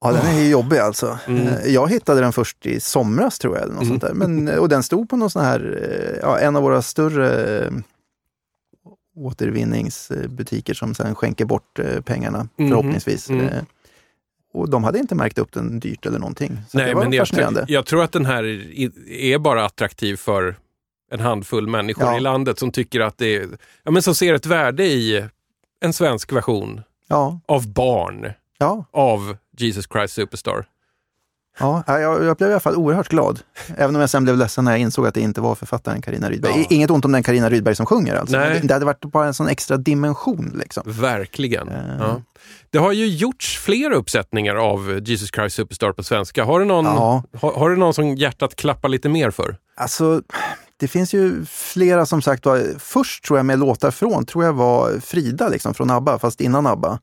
Ja, 0.00 0.12
den 0.12 0.26
är 0.26 0.40
ju 0.40 0.48
jobbig 0.48 0.78
alltså. 0.78 1.18
Mm. 1.26 1.46
Eh, 1.48 1.66
Jag 1.66 1.90
hittade 1.90 2.20
den 2.20 2.32
först 2.32 2.66
i 2.66 2.80
somras 2.80 3.38
tror 3.38 3.54
jag. 3.56 3.62
Eller 3.64 3.74
något 3.74 3.86
sånt 3.86 4.02
där. 4.02 4.14
Men, 4.14 4.58
och 4.58 4.68
den 4.68 4.82
stod 4.82 5.08
på 5.08 5.16
någon 5.16 5.30
sån 5.30 5.44
här, 5.44 5.78
eh, 5.82 6.18
ja, 6.22 6.38
en 6.38 6.56
av 6.56 6.62
våra 6.62 6.82
större 6.82 7.58
eh, 7.66 7.70
återvinningsbutiker 9.16 10.74
som 10.74 10.94
sen 10.94 11.14
skänker 11.14 11.44
bort 11.44 11.78
eh, 11.78 12.00
pengarna 12.00 12.48
Mhm. 12.56 12.68
förhoppningsvis. 12.70 13.30
Mm. 13.30 13.46
Eh, 13.46 13.62
Och 14.52 14.68
de 14.70 14.84
hade 14.84 14.98
inte 14.98 15.14
märkt 15.14 15.38
upp 15.38 15.52
den 15.52 15.80
dyrt 15.80 16.06
eller 16.06 16.18
någonting. 16.18 16.58
Så 16.68 16.78
det 16.78 16.94
var 16.94 17.02
men 17.02 17.12
jag, 17.12 17.28
fascinerande. 17.28 17.64
jag 17.68 17.86
tror 17.86 18.02
att 18.02 18.12
den 18.12 18.26
här 18.26 18.44
är 19.10 19.38
bara 19.38 19.64
attraktiv 19.64 20.16
för 20.16 20.56
en 21.10 21.20
handfull 21.20 21.66
människor 21.68 22.04
Ja. 22.04 22.16
i 22.16 22.20
landet 22.20 22.58
som 22.58 22.70
tycker 22.70 23.00
att 23.00 23.18
det 23.18 23.36
är, 23.36 23.48
ja, 23.82 23.90
men 23.90 24.02
som 24.02 24.14
ser 24.14 24.34
ett 24.34 24.46
värde 24.46 24.84
i 24.84 25.24
en 25.80 25.92
svensk 25.92 26.32
version 26.32 26.80
Ja, 27.08 27.40
av 27.46 27.68
barn 27.72 28.26
ja, 28.58 28.84
av 28.90 29.36
Jesus 29.56 29.86
Christ 29.92 30.14
Superstar. 30.14 30.64
ja. 31.58 31.82
Ja, 31.86 32.00
Jag, 32.00 32.24
jag 32.24 32.36
blev 32.36 32.50
i 32.50 32.52
alla 32.52 32.60
fall 32.60 32.76
oerhört 32.76 33.08
glad. 33.08 33.40
Även 33.76 33.94
om 33.94 34.00
jag 34.00 34.10
sen 34.10 34.24
blev 34.24 34.36
ledsen 34.36 34.64
när 34.64 34.72
jag 34.72 34.80
insåg 34.80 35.06
att 35.06 35.14
det 35.14 35.20
inte 35.20 35.40
var 35.40 35.54
författaren 35.54 36.02
Karina 36.02 36.30
Rydberg. 36.30 36.52
Ja. 36.56 36.66
Inget 36.70 36.90
ont 36.90 37.04
om 37.04 37.12
den 37.12 37.22
Karina 37.22 37.50
Rydberg 37.50 37.74
som 37.74 37.86
sjunger 37.86 38.14
alltså. 38.14 38.36
Nej. 38.36 38.60
Det, 38.64 38.74
hade 38.74 38.86
varit 38.86 39.04
bara 39.04 39.26
en 39.26 39.34
sån 39.34 39.48
extra 39.48 39.76
dimension. 39.76 40.52
Liksom. 40.60 40.82
Verkligen. 40.86 41.68
Eh. 41.68 41.96
Ja. 42.00 42.22
Det 42.70 42.78
har 42.78 42.92
ju 42.92 43.06
gjorts 43.06 43.58
flera 43.58 43.94
uppsättningar 43.94 44.54
av 44.56 45.00
Jesus 45.04 45.30
Christ 45.34 45.56
Superstar 45.56 45.92
på 45.92 46.02
svenska. 46.02 46.44
Har 46.44 46.58
du 46.60 46.64
någon, 46.64 46.84
Ja. 46.84 47.22
har, 47.40 47.52
har 47.52 47.70
du 47.70 47.76
någon 47.76 47.94
som 47.94 48.16
hjärtat 48.16 48.56
klappar 48.56 48.88
lite 48.88 49.08
mer 49.08 49.30
för? 49.30 49.56
Alltså, 49.76 50.22
det 50.76 50.88
finns 50.88 51.14
ju 51.14 51.44
flera 51.46 52.06
som 52.06 52.22
sagt 52.22 52.46
var, 52.46 52.64
först 52.78 53.24
tror 53.24 53.38
jag 53.38 53.46
med 53.46 53.58
låtar 53.58 53.90
från, 53.90 54.26
tror 54.26 54.44
jag 54.44 54.52
var 54.52 55.00
Frida 55.00 55.48
liksom, 55.48 55.74
från 55.74 55.90
ABBA, 55.90 56.18
fast 56.18 56.40
innan 56.40 56.66
ABBA. 56.66 56.98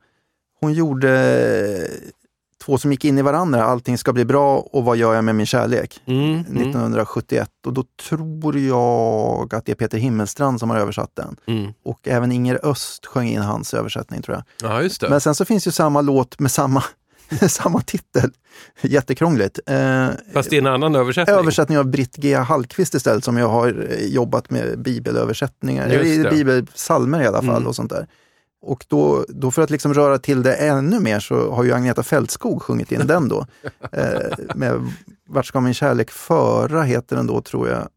Hon 0.60 0.74
gjorde 0.74 1.88
två 2.66 2.78
som 2.78 2.92
gick 2.92 3.06
in 3.06 3.18
i 3.18 3.22
varandra, 3.22 3.64
Allting 3.64 3.98
ska 3.98 4.14
bli 4.14 4.26
bra 4.26 4.58
och 4.60 4.84
Vad 4.86 4.98
gör 4.98 5.14
jag 5.14 5.24
med 5.24 5.36
min 5.36 5.46
kärlek? 5.46 6.02
Mm, 6.06 6.24
mm, 6.24 6.40
1971 6.42 7.50
och 7.66 7.74
då 7.74 7.84
tror 8.10 8.58
jag 8.60 9.54
att 9.56 9.66
det 9.66 9.72
är 9.72 9.76
Peter 9.76 9.98
Himmelstrand 9.98 10.60
som 10.60 10.70
har 10.70 10.78
översatt 10.78 11.12
den. 11.14 11.36
mm. 11.48 11.74
Och 11.86 12.08
även 12.08 12.32
Inger 12.32 12.60
Öst 12.64 13.06
sjöng 13.06 13.28
in 13.28 13.42
hans 13.42 13.74
översättning 13.74 14.22
tror 14.22 14.38
jag. 14.38 14.70
Ja, 14.72 14.82
just 14.82 15.02
det. 15.02 15.10
Men 15.10 15.22
sen 15.22 15.36
så 15.36 15.46
finns 15.46 15.68
ju 15.68 15.72
samma 15.72 16.02
låt 16.02 16.40
med 16.40 16.52
samma, 16.52 16.84
samma 17.48 17.82
titel. 17.82 18.32
Jättekrångligt. 18.82 19.60
Eh, 19.66 20.08
Fast 20.34 20.50
det 20.50 20.56
är 20.56 20.62
en 20.62 20.68
annan 20.68 20.96
översättning. 20.96 21.36
översättning 21.38 21.78
av 21.78 21.86
Britt 21.86 22.16
G. 22.16 22.36
Hallqvist 22.36 22.94
istället 22.96 23.24
som 23.24 23.38
jag 23.38 23.48
har 23.50 23.88
eh, 23.92 24.06
jobbat 24.06 24.50
med 24.50 24.80
bibelöversättningar, 24.80 25.88
eller 25.88 26.30
bibelsalmer 26.32 27.22
i 27.22 27.28
alla 27.28 27.42
fall 27.42 27.50
Mm. 27.56 27.68
och 27.68 27.76
sånt 27.76 27.90
där. 27.90 28.08
Och 28.66 28.86
då, 28.88 29.26
då 29.30 29.52
för 29.52 29.62
att 29.62 29.70
liksom 29.70 29.94
röra 29.94 30.20
till 30.20 30.44
det 30.44 30.56
ännu 30.56 31.00
mer 31.00 31.20
så 31.20 31.52
har 31.52 31.64
ju 31.64 31.74
Agneta 31.74 32.04
Fältskog 32.04 32.62
sjungit 32.62 32.92
in 32.92 33.08
den 33.08 33.28
då. 33.30 33.46
Eh, 33.92 34.38
med 34.56 34.92
Vart 35.28 35.46
ska 35.46 35.62
min 35.62 35.74
kärlek 35.74 36.12
föra 36.12 36.84
heter 36.84 37.16
den 37.16 37.28
då 37.28 37.42
tror 37.42 37.70
jag. 37.70 37.88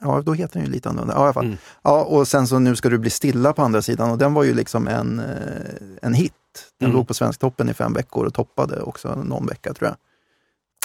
Ja, 0.00 0.22
då 0.26 0.32
heter 0.32 0.54
den 0.54 0.64
ju 0.66 0.72
lite 0.72 0.88
annorlunda. 0.88 1.14
Ja, 1.14 1.20
i 1.20 1.24
alla 1.24 1.32
fall. 1.32 1.44
Mm. 1.44 1.56
ja, 1.82 2.04
och 2.04 2.28
sen 2.28 2.46
så 2.46 2.58
Nu 2.58 2.76
ska 2.76 2.88
du 2.88 2.98
bli 2.98 3.10
stilla 3.10 3.52
på 3.52 3.62
andra 3.62 3.82
sidan 3.82 4.10
och 4.10 4.18
den 4.18 4.34
var 4.34 4.42
ju 4.42 4.54
liksom 4.54 4.88
en, 4.88 5.18
eh, 5.18 5.98
en 6.02 6.14
hit. 6.14 6.32
Den 6.80 6.86
Mm. 6.86 6.96
låg 6.96 7.08
på 7.08 7.14
Svensktoppen 7.14 7.68
i 7.68 7.74
fem 7.74 7.92
veckor 7.92 8.26
och 8.26 8.34
toppade 8.34 8.82
också 8.82 9.14
någon 9.14 9.46
vecka 9.46 9.74
tror 9.74 9.88
jag. 9.88 9.96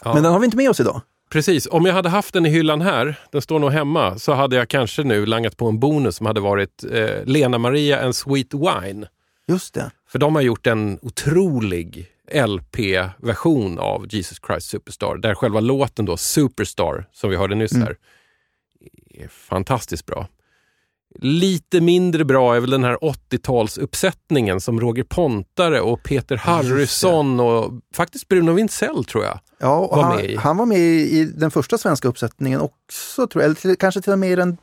Ja. 0.04 0.14
Men 0.14 0.24
den 0.24 0.32
har 0.32 0.40
vi 0.40 0.46
inte 0.46 0.58
med 0.58 0.70
oss 0.70 0.80
idag. 0.80 1.02
Precis, 1.30 1.68
om 1.72 1.86
jag 1.86 1.94
hade 1.94 2.10
haft 2.10 2.34
den 2.34 2.46
i 2.46 2.50
hyllan 2.50 2.82
här, 2.82 3.20
den 3.32 3.42
står 3.42 3.60
nog 3.60 3.72
hemma, 3.72 4.20
så 4.20 4.34
hade 4.34 4.56
jag 4.56 4.70
kanske 4.70 5.04
nu 5.04 5.26
langat 5.26 5.58
på 5.58 5.68
en 5.68 5.80
bonus 5.80 6.16
som 6.16 6.26
hade 6.26 6.40
varit 6.42 6.84
eh, 6.92 7.26
Lena 7.26 7.58
Maria 7.58 8.02
and 8.06 8.16
Sweet 8.16 8.54
Wine. 8.54 9.08
Just 9.48 9.74
det. 9.74 9.92
För 10.10 10.20
de 10.20 10.36
har 10.36 10.42
gjort 10.42 10.68
en 10.68 11.00
otrolig 11.02 12.08
LP-version 12.34 13.80
av 13.80 14.06
Jesus 14.10 14.38
Christ 14.48 14.70
Superstar, 14.70 15.18
där 15.18 15.36
själva 15.36 15.60
låten 15.60 16.06
då, 16.06 16.18
Superstar, 16.18 17.06
som 17.14 17.30
vi 17.30 17.36
hörde 17.36 17.56
nyss 17.56 17.72
Mm. 17.72 17.84
här, 17.88 17.96
är 19.24 19.28
fantastiskt 19.28 20.06
bra. 20.06 20.28
Lite 21.20 21.82
mindre 21.82 22.26
bra 22.26 22.56
är 22.56 22.60
väl 22.60 22.70
den 22.70 22.84
här 22.84 22.98
80-talsuppsättningen 22.98 24.60
som 24.60 24.80
Roger 24.80 25.04
Pontare 25.04 25.82
och 25.82 26.04
Peter 26.04 26.36
Harrison 26.38 27.40
och 27.40 27.72
faktiskt 27.96 28.28
Bruno 28.28 28.52
Wintzell 28.52 29.06
tror 29.06 29.24
jag. 29.24 29.40
Ja, 29.60 29.88
var 29.88 30.04
han, 30.04 30.16
med 30.16 30.26
i. 30.30 30.36
han 30.36 30.58
var 30.58 30.66
med 30.66 30.80
i, 30.80 31.26
den 31.36 31.52
första 31.52 31.78
svenska 31.78 32.08
uppsättningen 32.08 32.62
också, 32.62 33.28
tror 33.28 33.42
jag. 33.42 33.46
Eller 33.46 33.56
till, 33.56 33.76
kanske 33.78 34.02
till 34.02 34.14
och 34.14 34.20
med 34.20 34.32
i 34.32 34.36
den 34.36 34.58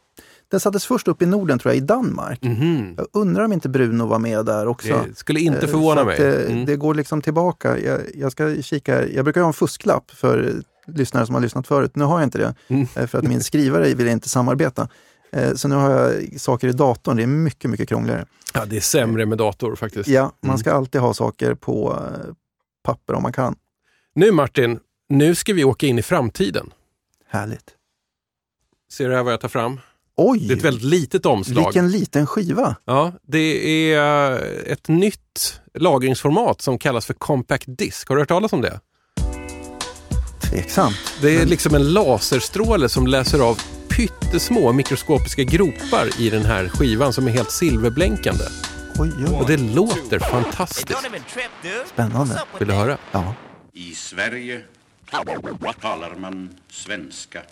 Den 0.50 0.60
sattes 0.60 0.86
först 0.86 1.08
upp 1.08 1.22
i 1.22 1.26
Norden, 1.26 1.58
tror 1.58 1.74
jag, 1.74 1.82
i 1.82 1.86
Danmark. 1.86 2.42
Mhm. 2.42 2.94
Jag 2.96 3.06
undrar 3.12 3.44
om 3.44 3.52
inte 3.52 3.68
Bruno 3.68 4.06
var 4.06 4.18
med 4.18 4.44
där 4.46 4.66
också. 4.66 5.04
Det 5.08 5.18
skulle 5.18 5.40
inte 5.40 5.58
Eh, 5.58 5.66
förvåna 5.70 6.04
mig. 6.04 6.44
Mm. 6.46 6.66
det 6.66 6.76
går 6.76 6.94
liksom 6.94 7.22
tillbaka. 7.22 7.78
Jag, 7.78 8.00
jag 8.14 8.32
ska 8.32 8.62
kika. 8.62 9.06
Jag 9.08 9.24
brukar 9.24 9.40
ha 9.40 9.48
en 9.48 9.52
fusklapp 9.54 10.10
för 10.10 10.52
lyssnare 10.86 11.26
som 11.26 11.34
har 11.34 11.42
lyssnat 11.42 11.66
förut. 11.66 11.90
Nu 11.96 12.04
har 12.04 12.18
jag 12.20 12.26
inte 12.26 12.38
det, 12.38 12.54
Mm. 12.68 12.86
eh, 12.96 13.06
för 13.06 13.18
att 13.18 13.24
min 13.24 13.40
skrivare 13.40 13.94
vill 13.94 14.08
inte 14.08 14.28
samarbeta. 14.28 14.88
Eh, 15.34 15.54
Så 15.54 15.68
nu 15.68 15.74
har 15.74 15.90
jag 15.90 16.40
saker 16.40 16.68
i 16.68 16.72
datorn. 16.72 17.16
Det 17.16 17.22
är 17.22 17.26
mycket, 17.26 17.70
mycket 17.70 17.88
krångligare. 17.88 18.26
Ja, 18.54 18.64
det 18.64 18.76
är 18.76 18.80
sämre 18.80 19.26
med 19.26 19.38
dator 19.38 19.76
faktiskt. 19.76 20.08
Ja, 20.08 20.32
man 20.40 20.50
Mm. 20.50 20.58
ska 20.58 20.72
alltid 20.72 21.00
ha 21.00 21.14
saker 21.14 21.54
på 21.54 21.92
eh, 21.92 22.32
papper 22.84 23.14
om 23.14 23.22
man 23.22 23.32
kan. 23.32 23.56
Nu 24.14 24.30
Martin, 24.32 24.78
nu 25.08 25.34
ska 25.34 25.52
vi 25.52 25.64
åka 25.64 25.86
in 25.86 25.98
i 25.98 26.02
framtiden. 26.02 26.70
Härligt. 27.28 27.70
Ser 28.92 29.08
du 29.08 29.14
här 29.16 29.22
vad 29.22 29.32
jag 29.32 29.40
tar 29.40 29.48
fram? 29.48 29.80
Oj! 30.16 30.38
Det 30.48 30.54
är 30.54 30.56
ett 30.56 30.64
väldigt 30.64 30.82
litet 30.84 31.26
omslag. 31.26 31.64
Vilken 31.64 31.90
liten 31.90 32.26
skiva! 32.26 32.76
Ja, 32.84 33.12
det 33.22 33.92
är 33.92 34.32
eh, 34.32 34.72
ett 34.72 34.88
nytt 34.88 35.60
lagringsformat 35.74 36.60
som 36.62 36.78
kallas 36.78 37.06
för 37.06 37.14
Compact 37.14 37.64
Disc. 37.68 38.04
Har 38.08 38.14
du 38.16 38.22
hört 38.22 38.28
talas 38.28 38.52
om 38.52 38.60
det? 38.60 38.80
Tveksamt. 40.50 40.96
Det 41.22 41.36
är 41.36 41.46
liksom 41.46 41.74
en 41.74 41.92
laserstråle 41.92 42.88
som 42.88 43.06
läser 43.06 43.38
av 43.38 43.58
pyttesmå 43.96 44.72
mikroskopiska 44.72 45.42
gropar 45.42 46.20
i 46.20 46.30
den 46.30 46.44
här 46.44 46.68
skivan 46.68 47.12
som 47.12 47.26
är 47.26 47.30
helt 47.30 47.50
silverblänkande. 47.50 48.44
Oj, 48.98 49.10
oj, 49.18 49.24
Och 49.40 49.46
det 49.46 49.56
låter 49.56 50.18
fantastiskt. 50.18 50.98
spännande. 51.86 52.42
Vill 52.58 52.68
du 52.68 52.74
höra? 52.74 52.98
Ja. 53.12 53.34
I 53.72 53.94
Sverige 53.94 54.60
talar 55.80 56.14
man 56.14 56.50
svenska. 56.70 57.42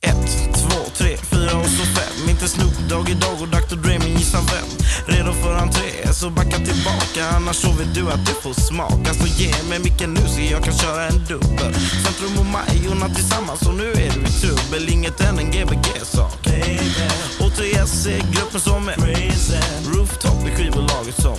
Ett, 0.00 0.54
två, 0.54 0.78
tre, 0.94 1.16
fyra 1.16 1.56
och 1.58 1.66
så 1.66 1.84
fem. 1.84 2.28
Inte 2.30 2.48
Snoop 2.48 2.78
Dogg 2.88 3.08
idag 3.08 3.42
och 3.42 3.48
Dr. 3.48 3.76
Dre 3.76 3.98
men 3.98 4.12
gissa 4.12 4.38
vem? 4.38 4.68
Redo 5.06 5.32
för 5.32 5.54
entré, 5.54 6.12
så 6.12 6.30
backa 6.30 6.56
tillbaka. 6.56 7.28
Annars 7.36 7.56
så 7.56 7.72
vet 7.72 7.94
du 7.94 8.10
att 8.10 8.26
du 8.26 8.32
får 8.32 8.52
smaka 8.52 9.14
Så 9.14 9.26
ge 9.26 9.52
mig 9.68 9.78
micken 9.78 10.14
nu 10.14 10.20
så 10.28 10.40
jag 10.40 10.64
kan 10.64 10.74
köra 10.74 11.06
en 11.06 11.24
dubbel. 11.28 11.74
Centrum 12.04 12.38
och 12.38 12.46
Majorna 12.46 13.14
tillsammans 13.14 13.62
och 13.62 13.74
nu 13.74 13.92
är 13.92 14.10
du 14.14 14.20
i 14.20 14.32
trubbel. 14.40 14.88
Inget 14.88 15.20
än 15.20 15.38
en 15.38 15.50
Gbg-sak 15.50 16.46
Och 17.40 17.52
3S 17.58 18.08
är 18.08 18.18
gruppen 18.32 18.60
som 18.60 18.88
är 18.88 18.96
Rooftop 19.94 20.46
är 20.46 20.56
skivbolaget 20.56 21.22
som 21.22 21.38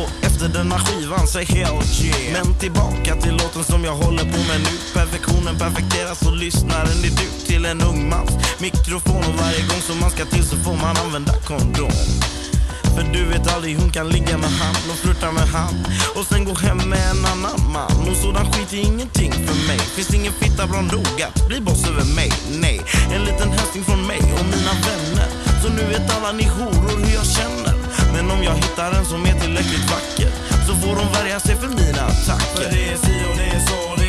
Och 0.00 0.21
efter 0.44 0.58
denna 0.58 0.78
skivan, 0.78 1.26
säg 1.26 1.44
hell 1.44 1.82
yeah 2.02 2.32
Men 2.32 2.58
tillbaka 2.58 3.16
till 3.16 3.32
låten 3.32 3.64
som 3.64 3.84
jag 3.84 3.94
håller 3.94 4.24
på 4.24 4.38
med 4.50 4.60
nu. 4.60 4.74
Perfektionen 4.94 5.58
perfekteras 5.58 6.22
och 6.22 6.36
lyssnaren 6.36 6.98
är 7.04 7.10
du 7.20 7.46
till 7.46 7.64
en 7.64 7.80
ung 7.82 8.08
mans 8.08 8.30
mikrofon. 8.60 9.24
Och 9.28 9.34
varje 9.42 9.62
gång 9.68 9.80
som 9.80 10.00
man 10.00 10.10
ska 10.10 10.24
till 10.24 10.44
så 10.44 10.56
får 10.56 10.76
man 10.76 10.96
använda 10.96 11.32
kondom. 11.32 11.92
För 12.94 13.02
du 13.12 13.24
vet 13.24 13.54
aldrig 13.54 13.78
hon 13.78 13.90
kan 13.90 14.08
ligga 14.08 14.38
med 14.38 14.50
han 14.50 14.76
och 14.90 14.98
flirta 15.02 15.32
med 15.32 15.48
han. 15.48 15.74
Och 16.16 16.26
sen 16.26 16.44
gå 16.44 16.54
hem 16.54 16.78
med 16.78 17.02
en 17.10 17.24
annan 17.32 17.72
man. 17.72 18.08
Och 18.10 18.16
sådan 18.16 18.52
skit 18.52 18.72
är 18.72 18.82
ingenting 18.90 19.32
för 19.32 19.68
mig. 19.68 19.78
Finns 19.78 20.14
ingen 20.14 20.32
fitta 20.32 20.66
bra 20.66 20.80
nog 20.80 21.22
att 21.28 21.48
bli 21.48 21.60
boss 21.60 21.84
över 21.90 22.04
mig? 22.14 22.32
Nej, 22.64 22.80
en 23.14 23.22
liten 23.24 23.50
hälsning 23.50 23.84
från 23.84 24.06
mig 24.06 24.20
och 24.38 24.44
mina 24.54 24.74
vänner. 24.86 25.28
Så 25.62 25.68
nu 25.68 25.82
vet 25.92 26.16
alla 26.16 26.32
ni 26.32 26.44
horor 26.44 26.96
hur 27.04 27.14
jag 27.14 27.26
känner. 27.26 27.71
Men 28.22 28.30
om 28.30 28.42
jag 28.42 28.54
hittar 28.54 28.92
en 28.92 29.04
som 29.04 29.26
är 29.26 29.40
tillräckligt 29.40 29.90
vacker 29.90 30.30
Så 30.66 30.74
får 30.74 30.96
hon 30.96 31.12
värja 31.12 31.40
sig 31.40 31.56
för 31.56 31.68
mina 31.68 32.02
attacker. 32.02 32.62
För 32.62 32.70
det 32.70 32.88
är 32.92 32.96
si 32.96 33.24
och 33.30 33.36
det 33.36 33.44
är 33.44 33.60
så, 33.60 34.01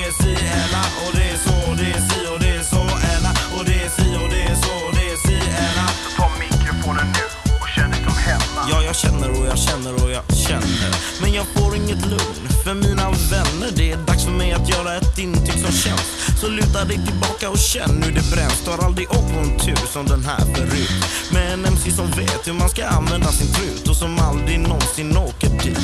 Ja, 8.69 8.83
jag 8.83 8.95
känner 8.95 9.29
och 9.29 9.45
jag 9.47 9.57
känner 9.57 9.93
och 10.03 10.11
jag 10.11 10.23
känner. 10.47 10.95
Men 11.21 11.33
jag 11.33 11.45
får 11.45 11.75
inget 11.75 12.05
lugn 12.05 12.47
för 12.63 12.73
mina 12.73 13.11
vänner. 13.11 13.71
Det 13.75 13.91
är 13.91 13.97
dags 13.97 14.23
för 14.23 14.31
mig 14.31 14.53
att 14.53 14.69
göra 14.69 14.95
ett 14.95 15.17
intyg 15.17 15.53
som 15.53 15.71
känns. 15.71 16.37
Så 16.41 16.47
luta 16.47 16.85
dig 16.85 16.99
tillbaka 17.05 17.49
och 17.49 17.57
känn 17.57 18.03
hur 18.03 18.11
det 18.11 18.31
bränns. 18.31 18.65
Tar 18.65 18.85
aldrig 18.85 19.07
upp 19.07 19.27
på 19.33 19.39
en 19.39 19.59
tur 19.59 19.87
som 19.93 20.05
den 20.05 20.23
här 20.25 20.39
förut. 20.55 20.91
Med 21.33 21.53
en 21.53 21.65
MC 21.65 21.91
som 21.91 22.11
vet 22.11 22.47
hur 22.47 22.53
man 22.53 22.69
ska 22.69 22.85
använda 22.87 23.27
sin 23.27 23.53
trut 23.53 23.87
Och 23.87 23.95
som 23.95 24.19
aldrig 24.19 24.59
någonsin 24.59 25.17
åker 25.17 25.49
dit. 25.49 25.79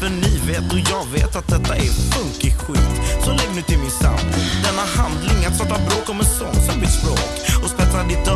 För 0.00 0.08
ni 0.08 0.40
vet 0.46 0.72
och 0.72 0.78
jag 0.78 1.04
vet 1.12 1.36
att 1.36 1.48
detta 1.48 1.76
är 1.76 1.90
funky 2.12 2.50
skit. 2.50 2.90
Så 3.24 3.30
lägg 3.30 3.50
nu 3.54 3.62
till 3.62 3.78
min 3.78 3.90
sambo 3.90 4.36
Denna 4.64 4.84
handling 4.96 5.44
att 5.46 5.54
starta 5.54 5.78
bråk 5.88 6.08
om 6.08 6.20
en 6.20 6.26
sång 6.26 6.58
som 6.66 6.80
bytt 6.80 6.92
språk. 7.00 7.30
Och 7.62 7.70
spetsa 7.70 8.02
ditt 8.02 8.28
öra 8.28 8.35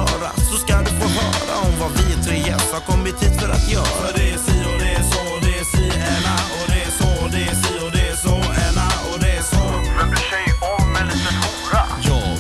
har 2.81 2.97
kommit 2.97 3.23
hit 3.23 3.41
för 3.41 3.49
att 3.49 3.71
göra. 3.73 3.85
För 3.85 4.13
det 4.19 4.31
är 4.31 4.39
si 4.39 4.65
och 4.75 4.79
det 4.79 4.91
är 4.91 5.03
så, 5.03 5.23
det 5.43 5.59
är 5.61 5.65
si 5.65 5.85
Ella 6.17 6.37
Och 6.59 6.67
det 6.73 6.83
är 6.83 6.91
så, 7.01 7.29
det 7.33 7.43
är 7.51 7.55
si 7.55 7.87
och 7.87 7.93
det 7.93 8.09
är 8.09 8.17
så 8.17 8.35
Ella 8.67 8.89
Och 9.13 9.21
det 9.21 9.31
är 9.31 9.43
så. 9.43 9.63
Vem 9.99 10.11
bryr 10.11 10.27
sig 10.35 10.47
om 10.77 10.97
en 10.97 11.07
liten 11.07 11.37
hora? 11.45 11.83
Jag, 12.03 12.39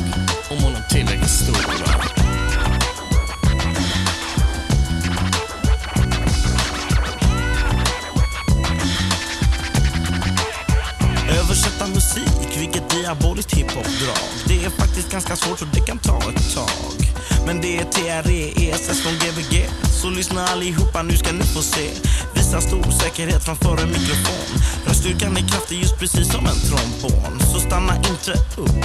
om 0.50 0.58
hon 0.64 0.74
är 0.74 0.88
tillräckligt 0.88 1.30
stor 1.30 1.56
Översätta 11.38 11.86
musik, 11.86 12.58
vilket 12.58 12.90
diaboliskt 12.90 13.52
hiphop-drag 13.54 14.28
Det 14.46 14.64
är 14.64 14.70
faktiskt 14.70 15.12
ganska 15.12 15.36
svårt 15.36 15.62
och 15.62 15.68
det 15.72 15.80
kan 15.80 15.98
ta 15.98 16.18
ett 16.18 16.54
tag. 16.54 16.96
Men 17.46 17.60
det 17.60 17.78
är 17.78 17.84
TRE, 17.84 18.70
ESS 18.70 19.00
från 19.02 19.12
Gbg 19.12 19.68
Så 20.00 20.10
lyssna 20.10 20.46
allihopa, 20.46 21.02
nu 21.02 21.16
ska 21.16 21.32
ni 21.32 21.44
få 21.44 21.62
se. 21.62 21.90
Visa 22.34 22.60
stor 22.60 22.90
säkerhet 22.90 23.44
framför 23.44 23.82
en 23.82 23.88
mikrofon. 23.88 24.48
Röststyrkan 24.86 25.36
är 25.36 25.48
kraftig 25.48 25.78
just 25.78 25.98
precis 25.98 26.32
som 26.32 26.46
en 26.46 26.60
trombon. 26.68 27.40
Så 27.52 27.60
stanna 27.60 27.96
inte 27.96 28.32
upp, 28.56 28.84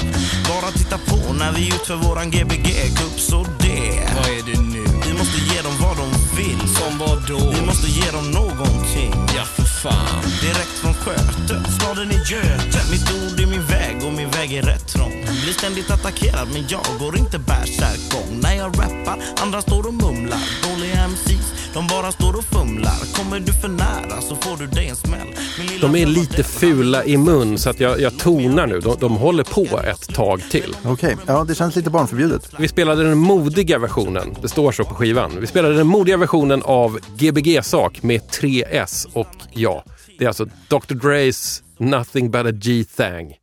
bara 0.49 0.71
titta 0.71 0.97
på 0.97 1.33
när 1.33 1.51
vi 1.51 1.67
utför 1.67 1.95
våran 1.95 2.31
Gbg-kupp 2.31 3.19
Så 3.19 3.45
det, 3.59 4.09
vad 4.15 4.27
är 4.37 4.43
det 4.45 4.61
nu? 4.61 4.83
Vi 5.07 5.13
måste 5.13 5.39
ge 5.51 5.61
dem 5.61 5.75
vad 5.81 5.97
de 5.97 6.07
vill. 6.37 6.59
Som 6.59 6.97
vad 6.97 7.27
då? 7.27 7.51
Vi 7.59 7.65
måste 7.65 7.87
ge 7.87 8.11
dem 8.11 8.31
någonting. 8.31 9.13
Ja 9.35 9.43
för 9.43 9.63
fan. 9.63 10.23
Direkt 10.41 10.75
från 10.81 10.93
Sköte, 10.93 11.71
staden 11.71 12.09
är 12.09 12.31
Göte. 12.31 12.79
Mitt 12.91 13.11
ord 13.11 13.39
är 13.39 13.47
min 13.47 13.65
väg 13.65 13.95
och 14.05 14.13
min 14.13 14.29
väg 14.29 14.53
är 14.53 14.61
rätt 14.61 14.87
trång. 14.87 15.25
Blir 15.43 15.53
ständigt 15.53 15.91
attackerad 15.91 16.47
men 16.53 16.65
jag 16.69 16.85
går 16.99 17.17
inte 17.17 17.39
bärsärkgång 17.39 18.39
När 18.41 18.53
jag 18.53 18.79
rappar, 18.79 19.17
andra 19.41 19.61
står 19.61 19.87
och 19.87 19.93
mumlar 19.93 20.39
Dåliga 20.85 21.05
MCs, 21.07 21.69
de 21.73 21.87
bara 21.87 22.11
står 22.11 22.37
och 22.37 22.43
fumlar 22.43 23.15
Kommer 23.15 23.39
du 23.39 23.53
för 23.53 23.67
nära 23.67 24.21
så 24.21 24.35
får 24.35 24.57
du 24.57 24.67
dig 24.67 24.87
en 24.87 24.95
smäll 24.95 25.27
De 25.81 25.95
är 25.95 26.05
lite 26.05 26.43
fula 26.43 27.05
i 27.05 27.17
mun 27.17 27.57
så 27.57 27.69
att 27.69 27.79
jag, 27.79 28.01
jag 28.01 28.19
tonar 28.19 28.67
nu. 28.67 28.79
De, 28.79 28.97
de 28.99 29.15
håller 29.15 29.43
på 29.43 29.79
ett 29.79 30.15
tag 30.15 30.41
till. 30.51 30.75
Okej, 30.85 31.17
ja 31.25 31.43
det 31.43 31.55
känns 31.55 31.75
lite 31.75 31.89
barnförbjudet. 31.89 32.51
Vi 32.59 32.67
spelade 32.67 33.03
den 33.03 33.17
modiga 33.17 33.79
versionen, 33.79 34.35
det 34.41 34.49
står 34.49 34.71
så 34.71 34.83
på 34.83 34.95
skivan. 34.95 35.31
Vi 35.39 35.47
spelade 35.47 35.75
den 35.75 35.87
modiga 35.87 36.17
versionen 36.17 36.61
av 36.63 36.99
Gbg-sak 37.17 38.03
med 38.03 38.21
3S 38.21 39.07
och 39.13 39.35
ja, 39.53 39.83
det 40.19 40.23
är 40.23 40.27
alltså 40.27 40.45
Dr. 40.45 40.93
Dre's 40.93 41.61
Nothing 41.77 42.31
But 42.31 42.45
A 42.45 42.51
G-Thang. 42.51 43.35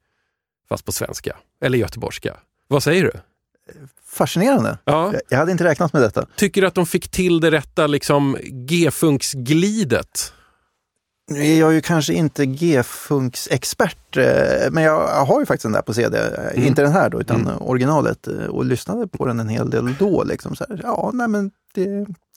Fast 0.69 0.85
på 0.85 0.93
svenska, 0.93 1.37
eller 1.65 1.79
göteborgska. 1.79 2.37
Vad 2.69 2.83
säger 2.83 3.03
du? 3.05 3.13
Fascinerande. 4.11 4.79
Ja. 4.85 5.13
Jag- 5.29 5.39
hade 5.39 5.53
inte 5.53 5.65
räknat 5.65 5.93
med 5.93 6.03
detta. 6.03 6.27
Tycker 6.37 6.61
du 6.61 6.67
att 6.67 6.75
de 6.75 6.87
fick 6.87 7.09
till 7.09 7.41
det 7.41 7.51
rätta 7.51 7.87
liksom 7.87 8.37
G-funksglidet? 8.43 10.33
Nu 11.31 11.47
är 11.47 11.61
jag 11.61 11.73
ju 11.73 11.81
kanske 11.81 12.15
inte 12.15 12.47
G-funksexpert, 12.47 14.17
eh, 14.17 14.71
men 14.71 14.83
jag 14.83 15.25
har 15.25 15.41
ju 15.41 15.47
faktiskt 15.47 15.63
den 15.63 15.73
där 15.73 15.83
på 15.83 15.95
CD. 15.95 16.19
Mm. 16.19 16.67
Inte 16.67 16.83
den 16.83 16.93
här 16.93 17.11
då, 17.11 17.21
utan 17.21 17.49
originalet. 17.61 18.27
eh, 18.27 18.35
Och 18.35 18.65
lyssnade 18.65 19.09
på 19.09 19.27
den 19.27 19.41
en 19.41 19.49
hel 19.49 19.71
del 19.71 19.95
då. 19.99 20.25
Liksom 20.25 20.57
så 20.57 20.65
här. 20.69 20.81
Ja, 20.83 21.11
nej 21.15 21.29
men 21.29 21.51
det, 21.75 21.85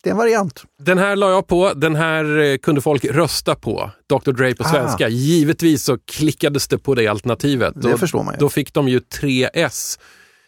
det 0.04 0.10
är 0.10 0.12
en 0.12 0.18
variant. 0.18 0.64
Den 0.80 0.98
här 0.98 1.16
la 1.16 1.30
jag 1.32 1.48
på, 1.48 1.74
den 1.74 1.96
här 1.96 2.40
eh, 2.40 2.58
kunde 2.58 2.82
folk 2.82 3.06
rösta 3.06 3.56
på. 3.56 3.92
Dr. 4.10 4.32
Dre 4.32 4.54
på 4.56 4.64
Ah. 4.64 4.70
svenska. 4.72 5.08
Givetvis 5.10 5.84
så 5.84 5.98
klickades 6.06 6.68
det 6.68 6.78
på 6.78 6.96
det 6.96 7.08
alternativet. 7.08 7.74
Det 7.76 7.92
Då- 7.92 7.98
förstår 7.98 8.24
man 8.24 8.34
ju. 8.34 8.40
Då 8.40 8.50
fick 8.50 8.74
de 8.74 8.88
ju 8.88 9.00
3S. 9.00 10.00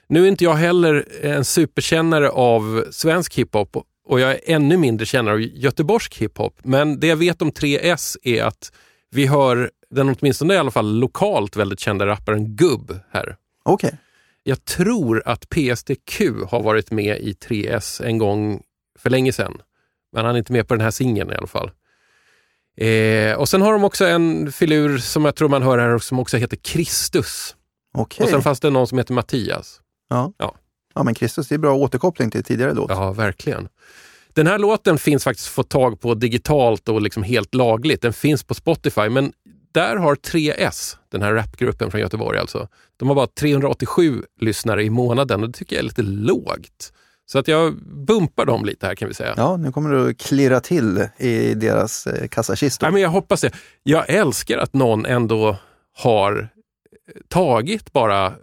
Nu 0.09 0.23
är 0.23 0.27
inte 0.27 0.43
jag 0.43 0.53
heller 0.53 1.05
en 1.21 1.45
superkännare 1.45 2.29
av 2.29 2.85
svensk 2.91 3.35
hiphop 3.35 3.77
och 4.07 4.19
jag 4.19 4.31
är 4.31 4.39
ännu 4.45 4.77
mindre 4.77 5.05
kännare 5.05 5.33
av 5.33 5.41
göteborgsk 5.41 6.17
hiphop. 6.17 6.59
Men 6.63 6.99
det 6.99 7.07
jag 7.07 7.15
vet 7.15 7.41
om 7.41 7.51
3S 7.51 8.17
är 8.23 8.43
att 8.43 8.71
vi 9.11 9.25
hör 9.25 9.71
den 9.89 10.15
åtminstone 10.19 10.53
i 10.53 10.57
alla 10.57 10.71
fall 10.71 10.99
lokalt 10.99 11.55
väldigt 11.55 11.79
kända 11.79 12.05
rapparen 12.05 12.55
Gubb 12.55 12.99
här. 13.11 13.35
Okej. 13.65 13.97
Jag 14.43 14.65
tror 14.65 15.23
att 15.25 15.49
PSDQ 15.49 16.21
har 16.47 16.63
varit 16.63 16.91
med 16.91 17.19
i 17.19 17.33
3S 17.33 18.05
en 18.05 18.17
gång 18.17 18.61
för 18.99 19.09
länge 19.09 19.31
sedan. 19.31 19.61
Men 20.13 20.25
han 20.25 20.35
är 20.35 20.39
inte 20.39 20.53
med 20.53 20.67
på 20.67 20.73
den 20.73 20.81
här 20.81 20.91
singeln 20.91 21.31
i 21.31 21.35
alla 21.35 21.47
fall. 21.47 21.71
Eh, 22.77 23.33
och 23.33 23.49
sen 23.49 23.61
har 23.61 23.71
de 23.71 23.83
också 23.83 24.05
en 24.05 24.51
filur 24.51 24.97
som 24.97 25.25
jag 25.25 25.35
tror 25.35 25.49
man 25.49 25.63
hör 25.63 25.77
här 25.77 25.97
som 25.97 26.19
också 26.19 26.37
heter 26.37 26.57
Kristus. 26.57 27.55
Okej. 27.93 28.23
Och 28.23 28.29
sen 28.29 28.41
fanns 28.41 28.59
det 28.59 28.69
någon 28.69 28.87
som 28.87 28.97
heter 28.97 29.13
Mattias. 29.13 29.81
Ja. 30.09 30.33
Ja. 30.37 30.55
ja, 30.95 31.03
men 31.03 31.13
Kristus, 31.13 31.47
det 31.47 31.55
är 31.55 31.59
bra 31.59 31.75
återkoppling 31.75 32.31
till 32.31 32.43
tidigare 32.43 32.73
låt. 32.73 32.91
Ja, 32.91 33.13
verkligen. 33.13 33.67
Den 34.33 34.47
här 34.47 34.59
låten 34.59 34.97
finns 34.97 35.23
faktiskt 35.23 35.47
få 35.47 35.63
tag 35.63 35.99
på 35.99 36.13
digitalt 36.13 36.89
och 36.89 37.01
liksom 37.01 37.23
helt 37.23 37.55
lagligt. 37.55 38.01
Den 38.01 38.13
finns 38.13 38.43
på 38.43 38.53
Spotify, 38.53 39.09
men 39.09 39.33
där 39.71 39.95
har 39.95 40.15
3S, 40.15 40.95
den 41.11 41.21
här 41.21 41.33
rapgruppen 41.33 41.91
från 41.91 42.01
Göteborg 42.01 42.39
alltså, 42.39 42.67
de 42.97 43.07
har 43.07 43.15
bara 43.15 43.27
387 43.27 44.23
lyssnare 44.39 44.83
i 44.83 44.89
månaden 44.89 45.43
och 45.43 45.49
det 45.49 45.57
tycker 45.57 45.75
jag 45.75 45.79
är 45.79 45.83
lite 45.83 46.01
lågt. 46.01 46.93
Så 47.25 47.39
att 47.39 47.47
jag 47.47 47.73
bumpar 47.83 48.45
dem 48.45 48.65
lite 48.65 48.85
här 48.87 48.95
kan 48.95 49.07
vi 49.07 49.13
säga. 49.13 49.33
Ja, 49.37 49.57
nu 49.57 49.71
kommer 49.71 50.09
att 50.09 50.17
klirra 50.17 50.59
till 50.59 51.07
i 51.17 51.53
deras 51.53 52.07
eh, 52.07 52.27
kassakistor. 52.27 52.85
Nej, 52.85 52.93
men 52.93 53.01
jag 53.01 53.09
hoppas 53.09 53.41
det. 53.41 53.51
Jag 53.83 54.09
älskar 54.09 54.57
att 54.57 54.73
någon 54.73 55.05
ändå 55.05 55.57
har 55.97 56.49
tagit 57.27 57.93
bara 57.93 58.33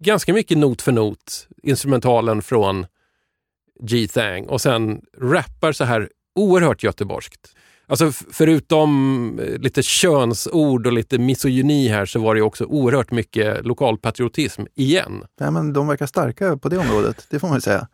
ganska 0.00 0.32
mycket 0.32 0.58
not 0.58 0.82
för 0.82 0.92
not 0.92 1.48
instrumentalen 1.62 2.42
från 2.42 2.86
G-Thang 3.80 4.46
och 4.46 4.60
sen 4.60 5.00
rappar 5.18 5.72
så 5.72 5.84
här 5.84 6.08
oerhört 6.34 6.82
göteborgskt. 6.82 7.54
Alltså 7.86 8.12
förutom 8.12 9.38
eh, 9.38 9.58
lite 9.58 9.82
könsord 9.82 10.86
och 10.86 10.92
lite 10.92 11.18
misogyni 11.18 11.88
här 11.88 12.06
så 12.06 12.20
var 12.20 12.34
det 12.34 12.42
också 12.42 12.64
oerhört 12.64 13.10
mycket 13.10 13.64
lokalpatriotism 13.66 14.62
igen. 14.74 15.24
Nej, 15.40 15.50
men 15.50 15.72
de 15.72 15.86
verkar 15.88 16.06
starka 16.06 16.56
på 16.56 16.68
det 16.68 16.78
området, 16.78 17.26
det 17.30 17.38
får 17.40 17.48
man 17.48 17.56
ju 17.56 17.60
säga. 17.60 17.88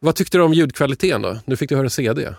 Vad 0.00 0.14
tyckte 0.14 0.38
du 0.38 0.42
om 0.44 0.52
ljudkvaliteten 0.54 1.22
då? 1.22 1.38
Nu 1.44 1.56
fick 1.56 1.68
du 1.68 1.76
höra 1.76 1.90
CD. 1.90 2.34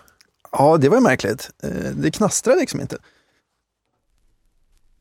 Ja, 0.52 0.76
det 0.76 0.88
var 0.88 0.96
ju 0.96 1.02
märkligt. 1.02 1.50
Eh, 1.62 1.70
Det 1.96 2.10
knastrar 2.10 2.56
liksom 2.56 2.80
inte. 2.80 2.98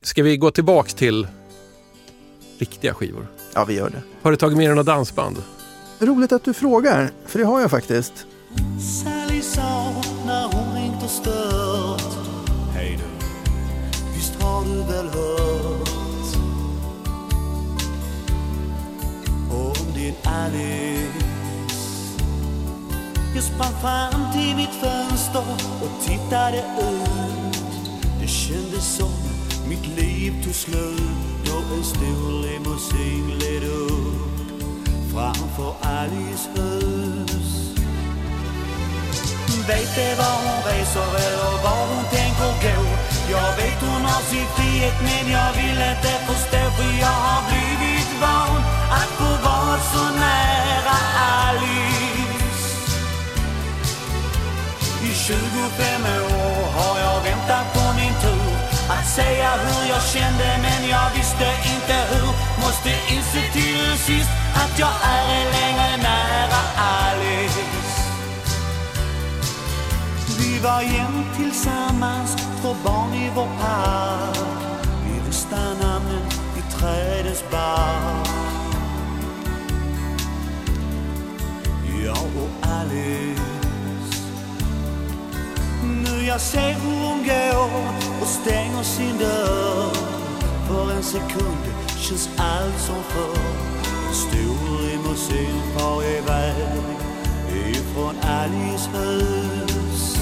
Ska 0.02 0.24
vi 0.24 0.38
gå 0.38 0.52
tillbaks 0.52 0.94
till 0.94 1.28
riktiga 2.64 2.94
skivor? 2.94 3.28
Ja, 3.54 3.66
vi 3.66 3.74
gör 3.74 3.90
det. 3.90 4.02
Har 4.22 4.32
du 4.32 4.38
tagit 4.38 4.58
med 4.58 4.66
dig 4.66 4.76
några 4.76 4.94
dansband? 4.96 5.44
Roligt 6.00 6.32
att 6.32 6.44
du 6.44 6.54
frågar, 6.54 7.12
för 7.26 7.40
det 7.40 7.46
har 7.46 7.62
jag 7.62 7.72
faktiskt. 7.72 8.14
Sally 8.80 9.42
sa 9.42 9.94
när 10.26 10.44
hon 10.44 10.76
ringt 10.76 11.04
och 11.04 11.10
stört 11.10 12.14
Hej 12.74 13.00
du, 13.00 13.10
visst 14.16 14.42
har 14.42 14.66
du 14.66 14.78
väl 14.94 15.08
hört 15.08 15.90
om 19.52 19.94
din 19.96 20.14
Alice 20.24 21.26
Jag 23.36 23.44
sprang 23.44 23.74
fram 23.82 24.32
till 24.34 24.56
mitt 24.56 24.76
fönster 24.82 25.44
och 25.84 26.06
tittade 26.06 26.58
ut 26.58 27.58
Det 28.22 28.28
kändes 28.28 28.96
som 28.98 29.12
mitt 29.70 29.88
liv 29.98 30.44
tog 30.44 30.54
slut 30.54 31.33
en 31.74 31.84
stor 31.84 32.32
limousin 32.44 33.24
gled 33.38 33.64
upp 33.64 34.14
framför 35.14 35.74
Alice 35.82 36.50
hus 36.56 37.64
Vet 39.68 39.96
det 39.96 40.16
var 40.18 40.36
hon 40.46 40.60
reser 40.68 41.12
eller 41.26 41.64
var 41.64 41.84
hon 41.92 42.06
tänker 42.12 42.54
gå? 42.64 42.82
Jag 43.32 43.50
vet 43.58 43.80
hon 43.82 44.06
har 44.06 44.22
sin 44.22 44.48
frihet 44.56 44.98
men 45.08 45.32
jag 45.32 45.52
vill 45.60 45.80
inte 45.92 46.14
förstå 46.28 46.62
För 46.78 46.92
jag 47.06 47.18
har 47.28 47.42
blivit 47.50 48.10
van 48.22 48.58
att 49.00 49.12
få 49.20 49.30
vara 49.48 49.78
så 49.94 50.04
nära 50.24 50.98
Alice. 51.46 52.74
I 55.04 55.14
25 55.14 55.38
år 56.36 56.64
har 56.78 57.00
jag 57.00 57.24
väntat 57.24 57.74
på 57.74 57.84
min 58.00 58.16
tur 58.22 58.54
Att 58.90 59.08
säga 59.08 59.50
hur 59.64 59.90
jag 59.90 60.04
kände 60.04 60.48
mig 60.64 60.73
visste 61.34 61.74
inte 61.74 62.16
hur 62.16 62.34
Måste 62.64 62.90
inse 62.90 63.52
till 63.54 63.98
sist 63.98 64.30
att 64.56 64.80
jag 64.80 64.90
är 65.04 65.52
längre 65.52 65.98
nära 65.98 66.62
Alice. 66.78 67.60
Vi 70.40 70.60
var 70.60 70.82
jämt 70.82 71.36
tillsammans, 71.38 72.36
två 72.62 72.76
barn 72.84 73.14
i 73.14 73.32
vår 73.36 73.48
park. 73.62 74.38
Vi 75.06 75.28
visste 75.28 75.56
namnen 75.56 76.22
i 76.58 76.72
trädens 76.72 77.44
bark. 77.52 78.28
Jag 82.06 82.44
och 82.44 82.68
Alice. 82.70 83.42
Nu 85.84 86.26
jag 86.26 86.42
ser 86.42 86.74
hur 86.74 87.08
hon 87.08 87.24
går 87.24 87.70
och 88.22 88.28
stänger 88.28 88.84
sin 88.84 89.18
dörr. 89.18 90.03
För 90.74 90.92
en 90.92 91.04
sekund 91.04 91.64
känns 92.00 92.30
allt 92.38 92.80
som 92.80 93.04
förr. 93.04 93.40
En 94.08 94.14
stor 94.14 94.82
limousin 94.82 95.62
far 95.78 96.04
iväg 96.04 96.56
ifrån 97.76 98.16
Alice 98.22 98.90
hus. 98.94 100.18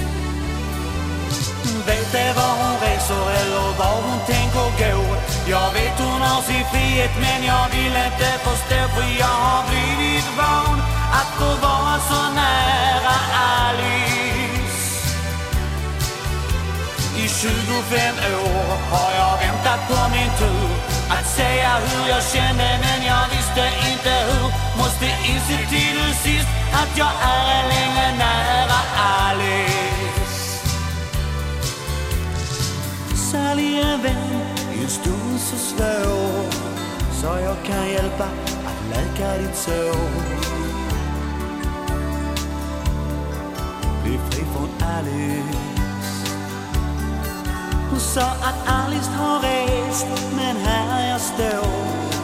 Vet 1.88 2.12
det 2.12 2.34
var 2.36 2.54
hon 2.62 2.76
reser 2.82 3.26
eller 3.42 3.78
var 3.80 4.02
hon 4.02 4.20
tänker 4.28 4.68
gå? 4.82 5.16
Jag 5.50 5.74
vet 5.74 6.00
hon 6.00 6.22
har 6.22 6.42
sin 6.42 6.66
frihet 6.72 7.12
men 7.22 7.46
jag 7.46 7.70
vill 7.70 7.96
inte 8.06 8.30
förstå 8.46 8.80
För 8.96 9.20
jag 9.20 9.38
har 9.48 9.64
blivit 9.70 10.28
van 10.38 10.80
att 11.20 11.32
få 11.40 11.68
vara 11.68 12.00
så 12.10 12.34
nära 12.36 13.16
Alice. 13.34 14.11
25 17.42 17.50
år 17.50 18.68
har 18.92 19.12
jag 19.22 19.38
väntat 19.46 19.82
på 19.90 20.00
min 20.16 20.32
tur 20.40 20.70
Att 21.10 21.28
säga 21.28 21.70
hur 21.86 22.10
jag 22.10 22.24
kände 22.24 22.80
men 22.84 23.06
jag 23.06 23.24
visste 23.36 23.64
inte 23.92 24.10
hur. 24.30 24.48
Måste 24.78 25.06
inse 25.06 25.58
till 25.70 26.02
sist 26.24 26.48
att 26.74 26.98
jag 26.98 27.12
är 27.22 27.68
längre 27.74 28.18
nära 28.18 28.80
Alice. 28.98 30.68
Sally 33.32 33.82
en 33.82 34.02
vän 34.02 34.42
i 34.74 34.84
en 34.84 34.90
stund 34.90 35.40
så 35.40 35.56
svår 35.58 36.52
Sa 37.22 37.40
jag 37.40 37.58
kan 37.66 37.90
hjälpa 37.90 38.26
att 38.70 38.82
läka 38.90 39.38
ditt 39.38 39.56
sår. 39.56 40.10
Bli 44.04 44.20
fri 44.30 44.46
från 44.54 44.90
Alice. 44.98 45.81
Hon 47.92 48.00
sa 48.00 48.22
att 48.22 48.60
Alice 48.68 49.12
har 49.12 49.40
rest 49.40 50.08
men 50.36 50.58
här 50.58 51.10
jag 51.12 51.22
står. 51.22 51.68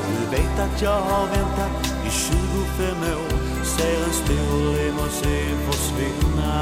Du 0.09 0.37
vet 0.37 0.59
att 0.59 0.81
jag 0.81 1.01
har 1.01 1.27
väntat 1.27 1.71
i 2.05 2.09
25 2.09 3.03
år. 3.03 3.65
Ser 3.65 4.03
en 4.03 4.13
stor 4.13 4.73
limousin 4.77 5.57
försvinna. 5.67 6.57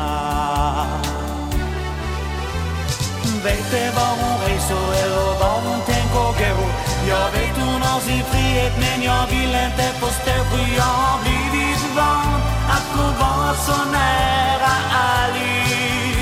Vet 3.43 3.72
det 3.72 3.91
var 3.95 4.14
hon 4.22 4.38
reser 4.47 5.03
eller 5.03 5.39
var 5.39 5.60
hon 5.68 5.82
tänker 5.86 6.53
gå? 6.58 6.68
Jag 7.08 7.32
vet 7.32 7.58
hon 7.58 7.82
har 7.82 7.99
sin 7.99 8.24
frihet 8.24 8.74
men 8.80 9.03
jag 9.03 9.28
vill 9.28 9.56
inte 9.66 9.88
förstå 9.99 10.36
För 10.51 10.76
jag 10.78 10.93
har 11.03 11.20
blivit 11.24 11.95
van 11.95 12.41
att 12.76 12.86
få 12.95 13.03
vara 13.24 13.53
så 13.53 13.91
nära 13.91 14.74
Alice. 14.91 16.14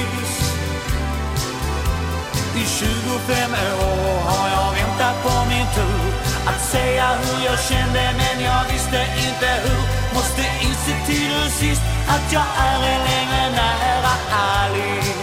25 2.83 3.51
år 3.89 4.19
har 4.29 4.47
jag 4.55 4.69
väntat 4.79 5.15
på 5.23 5.33
min 5.51 5.67
tur 5.75 6.05
Att 6.45 6.61
säga 6.73 7.07
hur 7.21 7.45
jag 7.45 7.59
kände 7.59 8.03
men 8.19 8.43
jag 8.49 8.61
visste 8.71 8.99
inte 9.27 9.49
hur. 9.63 9.81
Måste 10.13 10.41
inse 10.65 10.95
till 11.05 11.51
sist 11.51 11.81
att 12.07 12.33
jag 12.33 12.45
är 12.57 12.79
längre 12.79 13.43
nära 13.59 14.13
Alice. 14.31 15.13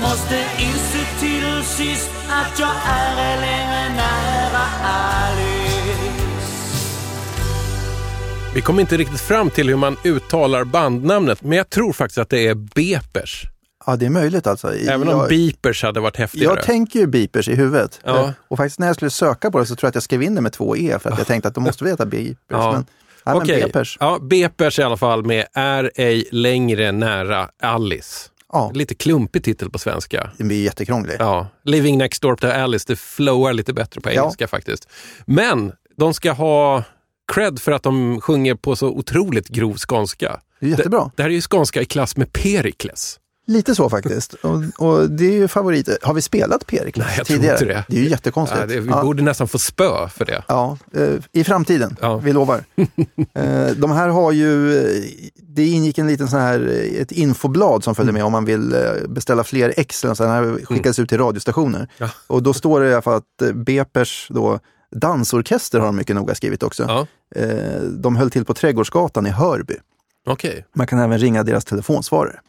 Måste 0.00 0.38
inse 0.58 1.04
till 1.20 1.64
sist 1.64 2.10
att 2.30 2.58
jag 2.60 2.74
är 2.86 3.40
längre 3.40 3.94
nära 3.96 4.64
Alice. 4.84 5.72
Vi 8.54 8.60
kom 8.60 8.80
inte 8.80 8.96
riktigt 8.96 9.20
fram 9.20 9.50
till 9.50 9.68
hur 9.68 9.76
man 9.76 9.96
uttalar 10.04 10.64
bandnamnet, 10.64 11.42
men 11.42 11.58
jag 11.58 11.70
tror 11.70 11.92
faktiskt 11.92 12.18
att 12.18 12.30
det 12.30 12.46
är 12.46 12.54
Bepers. 12.54 13.46
Ja, 13.86 13.96
det 13.96 14.06
är 14.06 14.10
möjligt 14.10 14.46
alltså. 14.46 14.74
Även 14.74 15.08
om 15.08 15.18
jag, 15.20 15.28
Beepers 15.28 15.82
hade 15.82 16.00
varit 16.00 16.16
häftigare. 16.16 16.54
jag 16.56 16.64
tänker 16.64 16.98
ju 17.00 17.06
beepers 17.06 17.48
i 17.48 17.54
huvudet. 17.54 18.00
Ja. 18.04 18.24
Eh, 18.24 18.30
Och 18.48 18.56
faktiskt 18.56 18.78
när 18.78 18.86
jag 18.86 18.96
skulle 18.96 19.10
söka 19.10 19.50
på 19.50 19.58
det 19.58 19.66
så 19.66 19.76
tror 19.76 19.86
jag 19.86 19.88
att 19.88 19.94
jag 19.94 20.02
skrev 20.02 20.22
in 20.22 20.34
det 20.34 20.40
med 20.40 20.52
två 20.52 20.76
e 20.76 20.98
för 21.02 21.10
att 21.10 21.18
jag 21.18 21.26
tänkte 21.26 21.48
att 21.48 21.54
de 21.54 21.64
måste 21.64 21.84
veta 21.84 22.06
beepers. 22.06 22.36
Ja. 22.48 22.72
Men, 22.72 22.86
ja, 23.24 23.34
Okej. 23.34 23.62
bepers. 23.62 23.96
Ja, 24.00 24.18
Bepers 24.22 24.78
i 24.78 24.82
alla 24.82 24.96
fall 24.96 25.24
med 25.24 25.46
Är 25.54 25.90
ej 25.94 26.24
längre 26.32 26.92
nära 26.92 27.48
Alice. 27.62 28.28
Ja. 28.52 28.70
Lite 28.74 28.94
klumpig 28.94 29.44
titel 29.44 29.70
på 29.70 29.78
svenska. 29.78 30.30
Det 30.36 30.44
blir 30.44 30.62
jättekrånglig. 30.64 31.16
Ja, 31.18 31.46
Living 31.64 31.98
Next 31.98 32.22
Door 32.22 32.36
to 32.36 32.46
Alice, 32.46 32.84
det 32.88 32.96
flowar 32.96 33.52
lite 33.52 33.72
bättre 33.72 34.00
på 34.00 34.08
Ja. 34.12 34.22
engelska 34.22 34.48
faktiskt. 34.48 34.88
Men 35.26 35.72
de 35.96 36.14
ska 36.14 36.32
ha 36.32 36.82
cred 37.32 37.58
för 37.60 37.72
att 37.72 37.82
de 37.82 38.20
sjunger 38.20 38.54
på 38.54 38.76
så 38.76 38.88
otroligt 38.88 39.48
grov 39.48 39.76
skånska. 39.88 40.40
Det 40.60 40.66
är 40.66 40.70
jättebra. 40.70 41.00
Det, 41.04 41.10
det 41.16 41.22
här 41.22 41.30
är 41.30 41.34
ju 41.34 41.40
skånska 41.40 41.80
i 41.82 41.84
klass 41.84 42.16
med 42.16 42.32
Perikles. 42.32 43.18
Lite 43.46 43.74
så 43.74 43.90
faktiskt. 43.90 44.34
Och, 44.34 44.62
och 44.78 45.10
det 45.10 45.24
är 45.26 45.32
ju 45.32 45.48
favorit. 45.48 45.88
Har 46.02 46.14
vi 46.14 46.22
spelat 46.22 46.66
Perikles 46.66 47.06
Nej, 47.06 47.14
jag 47.18 47.26
tror 47.26 47.36
tidigare? 47.36 47.54
inte 47.54 47.64
det. 47.64 47.84
Det 47.88 47.96
är 47.96 48.00
ju 48.02 48.08
jättekonstigt. 48.08 48.60
Ja, 48.60 48.66
det, 48.66 48.80
vi 48.80 48.88
Ja. 48.90 49.02
borde 49.02 49.22
nästan 49.22 49.48
få 49.48 49.58
spö 49.58 50.08
för 50.08 50.24
det. 50.24 50.42
Ja, 50.48 50.78
eh, 50.94 51.08
i 51.32 51.44
framtiden. 51.44 51.96
Ja. 52.00 52.16
Vi 52.16 52.32
lovar. 52.32 52.64
Eh, 53.34 53.66
De 53.76 53.90
här 53.90 54.08
har 54.08 54.32
ju, 54.32 54.78
eh, 54.78 55.02
det 55.48 55.66
ingick 55.66 55.98
en 55.98 56.06
liten 56.06 56.28
sån 56.28 56.40
här, 56.40 56.86
ett 57.00 57.12
infoblad 57.12 57.84
som 57.84 57.94
följde 57.94 58.12
med 58.12 58.24
om 58.24 58.32
man 58.32 58.44
vill 58.44 58.74
beställa 59.08 59.44
fler 59.44 59.74
ex. 59.76 60.00
så 60.00 60.24
här 60.24 60.64
skickades 60.66 60.98
ut 60.98 61.08
till 61.08 61.18
radiostationer. 61.18 61.88
Mm. 61.98 62.10
Och 62.26 62.42
då 62.42 62.52
står 62.52 62.80
det 62.80 62.88
i 62.88 62.92
alla 62.92 63.02
fall 63.02 63.14
att 63.16 63.54
Bepers 63.54 64.26
då, 64.30 64.58
dansorkester 64.96 65.78
har 65.78 65.86
de 65.86 65.96
mycket 65.96 66.16
noga 66.16 66.34
skrivit 66.34 66.62
också. 66.62 67.06
De 67.90 68.16
höll 68.16 68.30
till 68.30 68.44
på 68.44 68.54
Trädgårdsgatan 68.54 69.26
i 69.26 69.30
Hörby. 69.30 69.74
Okej, 70.26 70.66
Man 70.74 70.86
kan 70.86 70.98
även 70.98 71.18
ringa 71.18 71.42
deras 71.42 71.64
telefonsvarare. 71.64 72.40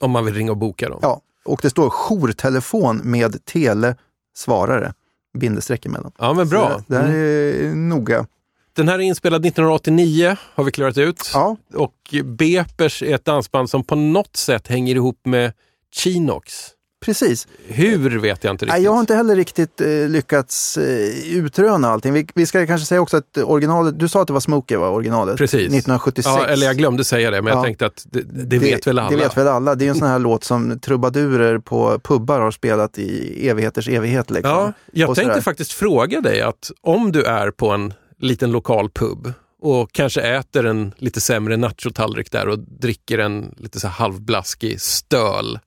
Om 0.00 0.10
man 0.10 0.24
vill 0.24 0.34
ringa 0.34 0.50
och 0.50 0.56
boka 0.56 0.88
dem. 0.88 0.98
Ja, 1.02 1.20
och 1.44 1.58
det 1.62 1.70
står 1.70 1.90
jourtelefon 1.90 3.00
med 3.04 3.44
tele 3.44 3.96
svarare, 4.36 4.92
bindestreck 5.38 5.86
emellan. 5.86 6.12
Ja, 6.18 6.32
men 6.34 6.48
bra. 6.48 6.70
Så 6.70 6.78
det, 6.78 6.84
det 6.96 7.02
här 7.02 7.08
Mm. 7.08 7.70
är 7.72 7.74
noga. 7.74 8.26
Den 8.72 8.88
här 8.88 8.94
är 8.94 9.02
inspelad 9.02 9.46
1989, 9.46 10.36
har 10.54 10.64
vi 10.64 10.70
klarat 10.70 10.98
ut. 10.98 11.30
Ja. 11.34 11.56
Och 11.74 12.14
Bepers 12.24 13.02
är 13.02 13.14
ett 13.14 13.24
dansband 13.24 13.70
som 13.70 13.84
på 13.84 13.94
något 13.94 14.36
sätt 14.36 14.68
hänger 14.68 14.94
ihop 14.94 15.20
med 15.24 15.52
Chinox. 15.94 16.54
Precis. 17.00 17.48
Hur 17.66 18.18
vet 18.18 18.44
jag 18.44 18.54
inte 18.54 18.64
riktigt. 18.64 18.82
Jag 18.84 18.92
har 18.92 19.00
inte 19.00 19.14
heller 19.14 19.36
riktigt 19.36 19.80
eh, 19.80 19.86
lyckats 20.08 20.76
eh, 20.76 21.36
utröna 21.36 21.88
allting. 21.90 22.12
Vi, 22.12 22.26
vi 22.34 22.46
ska 22.46 22.66
kanske 22.66 22.86
säga 22.86 23.00
också 23.00 23.16
att 23.16 23.38
originalet, 23.38 23.98
du 23.98 24.08
sa 24.08 24.20
att 24.20 24.26
det 24.26 24.32
var 24.32 24.40
Smokey 24.40 24.76
var 24.76 24.88
originalet? 24.90 25.36
Precis. 25.36 25.60
1976. 25.60 26.26
Ja, 26.26 26.46
eller 26.46 26.66
jag 26.66 26.76
glömde 26.76 27.04
säga 27.04 27.30
det, 27.30 27.42
men 27.42 27.50
jag 27.52 27.58
Ja. 27.60 27.64
tänkte 27.64 27.86
att 27.86 28.06
det, 28.10 28.22
det 28.22 28.58
vet 28.58 28.86
väl 28.86 28.98
alla. 28.98 29.10
Det 29.10 29.16
vet 29.16 29.36
väl 29.36 29.48
alla. 29.48 29.74
Det 29.74 29.84
är 29.86 29.88
en 29.90 29.94
sån 29.98 30.08
här 30.08 30.18
låt 30.28 30.44
som 30.44 30.78
trubadurer 30.78 31.58
på 31.58 31.98
pubbar 32.04 32.40
har 32.40 32.50
spelat 32.50 32.98
i 32.98 33.48
evigheters 33.48 33.88
evighet. 33.88 34.30
Liksom. 34.30 34.50
Ja, 34.50 34.72
jag 34.92 35.16
tänkte 35.16 35.42
faktiskt 35.42 35.72
fråga 35.72 36.20
dig 36.20 36.40
att 36.40 36.70
om 36.80 37.12
du 37.12 37.24
är 37.24 37.50
på 37.50 37.70
en 37.70 37.94
liten 38.20 38.50
lokal 38.52 38.90
pub 38.90 39.32
och 39.62 39.92
kanske 39.92 40.20
äter 40.20 40.66
en 40.66 40.94
lite 40.96 41.20
sämre 41.20 41.56
nachotallrik 41.56 42.32
där 42.32 42.48
och 42.48 42.58
dricker 42.58 43.18
en 43.18 43.54
lite 43.56 43.80
så 43.80 43.88
halvblaskig 43.88 44.80
stöl. 44.80 45.58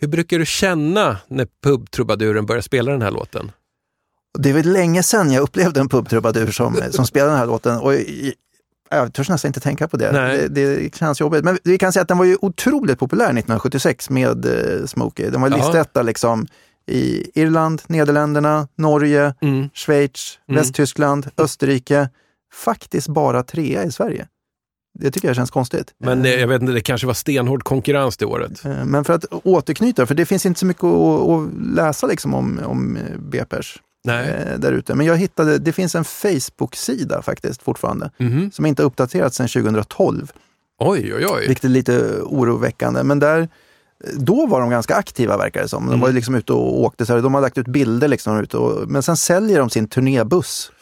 Hur 0.00 0.08
brukar 0.08 0.38
du 0.38 0.46
känna 0.46 1.16
när 1.28 1.46
pubtrubaduren 1.62 2.46
börjar 2.46 2.62
spela 2.62 2.92
den 2.92 3.02
här 3.02 3.10
låten? 3.10 3.52
Det 4.38 4.48
är 4.50 4.54
väl 4.54 4.72
länge 4.72 5.02
sedan 5.02 5.32
jag 5.32 5.42
upplevde 5.42 5.80
en 5.80 5.88
pubtrubadur 5.88 6.50
som, 6.50 6.76
som 6.90 7.06
spelade 7.06 7.30
den 7.30 7.38
här 7.38 7.46
låten. 7.46 7.78
Och 7.78 7.94
jag 8.90 9.12
törs 9.14 9.28
nästan 9.28 9.48
inte 9.48 9.60
tänka 9.60 9.88
på 9.88 9.96
det. 9.96 10.12
Det. 10.12 10.48
Det 10.48 10.94
känns 10.96 11.20
jobbigt. 11.20 11.44
Men 11.44 11.58
vi 11.64 11.78
kan 11.78 11.92
säga 11.92 12.02
att 12.02 12.08
den 12.08 12.18
var 12.18 12.24
ju 12.24 12.36
otroligt 12.40 12.98
populär 12.98 13.24
1976 13.24 14.10
med 14.10 14.46
eh, 14.46 14.86
Smokey. 14.86 15.30
Den 15.30 15.40
var 15.40 15.48
listetta 15.50 16.02
liksom 16.02 16.46
i 16.86 17.30
Irland, 17.40 17.82
Nederländerna, 17.86 18.68
Norge, 18.76 19.34
Mm. 19.40 19.68
Schweiz, 19.74 20.38
Mm. 20.48 20.58
Västtyskland, 20.60 21.26
Österrike. 21.38 22.08
Faktiskt 22.54 23.08
bara 23.08 23.42
trea 23.42 23.84
i 23.84 23.92
Sverige. 23.92 24.28
Det 24.94 25.10
tycker 25.10 25.28
jag 25.28 25.36
känns 25.36 25.50
konstigt. 25.50 25.94
Men 25.98 26.24
eh, 26.24 26.30
jag 26.34 26.48
vet 26.48 26.60
inte, 26.62 26.72
det 26.72 26.80
kanske 26.80 27.06
var 27.06 27.14
stenhård 27.14 27.62
konkurrens 27.64 28.16
det 28.16 28.26
året. 28.26 28.64
Eh, 28.64 28.84
Men 28.84 29.04
för 29.04 29.12
att 29.12 29.24
återknyta, 29.30 30.06
för 30.06 30.14
det 30.14 30.26
finns 30.26 30.46
inte 30.46 30.60
så 30.60 30.66
mycket 30.66 30.84
att, 30.84 31.28
att 31.28 31.48
läsa 31.74 32.06
liksom 32.06 32.34
om, 32.34 32.60
om 32.64 32.96
eh, 32.96 33.02
Bepers 33.18 33.80
Nej. 34.04 34.28
eh, 34.28 34.58
där 34.58 34.72
ute. 34.72 34.94
Men 34.94 35.06
jag 35.06 35.16
hittade, 35.16 35.58
det 35.58 35.72
finns 35.72 35.94
en 35.94 36.04
Facebook-sida 36.04 37.22
faktiskt 37.22 37.62
fortfarande, 37.62 38.10
Mhm. 38.18 38.50
som 38.50 38.66
inte 38.66 38.82
har 38.82 38.86
uppdaterats 38.86 39.36
sedan 39.36 39.48
2012. 39.48 40.32
Oj, 40.78 41.14
oj, 41.14 41.26
oj. 41.28 41.44
Vilket 41.48 41.64
är 41.64 41.68
lite 41.68 42.20
oroväckande. 42.22 43.02
Men 43.02 43.18
där, 43.18 43.48
då 44.14 44.46
var 44.46 44.60
de 44.60 44.70
ganska 44.70 44.94
aktiva 44.94 45.36
verkar 45.36 45.62
det 45.62 45.68
som. 45.68 45.82
De 45.82 45.88
Mm. 45.88 46.00
var 46.00 46.08
ju 46.08 46.14
liksom 46.14 46.34
ute 46.34 46.52
och 46.52 46.80
åkte, 46.80 47.06
så 47.06 47.14
här, 47.14 47.22
de 47.22 47.34
har 47.34 47.40
lagt 47.40 47.58
ut 47.58 47.66
bilder 47.68 48.08
liksom. 48.08 48.38
Ute 48.40 48.56
och, 48.56 48.88
men 48.90 49.02
sen 49.02 49.16
säljer 49.16 49.58
de 49.58 49.70
sin 49.70 49.88
turnébuss. 49.88 50.72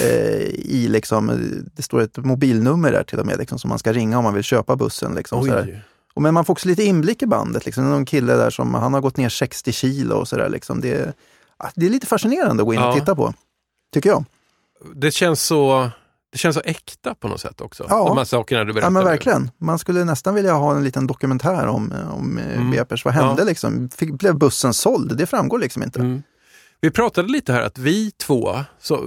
Eh, 0.00 0.40
i 0.46 0.86
liksom, 0.90 1.30
det 1.76 1.82
står 1.82 2.00
ett 2.00 2.16
mobilnummer 2.16 2.92
där 2.92 3.02
till 3.02 3.18
och 3.20 3.26
med, 3.26 3.38
liksom, 3.38 3.58
som 3.58 3.68
man 3.68 3.78
ska 3.78 3.92
ringa 3.92 4.18
om 4.18 4.24
man 4.24 4.34
vill 4.34 4.42
köpa 4.42 4.76
bussen. 4.76 5.14
Liksom, 5.14 5.44
så 5.44 5.50
här. 5.52 5.82
Och 6.14 6.22
men 6.22 6.34
man 6.34 6.44
får 6.44 6.52
också 6.54 6.68
lite 6.68 6.82
inblick 6.84 7.22
i 7.22 7.26
bandet. 7.26 7.66
Liksom. 7.66 7.90
Någon 7.90 8.04
kille 8.04 8.32
där 8.34 8.50
som 8.50 8.74
han 8.74 8.94
har 8.94 9.00
gått 9.00 9.16
ner 9.16 9.28
60 9.28 9.72
kilo 9.72 10.14
och 10.14 10.28
sådär. 10.28 10.48
Liksom. 10.48 10.80
Det, 10.80 10.92
är- 10.94 11.12
ah, 11.56 11.68
det 11.74 11.86
är 11.86 11.90
lite 11.90 12.06
fascinerande 12.06 12.62
att 12.62 12.66
gå 12.66 12.74
in 12.74 12.80
Ja. 12.80 12.88
och 12.88 12.94
titta 12.98 13.14
på. 13.14 13.34
Tycker 13.94 14.10
jag. 14.10 14.24
Det 14.94 15.10
känns 15.10 15.42
så, 15.42 15.90
det 16.32 16.38
känns 16.38 16.54
så 16.56 16.62
äkta 16.64 17.14
på 17.14 17.28
något 17.28 17.40
sätt 17.40 17.60
också. 17.60 17.86
Ja. 17.88 18.04
De 18.08 18.16
här 18.18 18.24
sakerna 18.24 18.64
du 18.64 18.72
berättar 18.72 18.86
Ja 18.86 18.90
men 18.90 19.04
nu. 19.04 19.10
verkligen. 19.10 19.50
Man 19.60 19.78
skulle 19.78 20.04
nästan 20.04 20.34
vilja 20.34 20.52
ha 20.52 20.76
en 20.76 20.84
liten 20.84 21.06
dokumentär 21.06 21.66
om, 21.66 21.92
om 22.12 22.38
mm. 22.38 22.70
Bepers. 22.70 23.04
Vad 23.04 23.14
hände 23.14 23.42
Ja. 23.42 23.44
liksom? 23.48 23.90
Fick, 23.96 24.12
blev 24.12 24.38
bussen 24.38 24.74
såld? 24.74 25.16
Det 25.16 25.26
framgår 25.26 25.58
liksom 25.58 25.82
inte. 25.82 26.00
Mm. 26.00 26.22
Vi 26.80 26.90
pratade 26.90 27.28
lite 27.28 27.52
här 27.52 27.62
att 27.62 27.78
vi 27.78 28.10
två 28.10 28.54
så, 28.80 29.04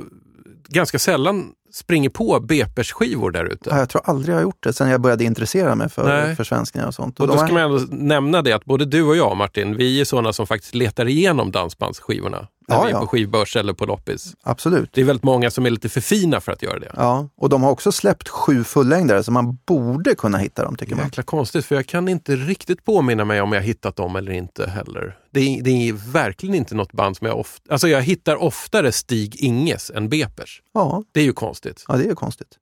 ganska 0.67 0.99
sällan 0.99 1.51
springer 1.73 2.09
på 2.09 2.39
Bepers 2.39 2.91
skivor 2.91 3.31
där 3.31 3.45
ute. 3.45 3.69
Ja, 3.69 3.77
Jag 3.79 3.89
tror 3.89 4.01
aldrig 4.05 4.29
jag 4.33 4.37
har 4.37 4.43
gjort 4.43 4.63
det 4.63 4.73
sen 4.73 4.89
jag 4.89 5.01
började 5.01 5.23
intressera 5.23 5.75
mig 5.75 5.89
för, 5.89 6.07
Nej. 6.25 6.35
för 6.35 6.43
svenskningar 6.43 6.87
och 6.87 6.93
sånt. 6.93 7.19
Och 7.19 7.27
då 7.27 7.33
de 7.33 7.39
ska 7.39 7.47
har- 7.59 7.69
man 7.69 7.79
ändå 7.81 7.95
nämna 7.95 8.41
det 8.41 8.53
att 8.53 8.65
både 8.65 8.85
du 8.85 9.03
och 9.03 9.15
jag 9.15 9.37
Martin, 9.37 9.77
vi 9.77 10.01
är 10.01 10.05
sådana 10.05 10.33
som 10.33 10.47
faktiskt 10.47 10.75
letar 10.75 11.07
igenom 11.07 11.51
dansbandsskivorna. 11.51 12.47
När 12.71 12.77
Ja, 12.77 12.83
vi 12.83 12.89
är 12.89 12.93
ja. 12.95 12.99
på 12.99 13.07
skivbörs 13.07 13.55
eller 13.55 13.73
på 13.73 13.85
loppis. 13.85 14.33
Absolut. 14.43 14.89
Det 14.93 15.01
är 15.01 15.05
väldigt 15.05 15.23
många 15.23 15.51
som 15.51 15.65
är 15.65 15.69
lite 15.69 15.89
för 15.89 16.01
fina 16.01 16.41
för 16.41 16.51
att 16.51 16.61
göra 16.61 16.79
det. 16.79 16.91
Ja, 16.95 17.29
och 17.37 17.49
de 17.49 17.63
har 17.63 17.71
också 17.71 17.91
släppt 17.91 18.29
sju 18.29 18.63
fullängdare 18.63 19.23
så 19.23 19.31
man 19.31 19.57
borde 19.65 20.15
kunna 20.15 20.37
hitta 20.37 20.63
dem 20.63 20.75
tycker 20.75 20.95
man. 20.95 21.05
Jäkla 21.05 21.23
konstigt, 21.23 21.65
för 21.65 21.75
jag 21.75 21.85
kan 21.87 22.07
inte 22.07 22.35
riktigt 22.35 22.85
påminna 22.85 23.25
mig 23.25 23.41
om 23.41 23.51
jag 23.51 23.61
hittat 23.61 23.95
dem 23.95 24.15
eller 24.15 24.31
inte 24.31 24.69
heller. 24.69 25.17
Det 25.31 25.39
är, 25.39 25.63
det 25.63 25.71
är 25.89 26.11
verkligen 26.11 26.55
inte 26.55 26.75
något 26.75 26.91
band 26.93 27.17
som 27.17 27.27
jag 27.27 27.39
ofta... 27.39 27.73
Alltså 27.73 27.87
jag 27.87 28.01
hittar 28.01 28.35
oftare 28.35 28.91
Stig 28.91 29.35
Inges 29.35 29.89
än 29.95 30.09
Bepers. 30.09 30.61
Ja, 30.73 31.03
Det 31.11 31.19
är 31.19 31.23
ju 31.25 31.33
konstigt. 31.33 31.85
ja 31.87 31.95
det 31.97 32.03
är 32.03 32.07
ju 32.09 32.15
konstigt. 32.15 32.57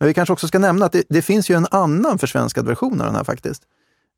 Men 0.00 0.06
vi 0.08 0.14
kanske 0.14 0.32
också 0.32 0.48
ska 0.48 0.58
nämna 0.58 0.86
att 0.86 0.92
det, 0.92 1.02
det 1.08 1.22
finns 1.22 1.50
ju 1.50 1.54
en 1.56 1.66
annan 1.70 2.18
försvenskad 2.18 2.66
version 2.66 3.00
av 3.00 3.06
den 3.06 3.16
här 3.16 3.24
faktiskt. 3.24 3.62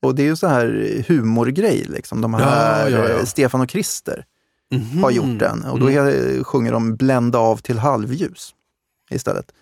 Och 0.02 0.14
det 0.14 0.22
är 0.22 0.26
ju 0.26 0.36
så 0.36 0.46
här 0.46 1.05
humorgrej, 1.09 1.84
liksom. 1.88 2.20
De 2.20 2.34
här 2.34 2.40
Ja, 2.84 2.98
ja, 2.98 3.09
ja. 3.09 3.18
eh, 3.18 3.24
Stefan 3.24 3.61
och 3.61 3.70
Christer 3.70 4.24
Mhm. 4.75 5.03
har 5.03 5.11
gjort 5.11 5.39
den. 5.39 5.64
Och 5.64 5.81
då 5.81 5.89
Mm. 5.89 6.45
sjunger 6.45 6.72
de 6.72 6.97
Blända 6.97 7.39
av 7.39 7.57
till 7.57 7.79
halvljus 7.79 8.55
istället. 9.11 9.53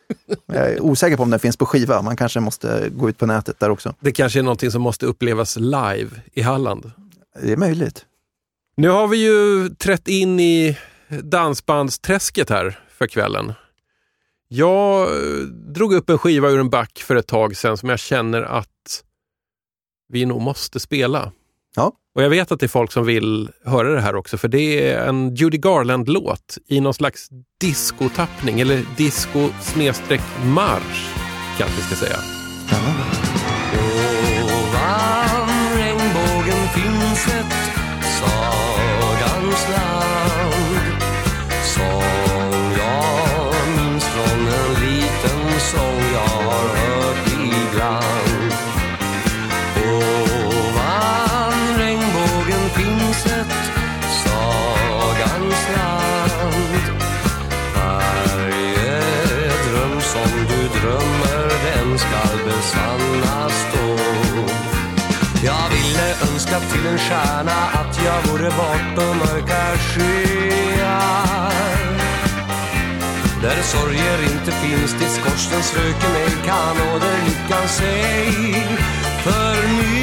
Jag 0.46 0.56
är 0.70 0.80
osäker 0.80 1.16
på 1.16 1.22
om 1.22 1.30
den 1.30 1.40
finns 1.40 1.56
på 1.56 1.66
skiva. 1.66 2.02
Man 2.02 2.16
kanske 2.16 2.40
måste 2.40 2.88
gå 2.96 3.08
ut 3.08 3.18
på 3.18 3.26
nätet 3.26 3.60
där 3.60 3.70
också. 3.70 3.94
Det 4.00 4.12
kanske 4.12 4.38
är 4.38 4.42
någonting 4.42 4.70
som 4.70 4.82
måste 4.82 5.06
upplevas 5.06 5.56
live 5.56 6.10
i 6.32 6.42
Halland. 6.42 6.90
Det 7.42 7.52
är 7.52 7.56
möjligt. 7.56 8.04
Nu 8.76 8.88
har 8.88 9.08
vi 9.08 9.16
ju 9.16 9.68
trätt 9.68 10.08
in 10.08 10.40
i 10.40 10.78
dansbandsträsket 11.22 12.50
här 12.50 12.80
för 12.90 13.06
kvällen. 13.06 13.52
Jag 14.48 15.02
eh, 15.02 15.38
drog 15.48 15.94
upp 15.94 16.10
en 16.10 16.18
skiva 16.18 16.48
ur 16.50 16.60
en 16.60 16.70
back 16.70 16.98
för 16.98 17.16
ett 17.16 17.26
tag 17.26 17.56
sedan 17.56 17.76
som 17.76 17.88
jag 17.88 17.98
känner 17.98 18.42
att 18.42 19.04
vi 20.08 20.26
nog 20.26 20.40
måste 20.40 20.80
spela. 20.80 21.32
Ja. 21.76 21.92
Och 22.14 22.22
jag 22.22 22.30
vet 22.30 22.52
att 22.52 22.60
det 22.60 22.66
är 22.66 22.68
folk 22.68 22.92
som 22.92 23.06
vill 23.06 23.50
höra 23.64 23.88
det 23.88 24.00
här 24.00 24.16
också, 24.16 24.38
för 24.38 24.48
det 24.48 24.90
är 24.90 25.06
en 25.08 25.34
Judy 25.34 25.58
Garland-låt 25.58 26.58
i 26.68 26.80
någon 26.80 26.94
slags 26.94 27.28
discotappning, 27.60 28.60
eller 28.60 28.82
disco 28.96 29.48
snedstreck 29.60 30.20
marsch 30.44 31.14
kanske 31.58 31.76
vi 31.76 31.82
ska 31.82 32.06
säga. 32.06 32.18
Ovan 34.42 35.48
regnbågen 35.76 36.68
finns 36.74 37.26
ett 37.26 37.54
sagans 38.18 39.68
land 39.68 40.52
som 41.64 42.02
jag 42.78 43.54
minns 43.76 44.04
från 44.04 44.40
en 44.40 44.74
liten 44.84 45.60
sång 45.60 46.02
jag 46.12 46.20
har 46.20 46.68
hört 46.68 47.26
ibland. 47.28 48.11
Jag 66.20 66.28
till 66.72 66.86
en 66.86 66.98
stjärna 66.98 67.52
att 67.52 68.04
jag 68.04 68.22
vore 68.32 68.50
bortom 68.50 69.18
mörka 69.18 69.78
skyar. 69.78 71.52
Där 73.42 73.62
sorger 73.62 74.22
inte 74.22 74.52
finns, 74.52 74.92
dit 74.92 75.10
skorstensröken 75.10 76.16
ej 76.16 76.32
kan 76.46 76.76
och 76.92 77.00
där 77.00 77.18
lyckan 77.24 77.68
sig 77.68 78.32
förnyar. 79.24 80.02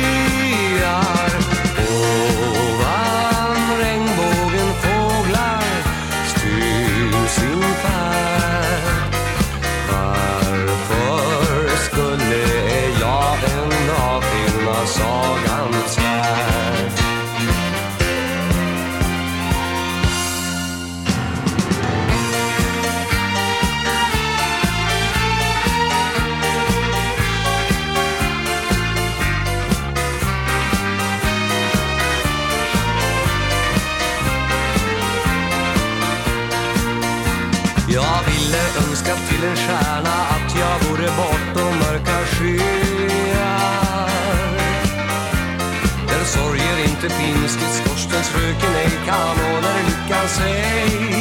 Fröken 48.31 48.75
ej 48.75 48.91
kan 49.05 49.31
och 49.31 49.61
där 49.63 49.83
lyckan 49.87 50.27
sig. 50.27 51.18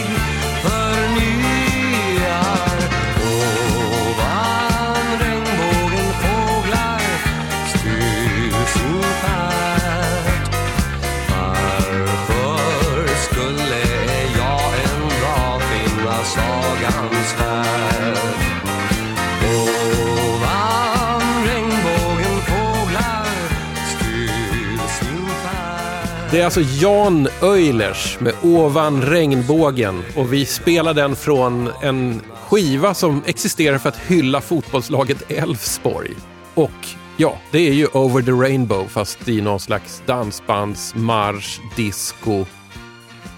Det 26.38 26.42
är 26.42 26.44
alltså 26.44 26.60
Jan 26.60 27.28
Öjlers 27.42 28.20
med 28.20 28.34
Ovan 28.42 29.02
regnbågen 29.02 30.02
och 30.16 30.32
vi 30.32 30.46
spelar 30.46 30.94
den 30.94 31.16
från 31.16 31.70
en 31.82 32.20
skiva 32.34 32.94
som 32.94 33.22
existerar 33.26 33.78
för 33.78 33.88
att 33.88 33.96
hylla 33.96 34.40
fotbollslaget 34.40 35.30
Elfsborg. 35.30 36.10
Och 36.54 36.70
ja, 37.16 37.38
det 37.50 37.58
är 37.58 37.72
ju 37.72 37.86
Over 37.86 38.22
the 38.22 38.30
Rainbow 38.30 38.88
fast 38.88 39.28
i 39.28 39.40
någon 39.40 39.60
slags 39.60 40.02
dansbandsmarsch, 40.06 41.60
disco, 41.76 42.44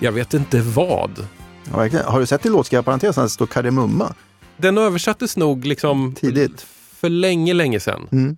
jag 0.01 0.13
vet 0.13 0.35
inte 0.35 0.61
vad. 0.61 1.27
Ja, 1.71 1.77
verkligen. 1.77 2.07
Har 2.07 2.21
du 2.21 2.27
sett 2.27 2.47
i 2.47 2.49
låtskrivarparentesen 2.49 3.23
att 3.23 3.31
det 3.31 3.35
står 3.35 3.47
kardemumma? 3.47 4.15
Den 4.57 4.79
översattes 4.79 5.37
nog 5.37 5.65
liksom 5.65 6.15
Tidigt. 6.15 6.67
för 7.01 7.09
länge, 7.09 7.55
länge 7.55 7.81
sedan. 7.81 8.09
Mm. 8.13 8.37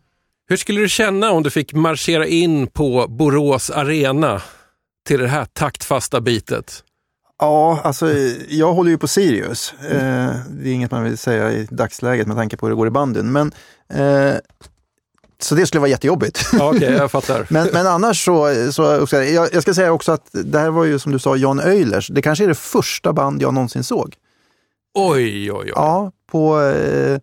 Hur 0.49 0.57
skulle 0.57 0.81
du 0.81 0.89
känna 0.89 1.31
om 1.31 1.43
du 1.43 1.51
fick 1.51 1.73
marschera 1.75 2.27
in 2.27 2.67
på 2.67 3.07
Borås 3.09 3.71
arena 3.71 4.43
till 5.07 5.21
det 5.21 5.29
här 5.29 5.45
taktfasta 5.45 6.21
bitet? 6.21 6.85
Ja, 7.39 7.81
alltså 7.85 8.13
jag 8.49 8.73
håller 8.73 8.91
ju 8.91 8.99
på 8.99 9.09
Sirius. 9.09 9.75
Eh, 9.91 10.31
det 10.51 10.69
är 10.69 10.73
inget 10.73 10.91
man 10.91 11.05
vill 11.05 11.19
säga 11.19 11.53
i 11.53 11.69
dagsläget 11.71 12.27
med 12.27 12.37
tanke 12.37 12.57
på 12.57 12.67
hur 12.67 12.71
det 12.71 12.77
går 12.77 12.87
i 12.87 12.91
bandyn. 12.91 13.33
Men, 13.33 13.53
eh, 13.95 14.35
så 15.39 15.55
det 15.55 15.67
skulle 15.67 15.81
vara 15.81 15.91
jättejobbigt. 15.91 16.49
Ja, 16.53 16.69
Okej, 16.77 16.93
jag 16.93 17.11
fattar. 17.11 17.47
men, 17.51 17.69
men 17.73 17.87
annars 17.87 18.25
så, 18.25 18.55
så 18.73 18.83
jag, 19.13 19.49
jag 19.53 19.63
ska 19.63 19.75
säga 19.75 19.93
också 19.93 20.13
att 20.13 20.29
det 20.33 20.59
här 20.59 20.71
var 20.71 20.85
ju 20.85 20.99
som 20.99 21.13
du 21.13 21.19
sa 21.19 21.37
Jan 21.37 21.61
Öjlers. 21.61 22.09
Det 22.09 22.23
kanske 22.23 22.45
är 22.45 22.49
det 22.49 22.55
första 22.55 23.13
band 23.13 23.43
jag 23.43 23.55
någonsin 23.55 23.85
såg. 23.85 24.15
Oj, 24.95 25.53
oj, 25.53 25.59
oj. 25.63 25.73
Ja, 25.75 26.13
på 26.31 26.61
eh, 26.61 27.19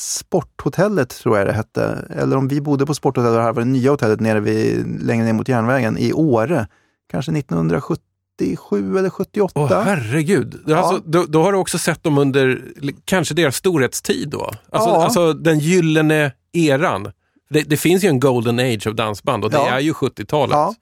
Sporthotellet 0.00 1.08
tror 1.08 1.38
jag 1.38 1.46
det 1.46 1.52
hette. 1.52 2.06
Eller 2.10 2.36
om 2.36 2.48
vi 2.48 2.60
bodde 2.60 2.86
på 2.86 2.94
Sporthotellet, 2.94 3.36
det 3.38 3.42
här 3.42 3.52
var 3.52 3.62
det 3.62 3.68
nya 3.68 3.90
hotellet 3.90 4.20
nere 4.20 4.40
vid, 4.40 5.02
längre 5.06 5.24
ner 5.24 5.32
mot 5.32 5.48
järnvägen 5.48 5.98
i 5.98 6.12
Åre. 6.12 6.66
Kanske 7.10 7.32
1977 7.32 8.98
eller 8.98 9.10
78. 9.10 9.60
Åh 9.60 9.82
herregud. 9.82 10.70
Alltså, 10.72 11.02
då, 11.06 11.24
då 11.28 11.42
har 11.42 11.52
du 11.52 11.58
också 11.58 11.78
sett 11.78 12.02
dem 12.02 12.18
under 12.18 12.62
kanske 13.04 13.34
deras 13.34 13.56
storhetstid 13.56 14.28
då? 14.28 14.44
Alltså, 14.44 14.90
Ja. 14.90 15.04
alltså 15.04 15.32
den 15.32 15.58
gyllene 15.58 16.32
eran. 16.52 17.12
Det, 17.50 17.62
det 17.62 17.76
finns 17.76 18.04
ju 18.04 18.08
en 18.08 18.20
golden 18.20 18.58
age 18.58 18.86
av 18.86 18.94
dansband 18.94 19.44
och 19.44 19.50
det 19.50 19.56
Ja. 19.56 19.68
är 19.68 19.80
ju 19.80 19.92
70-talet. 19.92 20.76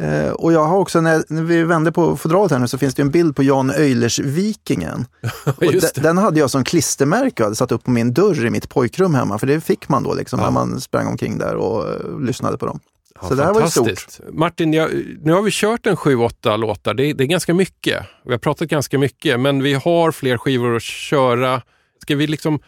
Eh, 0.00 0.30
och 0.32 0.52
jag 0.52 0.64
har 0.64 0.76
också, 0.78 1.00
när, 1.00 1.24
när 1.28 1.42
vi 1.42 1.62
vände 1.62 1.92
på 1.92 2.16
fodralet 2.16 2.52
här 2.52 2.58
nu, 2.58 2.68
så 2.68 2.78
finns 2.78 2.94
det 2.94 3.02
en 3.02 3.10
bild 3.10 3.36
på 3.36 3.42
Jan 3.42 3.70
Öjlers 3.70 4.18
Vikingen. 4.18 5.06
Och 5.56 5.64
Just 5.64 5.94
de- 5.94 6.00
det. 6.00 6.08
den 6.08 6.18
hade 6.18 6.40
jag 6.40 6.50
som 6.50 6.64
klistermärke 6.64 7.42
och 7.42 7.46
hade 7.46 7.56
satt 7.56 7.72
upp 7.72 7.84
på 7.84 7.90
min 7.90 8.12
dörr 8.14 8.46
i 8.46 8.50
mitt 8.50 8.68
pojkrum 8.68 9.14
hemma, 9.14 9.38
för 9.38 9.46
det 9.46 9.60
fick 9.60 9.88
man 9.88 10.02
då 10.02 10.14
liksom, 10.14 10.38
Ja. 10.38 10.44
när 10.44 10.52
man 10.52 10.80
sprang 10.80 11.06
omkring 11.06 11.38
där 11.38 11.54
och 11.54 11.88
eh, 11.88 12.20
lyssnade 12.20 12.58
på 12.58 12.66
dem. 12.66 12.80
Ja, 13.22 13.28
så 13.28 13.34
det 13.34 13.44
här 13.44 13.52
var 13.54 13.60
ju 13.62 13.68
stort. 13.68 14.18
Martin, 14.32 14.72
jag, 14.72 14.90
nu 15.22 15.32
har 15.32 15.42
vi 15.42 15.50
kört 15.52 15.86
en 15.86 15.96
7-8 15.96 16.56
låtar. 16.56 16.94
Det, 16.94 17.12
det 17.12 17.24
är 17.24 17.28
ganska 17.28 17.54
mycket. 17.54 18.02
Vi 18.24 18.30
har 18.30 18.38
pratat 18.38 18.68
ganska 18.68 18.98
mycket, 18.98 19.40
men 19.40 19.62
vi 19.62 19.74
har 19.74 20.12
fler 20.12 20.38
skivor 20.38 20.76
att 20.76 20.82
köra. 20.82 21.62
Ska 22.02 22.16
vi 22.16 22.26
liksom 22.26 22.58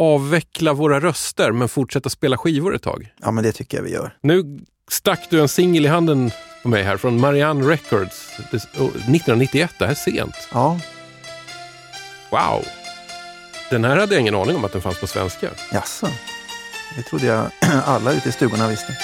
avveckla 0.00 0.72
våra 0.72 1.00
röster 1.00 1.52
men 1.52 1.68
fortsätta 1.68 2.10
spela 2.10 2.36
skivor 2.38 2.74
ett 2.74 2.82
tag? 2.82 3.12
Ja, 3.22 3.30
men 3.30 3.44
det 3.44 3.52
tycker 3.52 3.76
jag 3.78 3.84
vi 3.84 3.90
gör. 3.92 4.16
Nu 4.22 4.58
stack 4.90 5.26
du 5.30 5.40
en 5.40 5.48
singel 5.48 5.84
i 5.84 5.88
handen 5.88 6.30
på 6.62 6.68
mig 6.68 6.82
här 6.82 6.96
från 6.96 7.20
Marianne 7.20 7.68
Records. 7.68 8.28
Det- 8.50 8.56
och 8.80 8.88
1991, 8.90 9.74
det 9.78 9.84
här 9.84 9.92
är 9.92 9.94
sent. 9.96 10.48
Ja, 10.52 10.80
Wow! 12.30 12.64
Den 13.70 13.84
här 13.84 13.96
hade 13.96 14.14
jag 14.14 14.20
ingen 14.20 14.34
aning 14.34 14.56
om 14.56 14.64
att 14.64 14.72
den 14.72 14.82
fanns 14.82 15.00
på 15.00 15.06
svenska. 15.06 15.48
jaså. 15.72 16.08
Det 16.96 17.02
trodde 17.02 17.26
jag 17.26 17.46
alla 17.84 18.12
ute 18.12 18.28
i 18.28 18.32
stugorna 18.32 18.68
visste. 18.68 18.96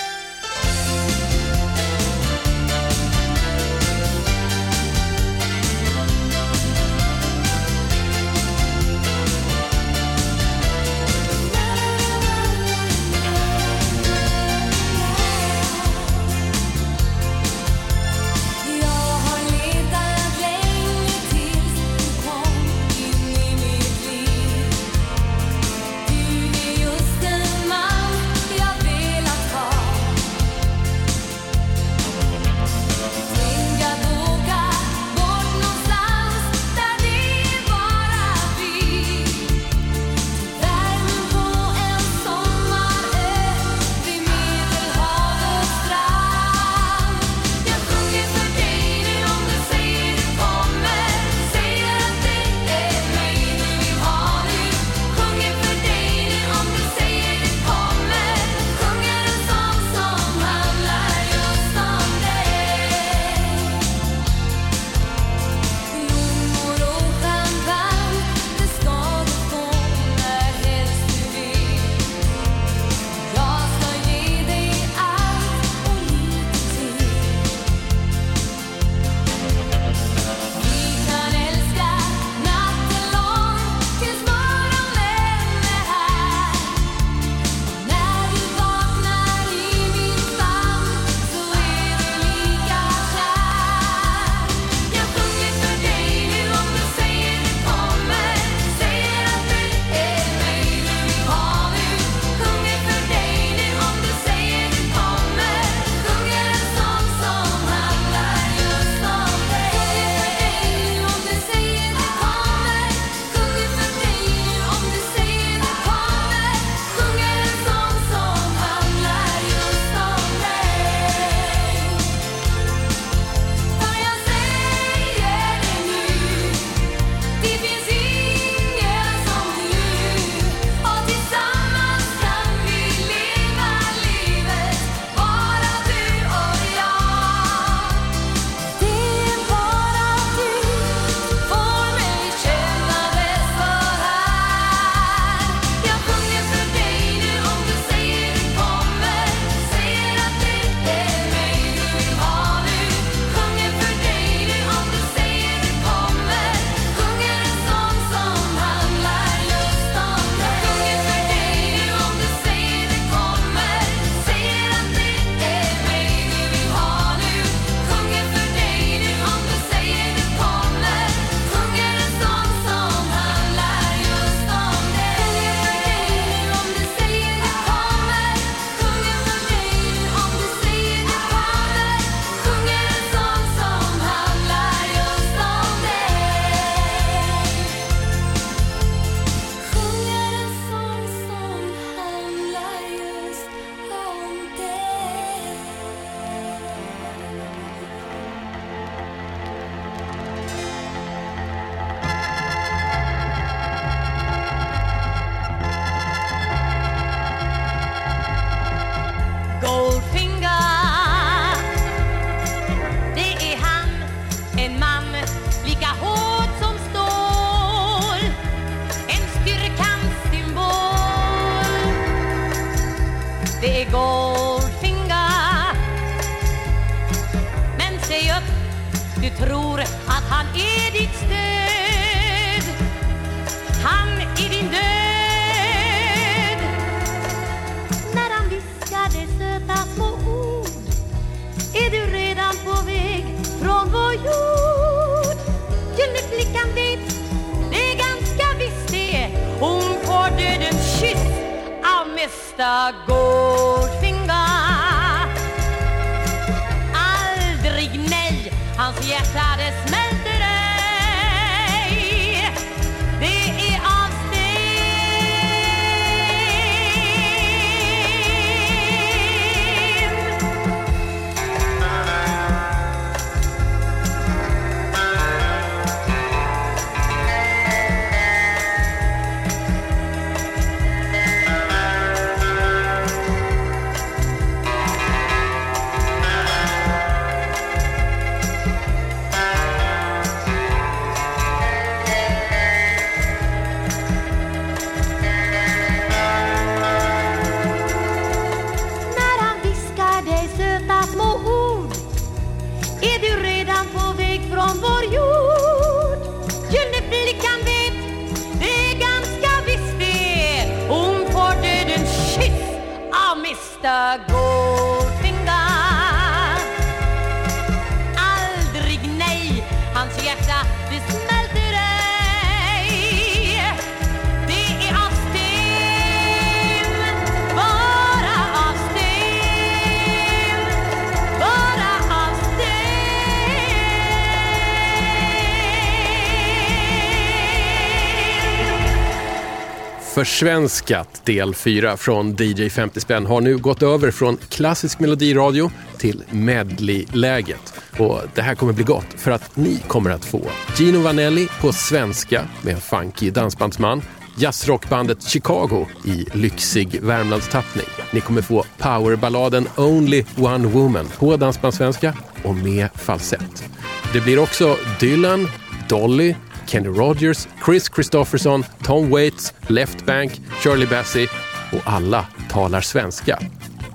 Försvenskat 340.19 341.25
del 341.25 341.55
4 341.55 341.97
från 341.97 342.37
DJ 342.37 342.69
50 342.69 343.01
spänn 343.01 343.27
har 343.27 343.41
nu 343.41 343.57
gått 343.59 343.83
över 343.83 344.11
från 344.11 344.37
klassisk 344.37 345.01
melodiradio 345.01 345.71
till 345.99 346.23
medley-läget. 346.31 347.75
Och 347.99 348.21
det 348.35 348.43
här 348.43 348.55
kommer 348.55 348.73
bli 348.73 348.85
gott 348.85 349.15
för 349.17 349.31
att 349.31 349.57
ni 349.57 349.79
kommer 349.89 350.11
att 350.11 350.25
få 350.25 350.43
Gino 350.77 351.01
Vanelli 351.01 351.49
på 351.61 351.73
svenska 351.73 352.45
med 352.63 352.75
en 352.75 352.81
funky 352.81 353.31
dansbandsman, 353.31 354.03
jazzrockbandet 354.39 355.23
Chicago 355.23 355.87
i 356.05 356.27
lyxig 356.33 357.01
Värmlandstappning. 357.03 357.87
Ni 358.11 358.21
kommer 358.21 358.43
få 358.43 358.65
powerballaden 358.79 359.69
Only 359.77 360.25
One 360.37 360.69
Woman 360.69 361.07
på 361.19 361.37
dansbandssvenska 361.37 362.15
och 362.45 362.55
med 362.55 362.89
falsett. 362.95 363.65
Det 364.13 364.21
blir 364.21 364.39
också 364.39 364.77
Dylan, 365.01 365.49
Dolly, 365.89 366.35
Kenny 366.67 366.89
Rogers, 366.89 367.49
Chris 367.65 367.91
Christofferson 367.95 368.65
Tom 368.89 369.11
Waits, 369.11 369.55
Left 369.67 370.07
Bank, 370.07 370.41
Shirley 370.63 370.87
Bassey 370.87 371.29
och 371.73 371.83
alla 371.85 372.27
talar 372.51 372.81
svenska. 372.81 373.39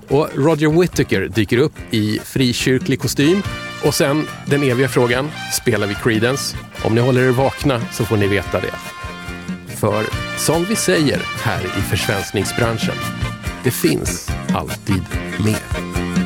Och 0.08 0.28
Roger 0.34 0.80
Whittaker 0.80 1.28
dyker 1.28 1.58
upp 1.58 1.72
i 1.90 2.18
frikyrklig 2.24 3.00
kostym. 3.00 3.42
Och 3.84 3.94
sen 3.94 4.26
den 4.46 4.62
eviga 4.62 4.88
frågan, 4.88 5.30
spelar 5.52 5.86
vi 5.86 5.94
Creedence? 5.94 6.56
Om 6.84 6.94
ni 6.94 7.00
håller 7.00 7.22
er 7.22 7.30
vakna 7.30 7.80
så 7.92 8.04
får 8.04 8.16
ni 8.16 8.26
veta 8.26 8.60
det. 8.60 8.74
För 9.76 10.04
som 10.38 10.64
vi 10.64 10.76
säger 10.76 11.22
här 11.42 11.64
i 11.64 11.80
försvenskningsbranschen, 11.80 12.96
det 13.64 13.70
finns 13.70 14.30
alltid 14.54 15.02
mer. 15.44 16.23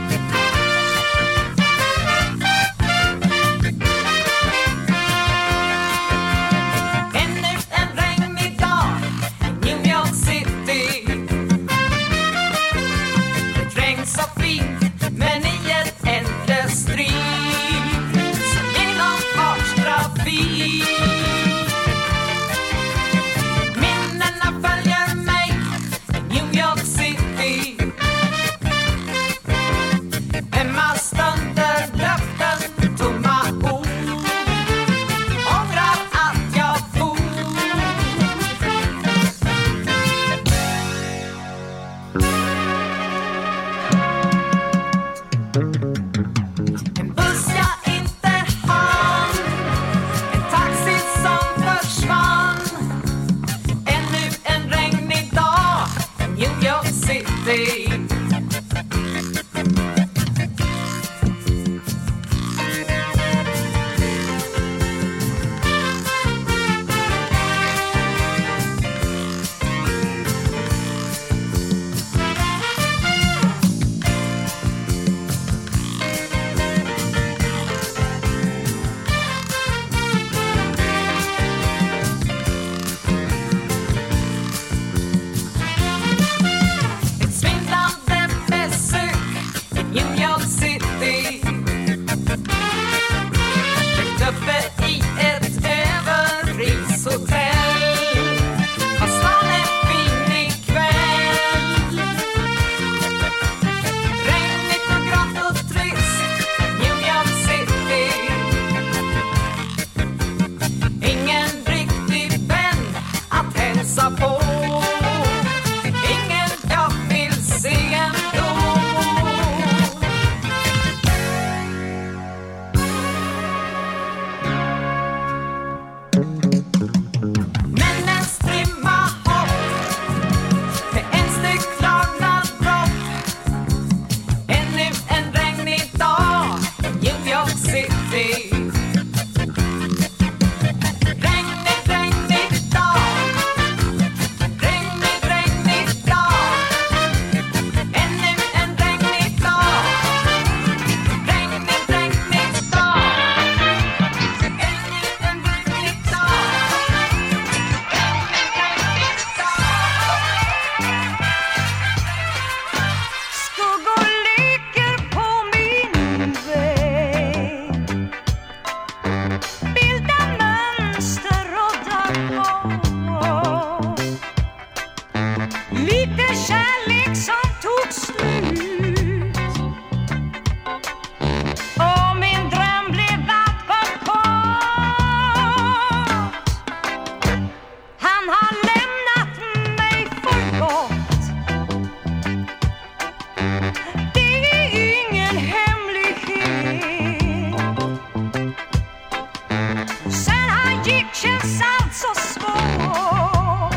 så 201.99 202.15
svår 202.15 203.73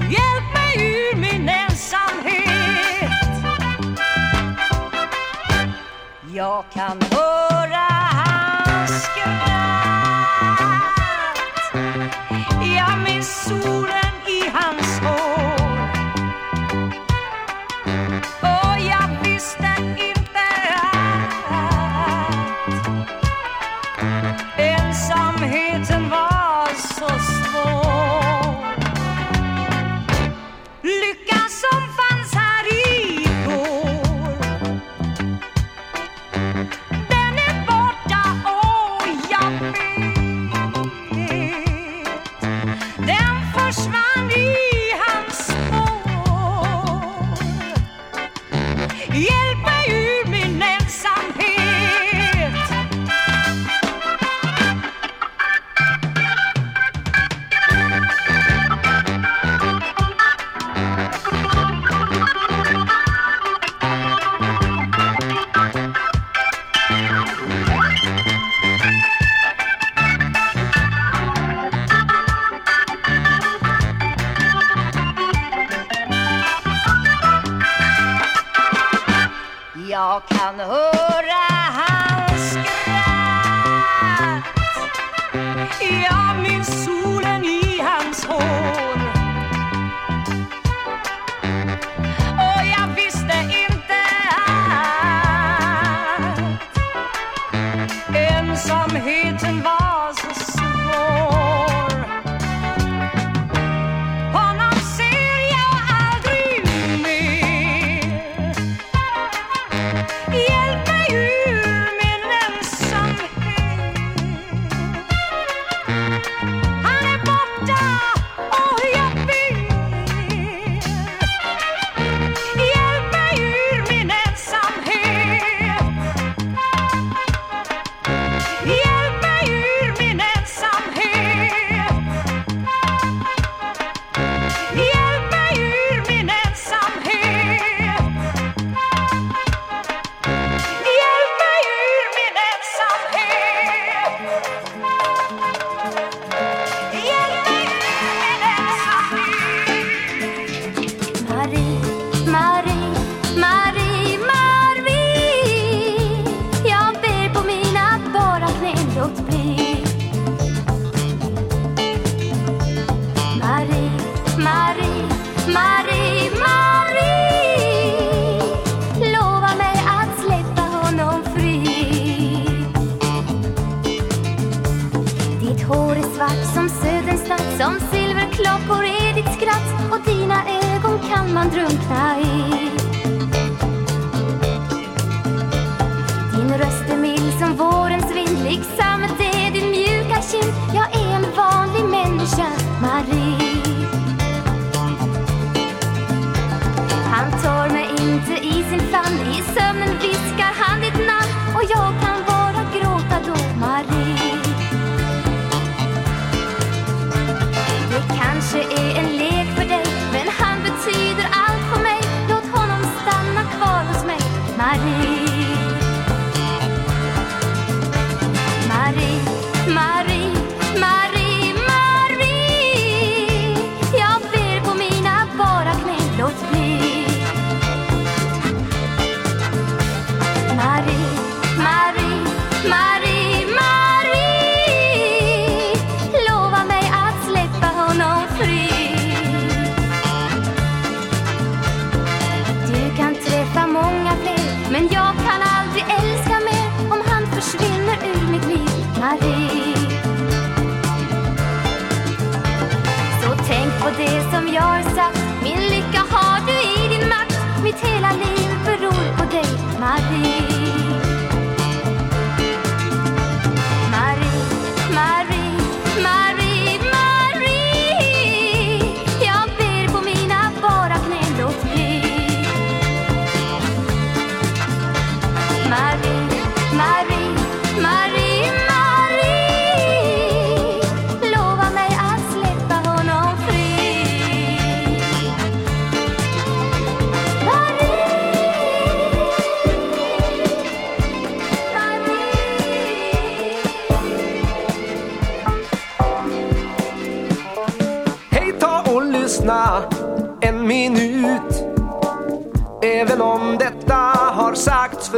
Hjälp 0.00 0.54
mig 0.54 0.74
ur 0.92 1.16
min 1.16 1.48
ensamhet. 1.48 3.10
Jag 6.34 6.64
kan 6.72 7.02
höra 7.10 7.67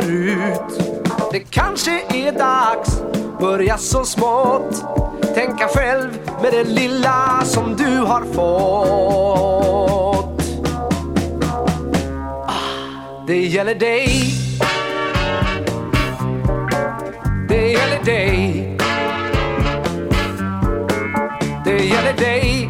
förut. 0.01 0.81
Det 1.33 1.41
kanske 1.41 2.03
är 2.09 2.33
dags 2.33 3.03
börja 3.41 3.79
så 3.79 4.05
smått. 4.05 4.85
Tänka 5.35 5.69
själv 5.69 6.19
med 6.43 6.53
det 6.53 6.65
lilla 6.65 7.41
som 7.45 7.77
du 7.77 7.97
har 7.97 8.21
fått. 8.35 9.61
Ah, 12.47 13.25
det 13.27 13.47
gäller 13.47 13.75
dig. 13.75 14.35
Det 17.49 17.71
gäller 17.71 18.05
dig. 18.05 18.77
Det 21.65 21.85
gäller 21.85 22.13
dig. 22.13 22.70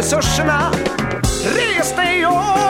Resurserna, 0.00 0.70
res 1.44 1.92
dig 1.92 2.24
upp. 2.24 2.69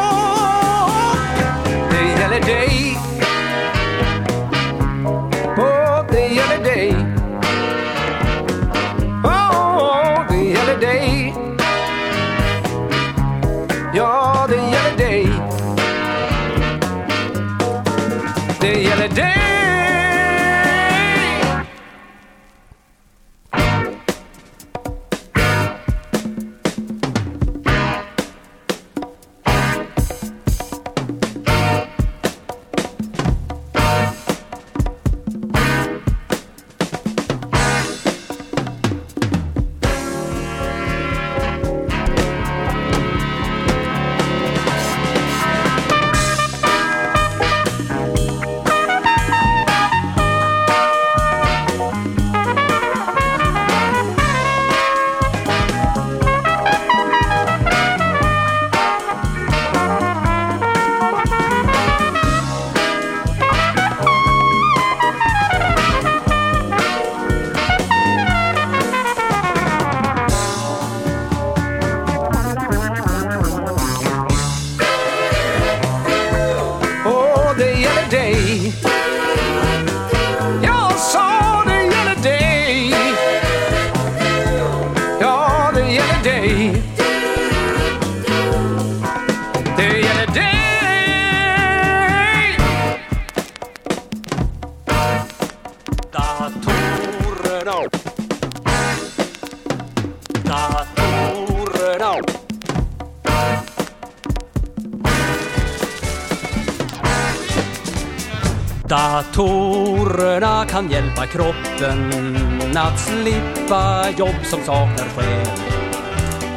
Kroppen 111.81 112.77
att 112.77 112.98
slippa 112.98 114.11
jobb 114.19 114.44
som 114.44 114.61
saknar 114.61 115.09
själ. 115.16 115.47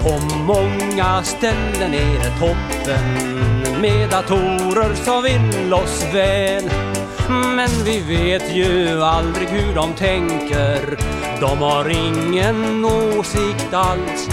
På 0.01 0.19
många 0.35 1.23
ställen 1.23 1.93
är 1.93 2.19
det 2.19 2.39
toppen 2.39 3.81
med 3.81 4.09
datorer 4.09 4.95
som 4.95 5.23
vill 5.23 5.73
oss 5.73 6.05
väl. 6.13 6.69
Men 7.55 7.69
vi 7.85 7.99
vet 7.99 8.55
ju 8.55 9.03
aldrig 9.03 9.47
hur 9.47 9.75
de 9.75 9.93
tänker. 9.93 10.97
De 11.39 11.57
har 11.57 11.89
ingen 11.89 12.85
åsikt 12.85 13.73
alls. 13.73 14.29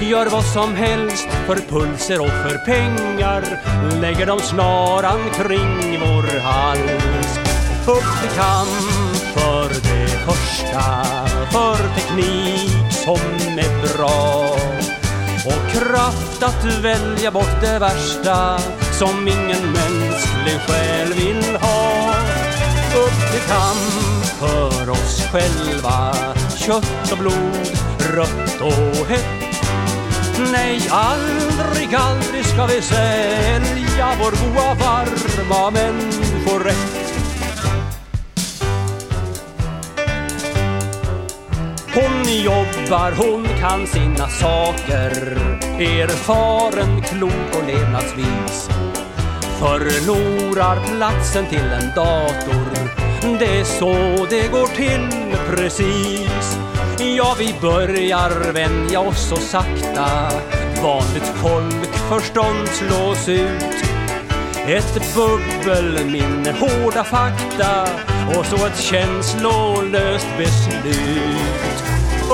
Gör 0.00 0.26
vad 0.26 0.44
som 0.44 0.74
helst 0.74 1.28
för 1.46 1.56
pulser 1.56 2.20
och 2.20 2.28
för 2.28 2.58
pengar. 2.64 3.42
Lägger 4.00 4.26
de 4.26 4.40
snaran 4.40 5.20
kring 5.34 6.00
vår 6.00 6.40
hals. 6.40 7.38
Upp 7.88 8.20
till 8.22 8.30
kamp 8.36 8.95
första. 10.76 11.26
För 11.50 11.94
teknik 11.94 12.92
som 12.92 13.58
är 13.58 13.96
bra. 13.96 14.56
Och 15.46 15.70
kraft 15.70 16.42
att 16.42 16.64
välja 16.64 17.30
bort 17.30 17.60
det 17.60 17.78
värsta 17.78 18.58
som 18.92 19.28
ingen 19.28 19.72
mänsklig 19.72 20.60
själ 20.66 21.12
vill 21.12 21.56
ha. 21.56 22.14
Upp 22.96 23.32
till 23.32 23.40
kamp 23.48 24.24
för 24.24 24.90
oss 24.90 25.22
själva. 25.32 26.14
Kött 26.56 27.12
och 27.12 27.18
blod, 27.18 27.78
rött 27.98 28.60
och 28.60 29.06
hett. 29.06 29.46
Nej, 30.52 30.88
aldrig, 30.90 31.94
aldrig 31.94 32.46
ska 32.46 32.66
vi 32.66 32.82
sälja 32.82 34.08
vår 34.18 34.30
goa 34.30 34.74
varma 34.74 35.70
människorätt. 35.70 36.95
Var 42.90 43.12
hon 43.12 43.44
kan 43.60 43.86
sina 43.86 44.28
saker. 44.28 45.36
Erfaren, 45.78 47.02
klok 47.02 47.56
och 47.56 47.66
levnadsvis. 47.66 48.68
Förlorar 49.58 50.96
platsen 50.96 51.46
till 51.46 51.72
en 51.80 51.94
dator. 51.94 52.88
Det 53.38 53.60
är 53.60 53.64
så 53.64 54.26
det 54.30 54.52
går 54.52 54.66
till 54.66 55.36
precis. 55.50 56.58
Ja, 57.16 57.36
vi 57.38 57.54
börjar 57.60 58.52
vänja 58.52 59.00
oss 59.00 59.28
så 59.28 59.36
sakta. 59.36 60.30
Vanligt 60.82 61.32
folk 61.34 61.94
förstånd 62.08 62.68
slås 62.68 63.28
ut. 63.28 63.86
Ett 64.66 65.14
bubbelminne, 65.14 66.52
hårda 66.52 67.04
fakta. 67.04 67.82
Och 68.38 68.46
så 68.46 68.66
ett 68.66 68.80
känslolöst 68.80 70.28
beslut. 70.38 71.75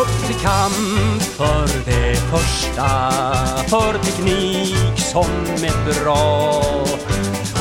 Upp 0.02 0.26
till 0.26 0.36
kamp 0.36 1.22
för 1.22 1.66
det 1.84 2.16
första, 2.16 3.10
för 3.68 3.98
teknik 3.98 4.98
som 4.98 5.30
är 5.62 6.02
bra 6.02 6.62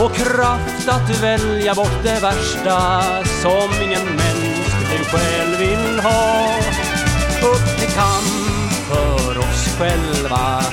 och 0.04 0.16
kraft 0.16 0.88
att 0.88 1.24
välja 1.24 1.76
bort 1.76 2.04
det 2.04 2.20
värsta 2.22 3.02
som 3.42 3.84
ingen 3.84 4.06
mänsklig 4.06 5.06
själ 5.12 5.56
vill 5.60 6.00
ha. 6.00 6.56
Upp 7.54 7.80
till 7.80 7.90
kamp 7.90 8.72
för 8.90 9.38
oss 9.38 9.78
själva, 9.80 10.64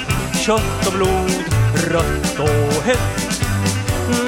kött 0.47 0.87
och 0.87 0.93
blod, 0.93 1.45
rött 1.91 2.39
och 2.39 2.85
hett 2.85 3.29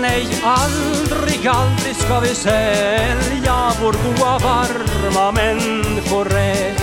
Nej, 0.01 0.27
aldrig, 0.43 1.47
aldrig 1.47 1.97
ska 1.97 2.21
vi 2.21 2.35
sälja 2.35 3.73
vår 3.83 3.93
goa, 3.93 4.39
varma 4.39 5.33
människorätt. 5.33 6.80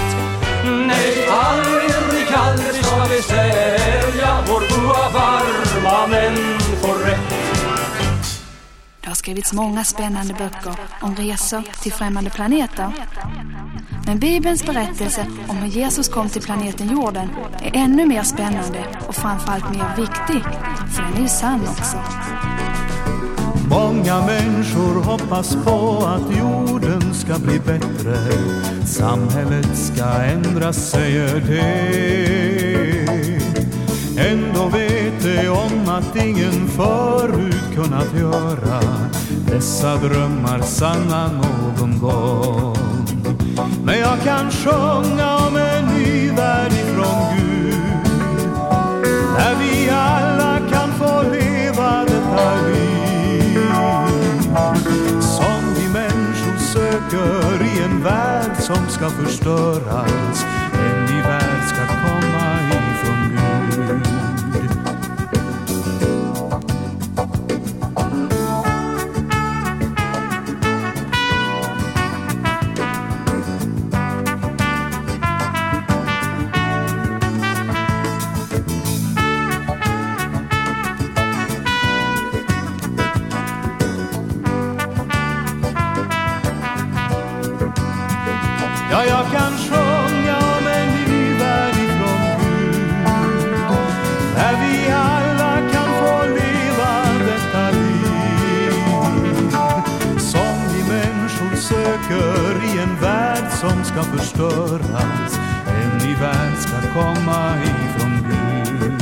Nej, 0.67 1.27
aldrig, 1.29 2.27
aldrig 2.35 2.85
ska 2.85 3.05
vi 3.09 3.21
sälja 3.21 4.43
vår 4.47 4.59
goa, 4.59 5.09
varma 5.09 6.07
människorätt. 6.07 7.33
Det 9.01 9.07
har 9.07 9.15
skrivits 9.15 9.53
många 9.53 9.83
spännande 9.83 10.33
böcker 10.33 10.75
om 11.01 11.15
resor 11.15 11.63
till 11.81 11.93
främmande 11.93 12.29
planeter. 12.29 12.91
Men 14.05 14.19
Bibelns 14.19 14.65
berättelse 14.65 15.25
om 15.47 15.57
hur 15.57 15.67
Jesus 15.67 16.09
kom 16.09 16.29
till 16.29 16.41
planeten 16.41 16.89
jorden 16.89 17.29
är 17.61 17.71
ännu 17.75 18.05
mer 18.05 18.23
spännande 18.23 18.85
och 19.07 19.15
framförallt 19.15 19.69
mer 19.71 19.95
viktig, 19.97 20.43
för 20.95 21.03
den 21.03 21.13
är 21.13 21.21
ju 21.21 21.27
sann 21.27 21.61
också. 21.61 21.97
Många 23.69 24.25
människor 24.25 25.03
hoppas 25.03 25.55
på 25.65 26.05
att 26.05 26.37
jorden 26.37 27.13
ska 27.13 27.39
bli 27.39 27.59
bättre. 27.59 28.17
Samhället 28.85 29.77
ska 29.77 30.03
ändras, 30.03 30.89
säger 30.89 31.41
de 31.47 31.87
Ändå 34.17 34.65
vet 34.65 35.23
de 35.23 35.49
om 35.49 35.89
att 35.89 36.15
ingen 36.15 36.67
förut 36.67 37.63
kunnat 37.75 38.19
göra 38.19 38.79
dessa 39.51 39.95
drömmar 39.95 40.61
sanna 40.61 41.29
någon 41.31 41.99
gång. 41.99 42.77
Men 43.83 43.99
jag 43.99 44.21
kan 44.23 44.51
sjunga 44.51 45.37
om 45.37 45.55
en 45.55 45.85
ny 45.85 46.31
värld 46.31 46.71
ifrån 46.71 47.37
Gud 47.37 47.73
där 49.37 49.55
vi 49.59 49.89
alla 49.89 50.46
människor 57.01 57.61
i 57.61 57.83
en 57.83 58.03
värld 58.03 58.57
som 58.57 58.89
ska 58.89 59.09
förstöras. 59.09 60.66
Komma 106.97 107.55
ifrån 107.63 108.13
Gud 108.29 109.01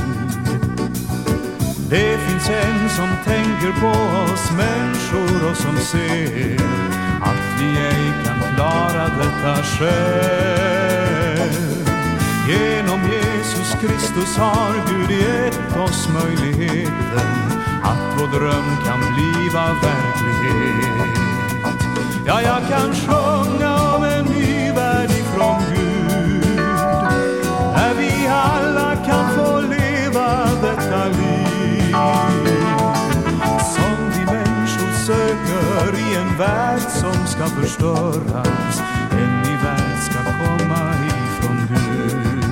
Det 1.89 2.17
finns 2.17 2.49
en 2.49 2.89
som 2.89 3.09
tänker 3.25 3.71
på 3.81 3.87
oss 4.33 4.51
människor 4.51 5.49
och 5.49 5.57
som 5.57 5.77
ser 5.77 6.55
att 7.21 7.61
vi 7.61 7.77
ej 7.77 8.13
kan 8.25 8.55
klara 8.55 9.03
detta 9.03 9.63
själv. 9.63 11.05
Genom 12.47 12.99
Jesus 13.01 13.75
Kristus 13.81 14.37
har 14.37 14.73
Gud 14.87 15.11
gett 15.19 15.77
oss 15.77 16.09
möjligheten 16.09 17.29
att 17.83 18.19
vår 18.19 18.39
dröm 18.39 18.77
kan 18.85 18.99
bliva 19.13 19.65
verklighet. 19.73 21.15
Ja, 22.25 22.41
jag 22.41 22.67
kan 22.69 22.95
sjunga 22.95 23.84
en 36.35 36.39
värld 36.39 36.81
som 36.81 37.27
ska 37.27 37.45
förstöras. 37.45 38.81
En 39.11 39.41
ny 39.41 39.55
värld 39.63 39.99
ska 40.01 40.23
komma 40.23 40.93
ifrån 41.05 41.67
Gud 41.69 42.43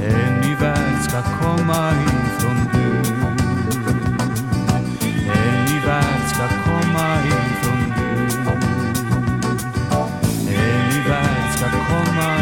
en 0.00 0.40
ny 0.40 0.54
värld 0.54 1.02
ska 1.02 1.22
komma 1.22 1.92
ifrån 1.92 2.68
Gud 2.72 3.06
en 5.34 5.64
ny 5.64 5.80
värld 5.86 6.28
ska 6.28 6.48
komma 6.64 7.18
ifrån 7.26 7.94
Gud 7.96 8.48
en 10.48 10.88
ny 10.88 11.08
värld 11.08 11.52
ska 11.56 11.66
komma 11.70 12.37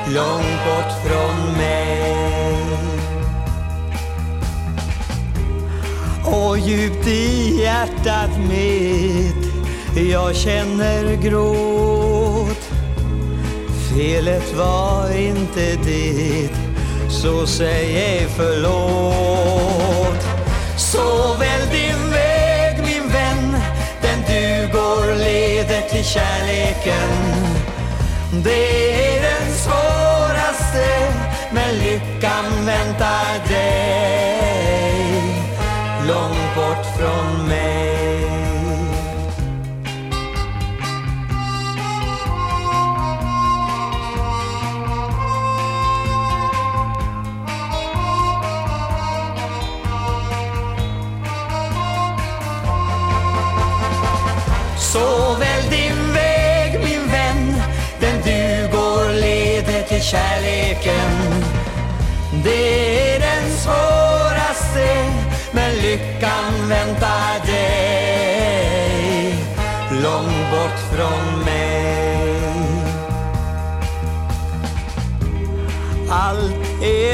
Långt 0.09 0.65
bort 0.67 0.93
från 1.07 1.57
mig. 1.57 2.13
Och 6.25 6.59
djupt 6.59 7.07
i 7.07 7.61
hjärtat 7.63 8.31
mitt 8.49 9.43
Jag 9.95 10.37
känner 10.37 11.17
gråt. 11.23 12.69
Felet 13.91 14.55
var 14.55 15.19
inte 15.19 15.77
ditt 15.77 16.57
Så 17.09 17.47
säg 17.47 17.97
ej 17.97 18.27
förlåt. 18.37 20.23
Så 20.77 21.35
väldigt 21.39 21.92
till 25.93 26.05
kärleken. 26.05 27.11
Det 28.45 29.17
är 29.17 29.23
den 29.23 29.55
svåraste 29.55 31.13
Men 31.51 31.75
lyckan 31.75 32.67
väntar 32.67 33.49
dig. 33.49 34.22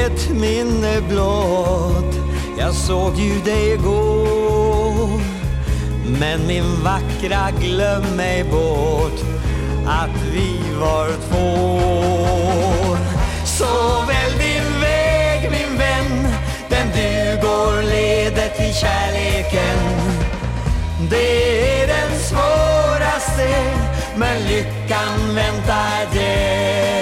Ett 0.09 0.29
minne 0.29 1.01
blott. 1.09 2.15
Jag 2.59 2.73
såg 2.73 3.15
ju 3.15 3.39
dig 3.39 3.77
gå 3.77 4.29
men 6.19 6.47
min 6.47 6.83
vackra 6.83 7.51
glöm 7.59 8.15
mig 8.15 8.43
bort. 8.43 9.19
Att 9.85 10.23
vi 10.33 10.59
var 10.79 11.07
två. 11.07 11.79
Så 13.45 14.05
välj 14.07 14.37
din 14.37 14.81
väg 14.81 15.51
min 15.51 15.77
vän. 15.77 16.33
Den 16.69 16.87
du 16.87 17.41
går 17.47 17.81
leder 17.83 18.49
till 18.57 18.73
kärleken. 18.73 19.79
Det 21.09 21.81
är 21.81 21.87
den 21.87 22.19
svåraste 22.19 23.63
Men 24.15 24.43
lyckan 24.43 25.35
väntar 25.35 26.13
dig. 26.13 26.98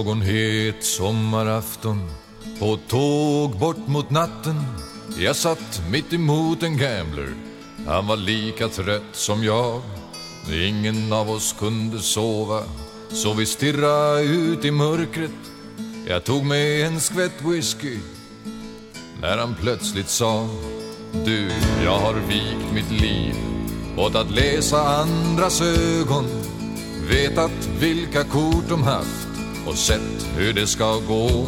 Någon 0.00 0.20
het 0.20 0.84
sommarafton. 0.84 2.10
På 2.58 2.78
tåg 2.88 3.58
bort 3.58 3.86
mot 3.86 4.10
natten. 4.10 4.62
Jag 5.18 5.36
satt 5.36 5.82
mitt 5.90 6.12
emot 6.12 6.62
en 6.62 6.76
gambler. 6.76 7.34
Han 7.86 8.06
var 8.06 8.16
lika 8.16 8.68
trött 8.68 9.12
som 9.12 9.44
jag. 9.44 9.80
Ingen 10.52 11.12
av 11.12 11.30
oss 11.30 11.54
kunde 11.58 11.98
sova. 11.98 12.62
Så 13.08 13.32
vi 13.32 13.46
stirrade 13.46 14.22
ut 14.22 14.64
i 14.64 14.70
mörkret. 14.70 15.40
Jag 16.08 16.24
tog 16.24 16.44
med 16.44 16.86
en 16.86 17.00
skvätt 17.00 17.42
whisky. 17.42 17.98
När 19.20 19.38
han 19.38 19.54
plötsligt 19.54 20.08
sa 20.08 20.48
Du, 21.24 21.50
jag 21.84 21.98
har 21.98 22.14
vikt 22.14 22.72
mitt 22.74 23.00
liv 23.00 23.34
åt 23.96 24.14
att 24.14 24.30
läsa 24.30 24.80
andras 24.82 25.62
ögon. 25.62 26.26
Vetat 27.08 27.68
vilka 27.80 28.24
kort 28.24 28.68
de 28.68 28.82
haft 28.82 29.29
och 29.70 29.78
sett 29.78 30.26
hur 30.36 30.52
det 30.52 30.66
ska 30.66 30.96
gå. 31.08 31.46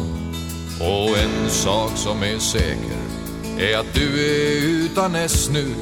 Och 0.79 1.17
en 1.17 1.49
sak 1.49 1.91
som 1.95 2.23
är 2.23 2.39
säker 2.39 2.97
är 3.59 3.77
att 3.77 3.93
du 3.93 4.25
är 4.25 4.65
utan 4.65 5.15
S 5.15 5.49
nu. 5.53 5.75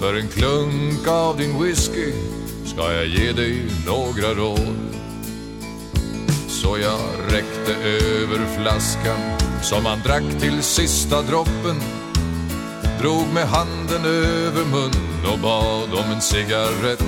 För 0.00 0.14
en 0.14 0.28
klunk 0.28 1.08
av 1.08 1.36
din 1.36 1.62
whisky 1.62 2.12
ska 2.64 2.92
jag 2.92 3.06
ge 3.06 3.32
dig 3.32 3.62
några 3.86 4.34
råd. 4.34 4.76
Så 6.48 6.78
jag 6.78 7.00
räckte 7.34 7.74
över 7.82 8.46
flaskan 8.58 9.20
som 9.62 9.86
han 9.86 10.00
drack 10.04 10.40
till 10.40 10.62
sista 10.62 11.22
droppen 11.22 11.80
Drog 13.00 13.26
med 13.34 13.48
handen 13.48 14.04
över 14.04 14.64
mun 14.64 15.32
och 15.32 15.38
bad 15.38 15.94
om 15.94 16.12
en 16.12 16.20
cigarett. 16.20 17.04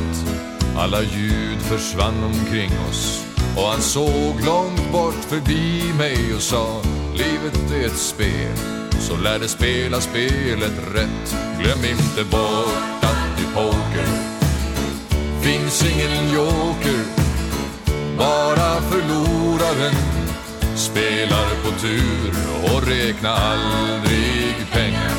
Alla 0.76 1.02
ljud 1.02 1.59
försvann 1.60 2.24
omkring 2.24 2.70
oss 2.90 3.31
och 3.57 3.62
han 3.62 3.83
såg 3.83 4.41
långt 4.47 4.93
bort 4.93 5.24
förbi 5.29 5.93
mig 5.99 6.35
och 6.35 6.43
sa 6.43 6.83
Livet 7.15 7.73
är 7.73 7.87
ett 7.87 7.99
spel, 7.99 8.57
så 9.01 9.16
lär 9.16 9.39
det 9.39 9.49
spela 9.49 10.01
spelet 10.01 10.73
rätt. 10.95 11.37
Glöm 11.61 11.85
inte 11.85 12.31
bort 12.31 13.03
att 13.03 13.41
i 13.41 13.55
poker 13.55 14.33
finns 15.43 15.85
ingen 15.93 16.35
joker. 16.35 17.05
Bara 18.19 18.81
förloraren 18.81 19.95
spelar 20.74 21.49
på 21.65 21.81
tur 21.81 22.35
och 22.65 22.89
räknar 22.89 23.31
aldrig 23.31 24.55
pengar. 24.73 25.12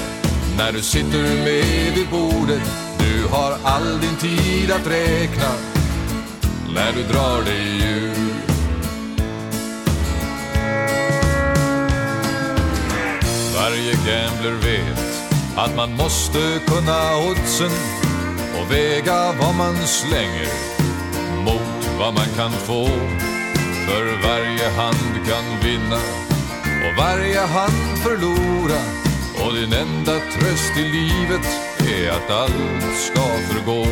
När 0.58 0.72
du 0.72 0.82
sitter 0.82 1.24
med 1.24 1.94
vid 1.96 2.10
bordet, 2.10 2.62
du 3.00 3.28
har 3.28 3.58
all 3.64 4.00
din 4.02 4.16
tid 4.16 4.72
att 4.72 4.88
räkna 4.88 5.73
när 6.74 6.92
du 6.94 7.04
drar 7.04 7.42
dig 7.46 7.68
ur 7.96 8.14
Varje 13.56 13.94
gambler 13.94 14.52
vet 14.52 15.14
att 15.56 15.76
man 15.76 15.92
måste 15.92 16.60
kunna 16.68 17.18
oddsen 17.18 17.72
och 18.60 18.72
väga 18.72 19.32
vad 19.40 19.56
man 19.56 19.76
slänger 19.88 20.50
mot 21.46 21.90
vad 22.00 22.14
man 22.14 22.28
kan 22.38 22.52
få. 22.52 22.88
För 23.88 24.28
varje 24.28 24.70
hand 24.70 25.28
kan 25.28 25.70
vinna 25.70 26.00
och 26.86 26.98
varje 26.98 27.40
hand 27.40 27.98
förlora 28.04 28.82
och 29.46 29.54
din 29.54 29.74
enda 29.74 30.20
tröst 30.20 30.78
i 30.78 30.84
livet 30.84 31.48
är 31.80 32.10
att 32.10 32.32
allt 32.32 32.98
ska 32.98 33.22
förgå. 33.22 33.86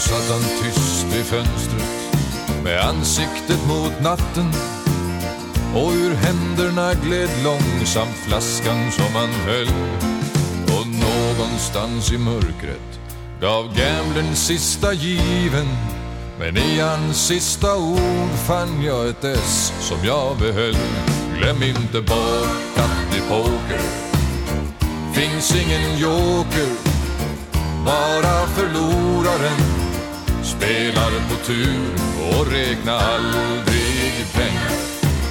Satt 0.00 0.30
han 0.30 0.42
tyst 0.62 1.06
i 1.14 1.22
fönstret 1.22 2.64
med 2.64 2.80
ansiktet 2.80 3.66
mot 3.68 4.00
natten. 4.00 4.52
Och 5.74 5.92
ur 5.92 6.14
händerna 6.14 6.94
gled 6.94 7.30
långsamt 7.44 8.16
flaskan 8.26 8.90
som 8.90 9.14
han 9.14 9.28
höll. 9.28 9.68
Och 10.64 10.86
någonstans 10.86 12.12
i 12.12 12.18
mörkret 12.18 13.00
gav 13.40 13.64
gamblern 13.64 14.34
sista 14.34 14.92
given. 14.92 15.68
Men 16.38 16.56
i 16.56 16.80
hans 16.80 17.26
sista 17.26 17.76
ord 17.76 18.30
fann 18.46 18.82
jag 18.82 19.08
ett 19.08 19.24
S 19.24 19.72
som 19.80 19.98
jag 20.04 20.38
behöll. 20.38 20.76
Glöm 21.38 21.62
inte 21.62 22.00
bort 22.00 22.76
att 22.76 23.16
i 23.16 23.20
poker. 23.28 23.80
Finns 25.14 25.54
ingen 25.54 25.98
joker, 25.98 26.68
bara 27.84 28.46
förloraren. 28.46 29.79
Spelar 30.50 31.10
på 31.28 31.36
tur 31.46 31.90
och 32.30 32.52
räkna 32.52 32.92
aldrig 32.92 34.26
pengar. 34.32 34.72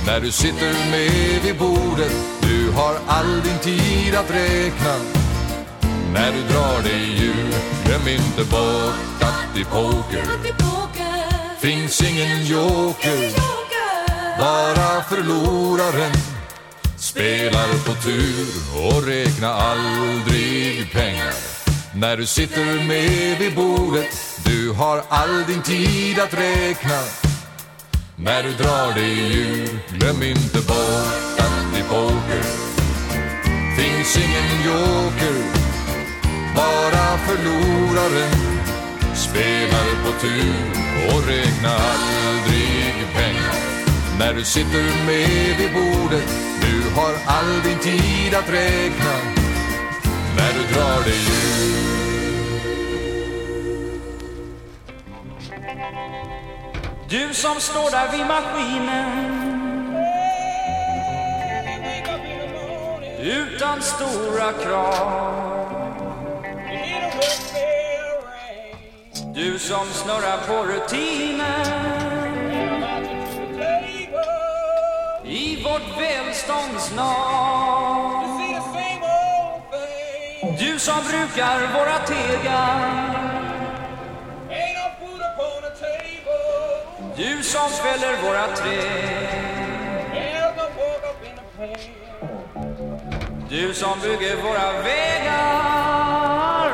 När 0.05 0.19
du 0.19 0.31
sitter 0.31 0.73
med 0.91 1.41
vid 1.43 1.57
bordet, 1.57 2.15
du 2.41 2.71
har 2.71 2.95
all 3.07 3.41
din 3.41 3.59
tid 3.59 4.15
att 4.15 4.31
räkna. 4.31 4.95
När 6.13 6.31
du 6.31 6.41
drar 6.53 6.83
dig 6.83 7.25
ur, 7.25 7.53
glöm 7.85 8.07
inte 8.07 8.51
bort 8.51 9.21
att 9.21 9.57
i 9.57 9.63
poker. 9.63 10.23
Finns 11.59 12.01
ingen 12.01 12.45
joker, 12.45 13.31
bara 14.39 15.03
förloraren. 15.03 16.11
Spelar 16.97 17.85
på 17.85 17.93
tur 18.01 18.47
och 18.85 19.03
räkna 19.07 19.53
aldrig 19.53 20.91
pengar. 20.91 21.33
När 21.95 22.17
du 22.17 22.25
sitter 22.25 22.87
med 22.87 23.37
vid 23.39 23.55
bordet 23.55 24.28
du 24.49 24.71
har 24.71 25.03
all 25.09 25.43
din 25.47 25.61
tid 25.61 26.19
att 26.19 26.33
räkna. 26.33 26.99
När 28.15 28.43
du 28.43 28.51
drar 28.53 28.93
dig 28.93 29.37
ur 29.37 29.79
Glöm 29.97 30.23
inte 30.23 30.57
bort 30.57 31.39
att 31.39 31.77
i 31.79 31.83
poker 31.83 32.43
Finns 33.77 34.17
ingen 34.17 34.49
joker 34.65 35.37
Bara 36.55 37.17
förloraren. 37.17 38.31
Spelar 39.15 39.87
på 40.03 40.19
tur 40.21 40.55
och 41.07 41.27
räkna 41.27 41.69
aldrig 41.69 42.93
pengar. 43.13 43.55
När 44.19 44.33
du 44.33 44.43
sitter 44.43 45.05
med 45.05 45.57
vid 45.57 45.73
bordet 45.73 46.29
Du 46.61 46.99
har 46.99 47.13
all 47.25 47.61
din 47.63 47.79
tid 47.79 48.35
att 48.35 48.49
räkna. 48.49 49.13
När 50.37 50.53
du 50.53 50.73
drar 50.73 51.03
dig 51.03 51.19
ur. 51.19 51.98
Du 57.09 57.33
som 57.33 57.59
står 57.59 57.91
där 57.91 58.11
vid 58.11 58.25
maskinen. 58.25 59.39
Utan 63.19 63.81
stora 63.81 64.53
krav. 64.53 65.69
Du 69.33 69.59
som 69.59 69.87
snurrar 69.87 70.37
på 70.47 70.63
rutinen. 70.63 71.65
I 75.25 75.63
vårt 75.63 76.01
välståndsnav 76.01 77.79
Du 80.59 80.79
som 80.79 81.03
brukar 81.07 81.73
våra 81.73 81.99
tegar. 81.99 83.28
Du 87.19 87.43
som 87.43 87.69
fäller 87.69 88.21
våra 88.21 88.47
träd 88.47 89.39
Du 93.49 93.73
som 93.73 93.99
bygger 94.01 94.35
våra 94.35 94.81
vägar. 94.81 96.71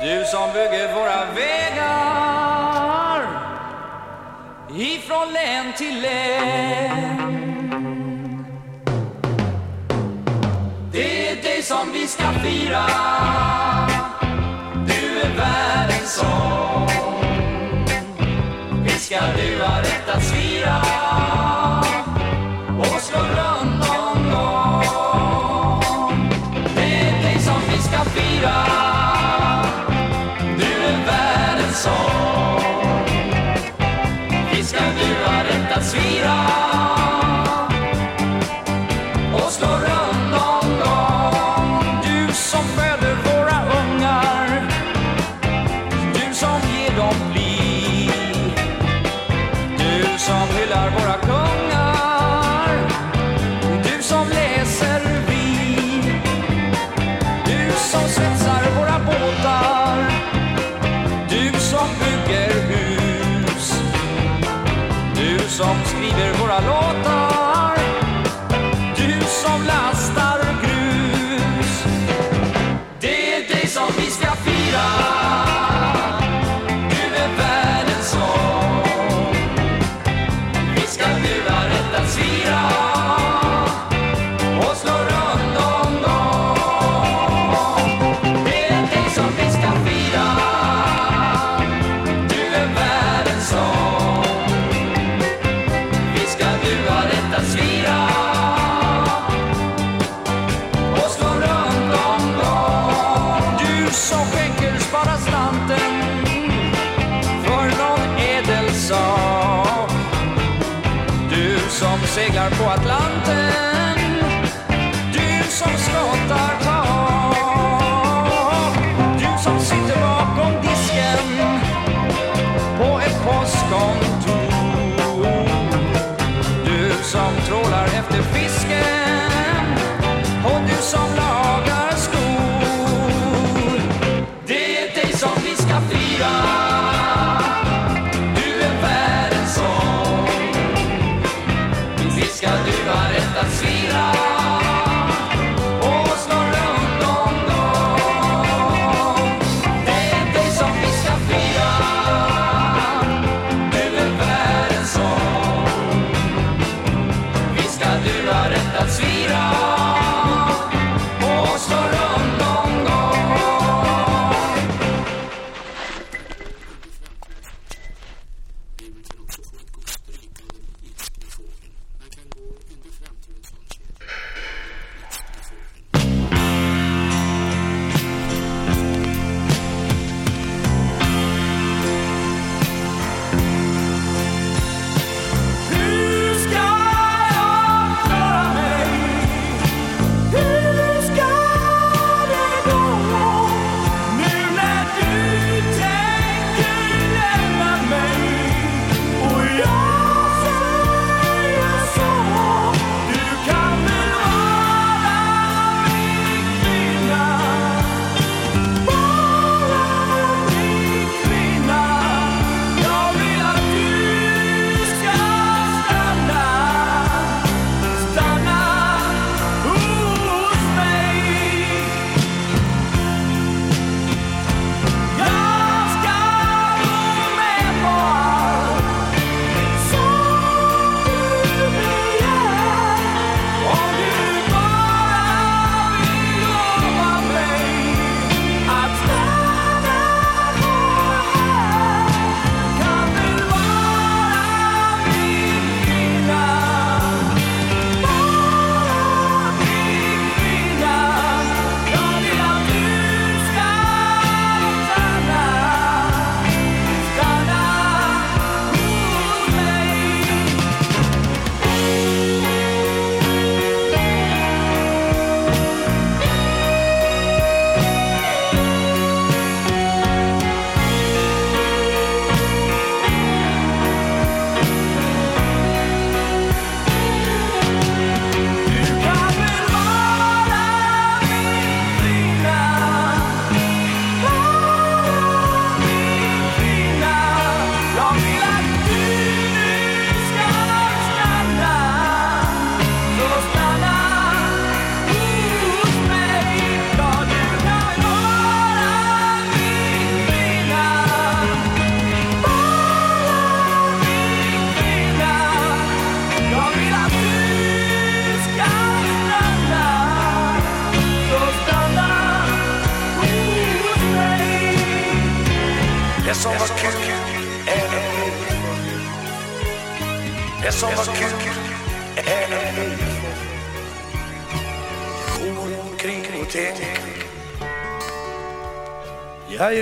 Du 0.00 0.24
som 0.24 0.52
bygger 0.52 0.94
våra 0.94 1.24
vägar. 1.34 3.22
Ifrån 4.74 5.32
län 5.32 5.72
till 5.76 6.00
län. 6.00 7.32
Det 10.92 11.28
är 11.30 11.42
dig 11.42 11.62
som 11.62 11.92
vi 11.92 12.06
ska 12.06 12.32
fira. 12.32 12.86
Du 14.86 15.20
är 15.20 15.36
världens 15.36 16.14
sång. 16.14 16.71
Visst 19.12 19.24
ska 19.24 19.42
du 19.42 19.91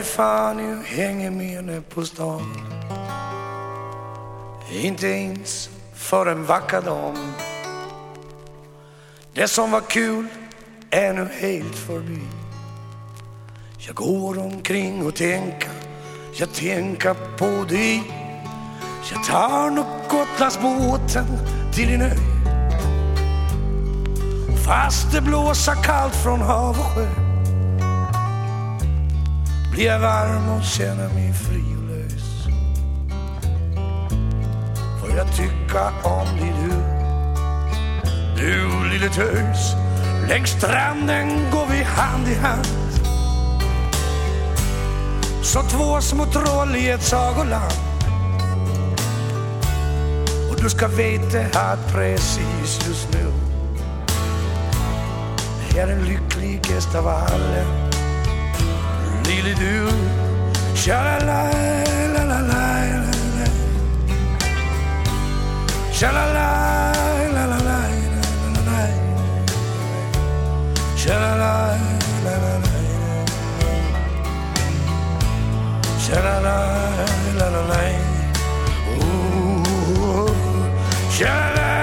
Jag 0.00 0.06
fan 0.06 0.58
ju 0.58 0.82
hänger 0.82 1.30
med 1.30 1.64
nu 1.64 1.82
på 1.82 2.04
stan. 2.04 2.56
Inte 4.72 5.06
ens 5.06 5.70
för 5.94 6.26
en 6.26 6.44
vacker 6.44 6.80
dam. 6.80 7.32
Det 9.34 9.48
som 9.48 9.70
var 9.70 9.80
kul 9.80 10.26
är 10.90 11.12
nu 11.12 11.28
helt 11.40 11.74
förbi. 11.74 12.20
Jag 13.78 13.94
går 13.94 14.38
omkring 14.38 15.06
och 15.06 15.14
tänker 15.14 15.70
Jag 16.34 16.52
tänker 16.52 17.14
på 17.38 17.64
dig. 17.68 18.02
Jag 19.12 19.24
tar 19.24 19.70
nog 19.70 19.86
Gotlandsbåten 20.08 21.26
till 21.74 21.88
din 21.88 22.02
ö. 22.02 22.14
Fast 24.66 25.12
det 25.12 25.20
blåser 25.20 25.82
kallt 25.82 26.14
från 26.14 26.40
hav 26.40 26.78
och 26.78 26.86
sjö. 26.86 27.29
Jag 29.82 29.94
är 29.94 29.98
varm 29.98 30.48
och 30.48 30.64
känner 30.64 31.08
mig 31.08 31.32
frilös 31.32 32.46
Får 35.00 35.16
jag 35.16 35.36
tycka 35.36 35.92
om 36.02 36.26
dig 36.36 36.54
du 36.62 36.74
Du 38.42 38.88
lille 38.88 39.08
tös 39.08 39.74
Längs 40.28 40.50
stranden 40.50 41.50
går 41.52 41.66
vi 41.70 41.82
hand 41.82 42.28
i 42.28 42.34
hand. 42.34 42.66
Som 45.42 45.68
två 45.68 46.00
små 46.00 46.24
troll 46.24 46.76
i 46.76 46.88
ett 46.88 47.02
sagoland. 47.02 47.74
Och 50.50 50.62
du 50.62 50.70
ska 50.70 50.88
veta 50.88 51.60
att 51.60 51.92
precis 51.92 52.86
just 52.88 53.08
nu 53.12 53.32
är 55.70 55.78
jag 55.78 55.88
den 55.88 56.04
lyckligaste 56.04 56.98
av 56.98 57.08
alla. 57.08 57.79
really 59.42 59.54
do. 59.54 59.88
Sha 60.74 60.98
la 61.06 61.16
la 61.28 61.40
la 62.14 62.22
la 62.30 62.38
la 62.50 62.62
la. 62.62 63.14
la, 63.36 63.46
Sha 65.92 66.10
la 66.16 66.24
la 66.36 66.46
la 67.34 67.44
la 67.50 67.58
la 67.66 67.78
la 68.54 68.60
la. 68.68 68.78
Sha 71.00 71.14
la 71.22 71.32
la 71.42 71.52
la 72.24 72.34
la 72.44 72.54
la. 72.64 72.72
Sha 76.04 76.18
la 76.26 76.34
la 76.46 76.56
la 77.38 77.46
la 77.54 77.62
la. 77.70 77.80
Ooh. 79.00 80.34
Sha 81.16 81.32
la 81.34 81.64
la. 81.74 81.79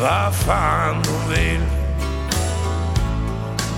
Vad 0.00 0.34
fan 0.34 0.94
hon 0.94 1.28
vill. 1.34 1.60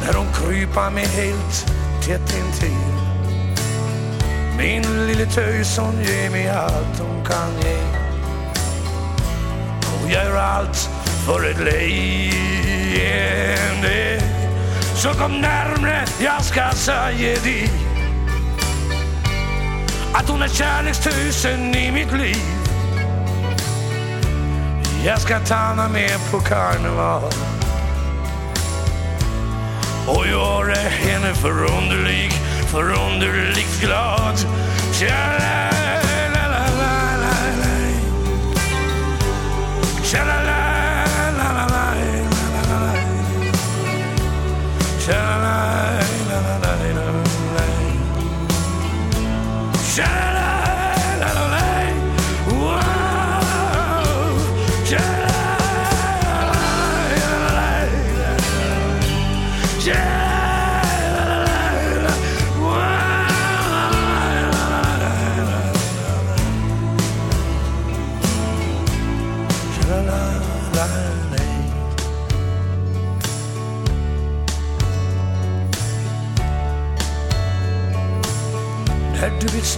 När 0.01 0.15
hon 0.15 0.27
kryper 0.32 0.90
mig 0.90 1.07
helt 1.07 1.66
tätt 2.03 2.36
intill. 2.36 2.73
Min 4.59 5.07
lille 5.07 5.27
tös 5.27 5.78
hon 5.78 6.05
ger 6.05 6.31
mig 6.31 6.49
allt 6.49 6.99
hon 6.99 7.24
kan 7.24 7.61
ge. 7.62 7.78
Och 9.82 10.11
jag 10.11 10.24
gör 10.24 10.36
allt 10.36 10.90
för 11.27 11.51
ett 11.51 11.61
leende. 11.61 12.69
Så 14.95 15.09
kom 15.09 15.40
närmre, 15.40 16.05
jag 16.20 16.45
ska 16.45 16.70
säga 16.70 17.40
dig. 17.43 17.70
Att 20.12 20.28
hon 20.28 20.43
är 20.43 20.49
kärlekstösen 20.49 21.74
i 21.74 21.93
mitt 21.93 22.12
liv 22.12 22.58
jag 25.09 25.21
ska 25.21 25.41
ta 25.41 25.55
henne 25.55 25.89
med 25.89 26.31
på 26.31 26.39
karneval 26.39 27.23
och 30.07 30.27
göra 30.27 30.75
henne 30.75 31.35
förunderlig, 31.35 32.33
förunderligt 32.73 33.81
glad. 33.81 34.35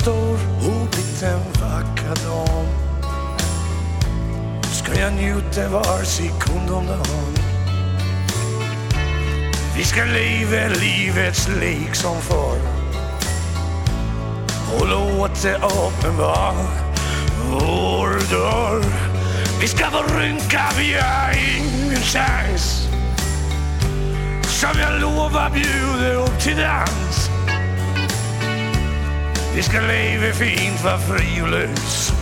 Står 0.01 0.33
och 0.33 1.23
en 1.23 1.53
vacker 1.61 2.29
dag 2.29 2.67
ska 4.73 5.01
jag 5.01 5.13
njuta 5.13 5.69
var 5.69 6.05
sekund 6.05 6.71
om 6.71 6.87
dagen? 6.87 7.35
Vi 9.77 9.85
ska 9.85 10.05
leva 10.05 10.69
livets 10.69 11.49
lek 11.49 11.95
som 11.95 12.21
förr. 12.21 12.61
Och 14.79 14.89
låt 14.89 15.43
det 15.43 15.57
uppenbar 15.57 16.55
vår 17.51 18.31
dörr. 18.31 18.85
Vi 19.61 19.69
ska 19.69 19.91
få 19.91 20.03
rynka, 20.19 20.63
vi 20.79 20.95
har 20.95 21.33
ingen 21.59 22.01
chans. 22.01 22.89
Som 24.43 24.81
jag 24.81 25.01
lovar 25.01 25.51
bjuder 25.51 26.15
upp 26.15 26.41
till 26.41 26.57
dans. 26.57 27.20
Vi 29.55 29.63
ska 29.63 29.81
leva 29.81 30.33
fint, 30.33 30.85
var 30.85 30.99
fri 30.99 31.43
och 31.43 31.49
lös. 31.49 32.13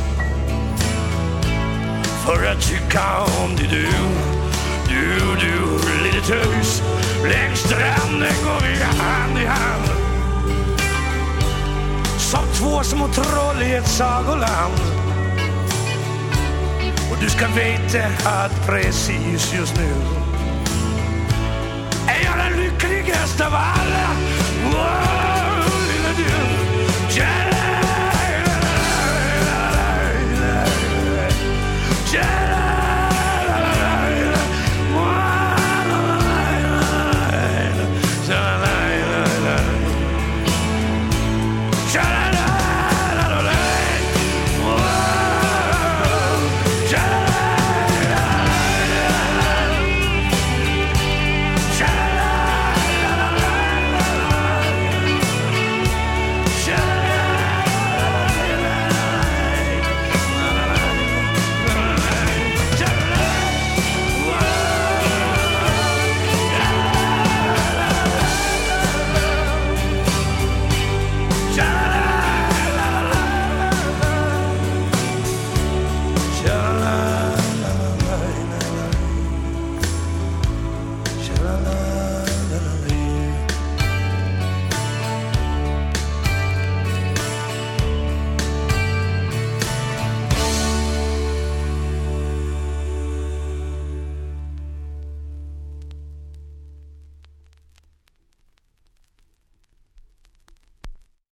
För 2.25 2.47
att 2.51 2.63
tycka 2.63 3.03
om 3.45 3.57
dig 3.57 3.69
du 3.71 3.89
Du, 4.89 5.19
du, 5.41 5.79
lille 6.05 6.23
tös. 6.27 6.83
Längs 7.23 7.59
stranden 7.59 8.35
går 8.45 8.61
vi 8.61 8.83
hand 8.83 9.39
i 9.43 9.47
hand. 9.47 9.89
Som 12.19 12.45
två 12.55 12.83
små 12.83 13.09
troll 13.09 13.63
i 13.63 13.75
ett 13.75 13.89
sagoland. 13.89 14.81
Och 17.11 17.17
du 17.21 17.31
ska 17.31 17.47
veta 17.49 18.07
att 18.25 18.67
precis 18.67 19.55
just 19.55 19.77
nu 19.77 19.93
Är 22.07 22.25
jag 22.25 22.39
den 22.39 22.61
lyckligaste 22.61 23.47
av 23.47 23.55
alla. 23.55 24.09
Wow, 24.65 25.18
Yeah. 27.19 27.48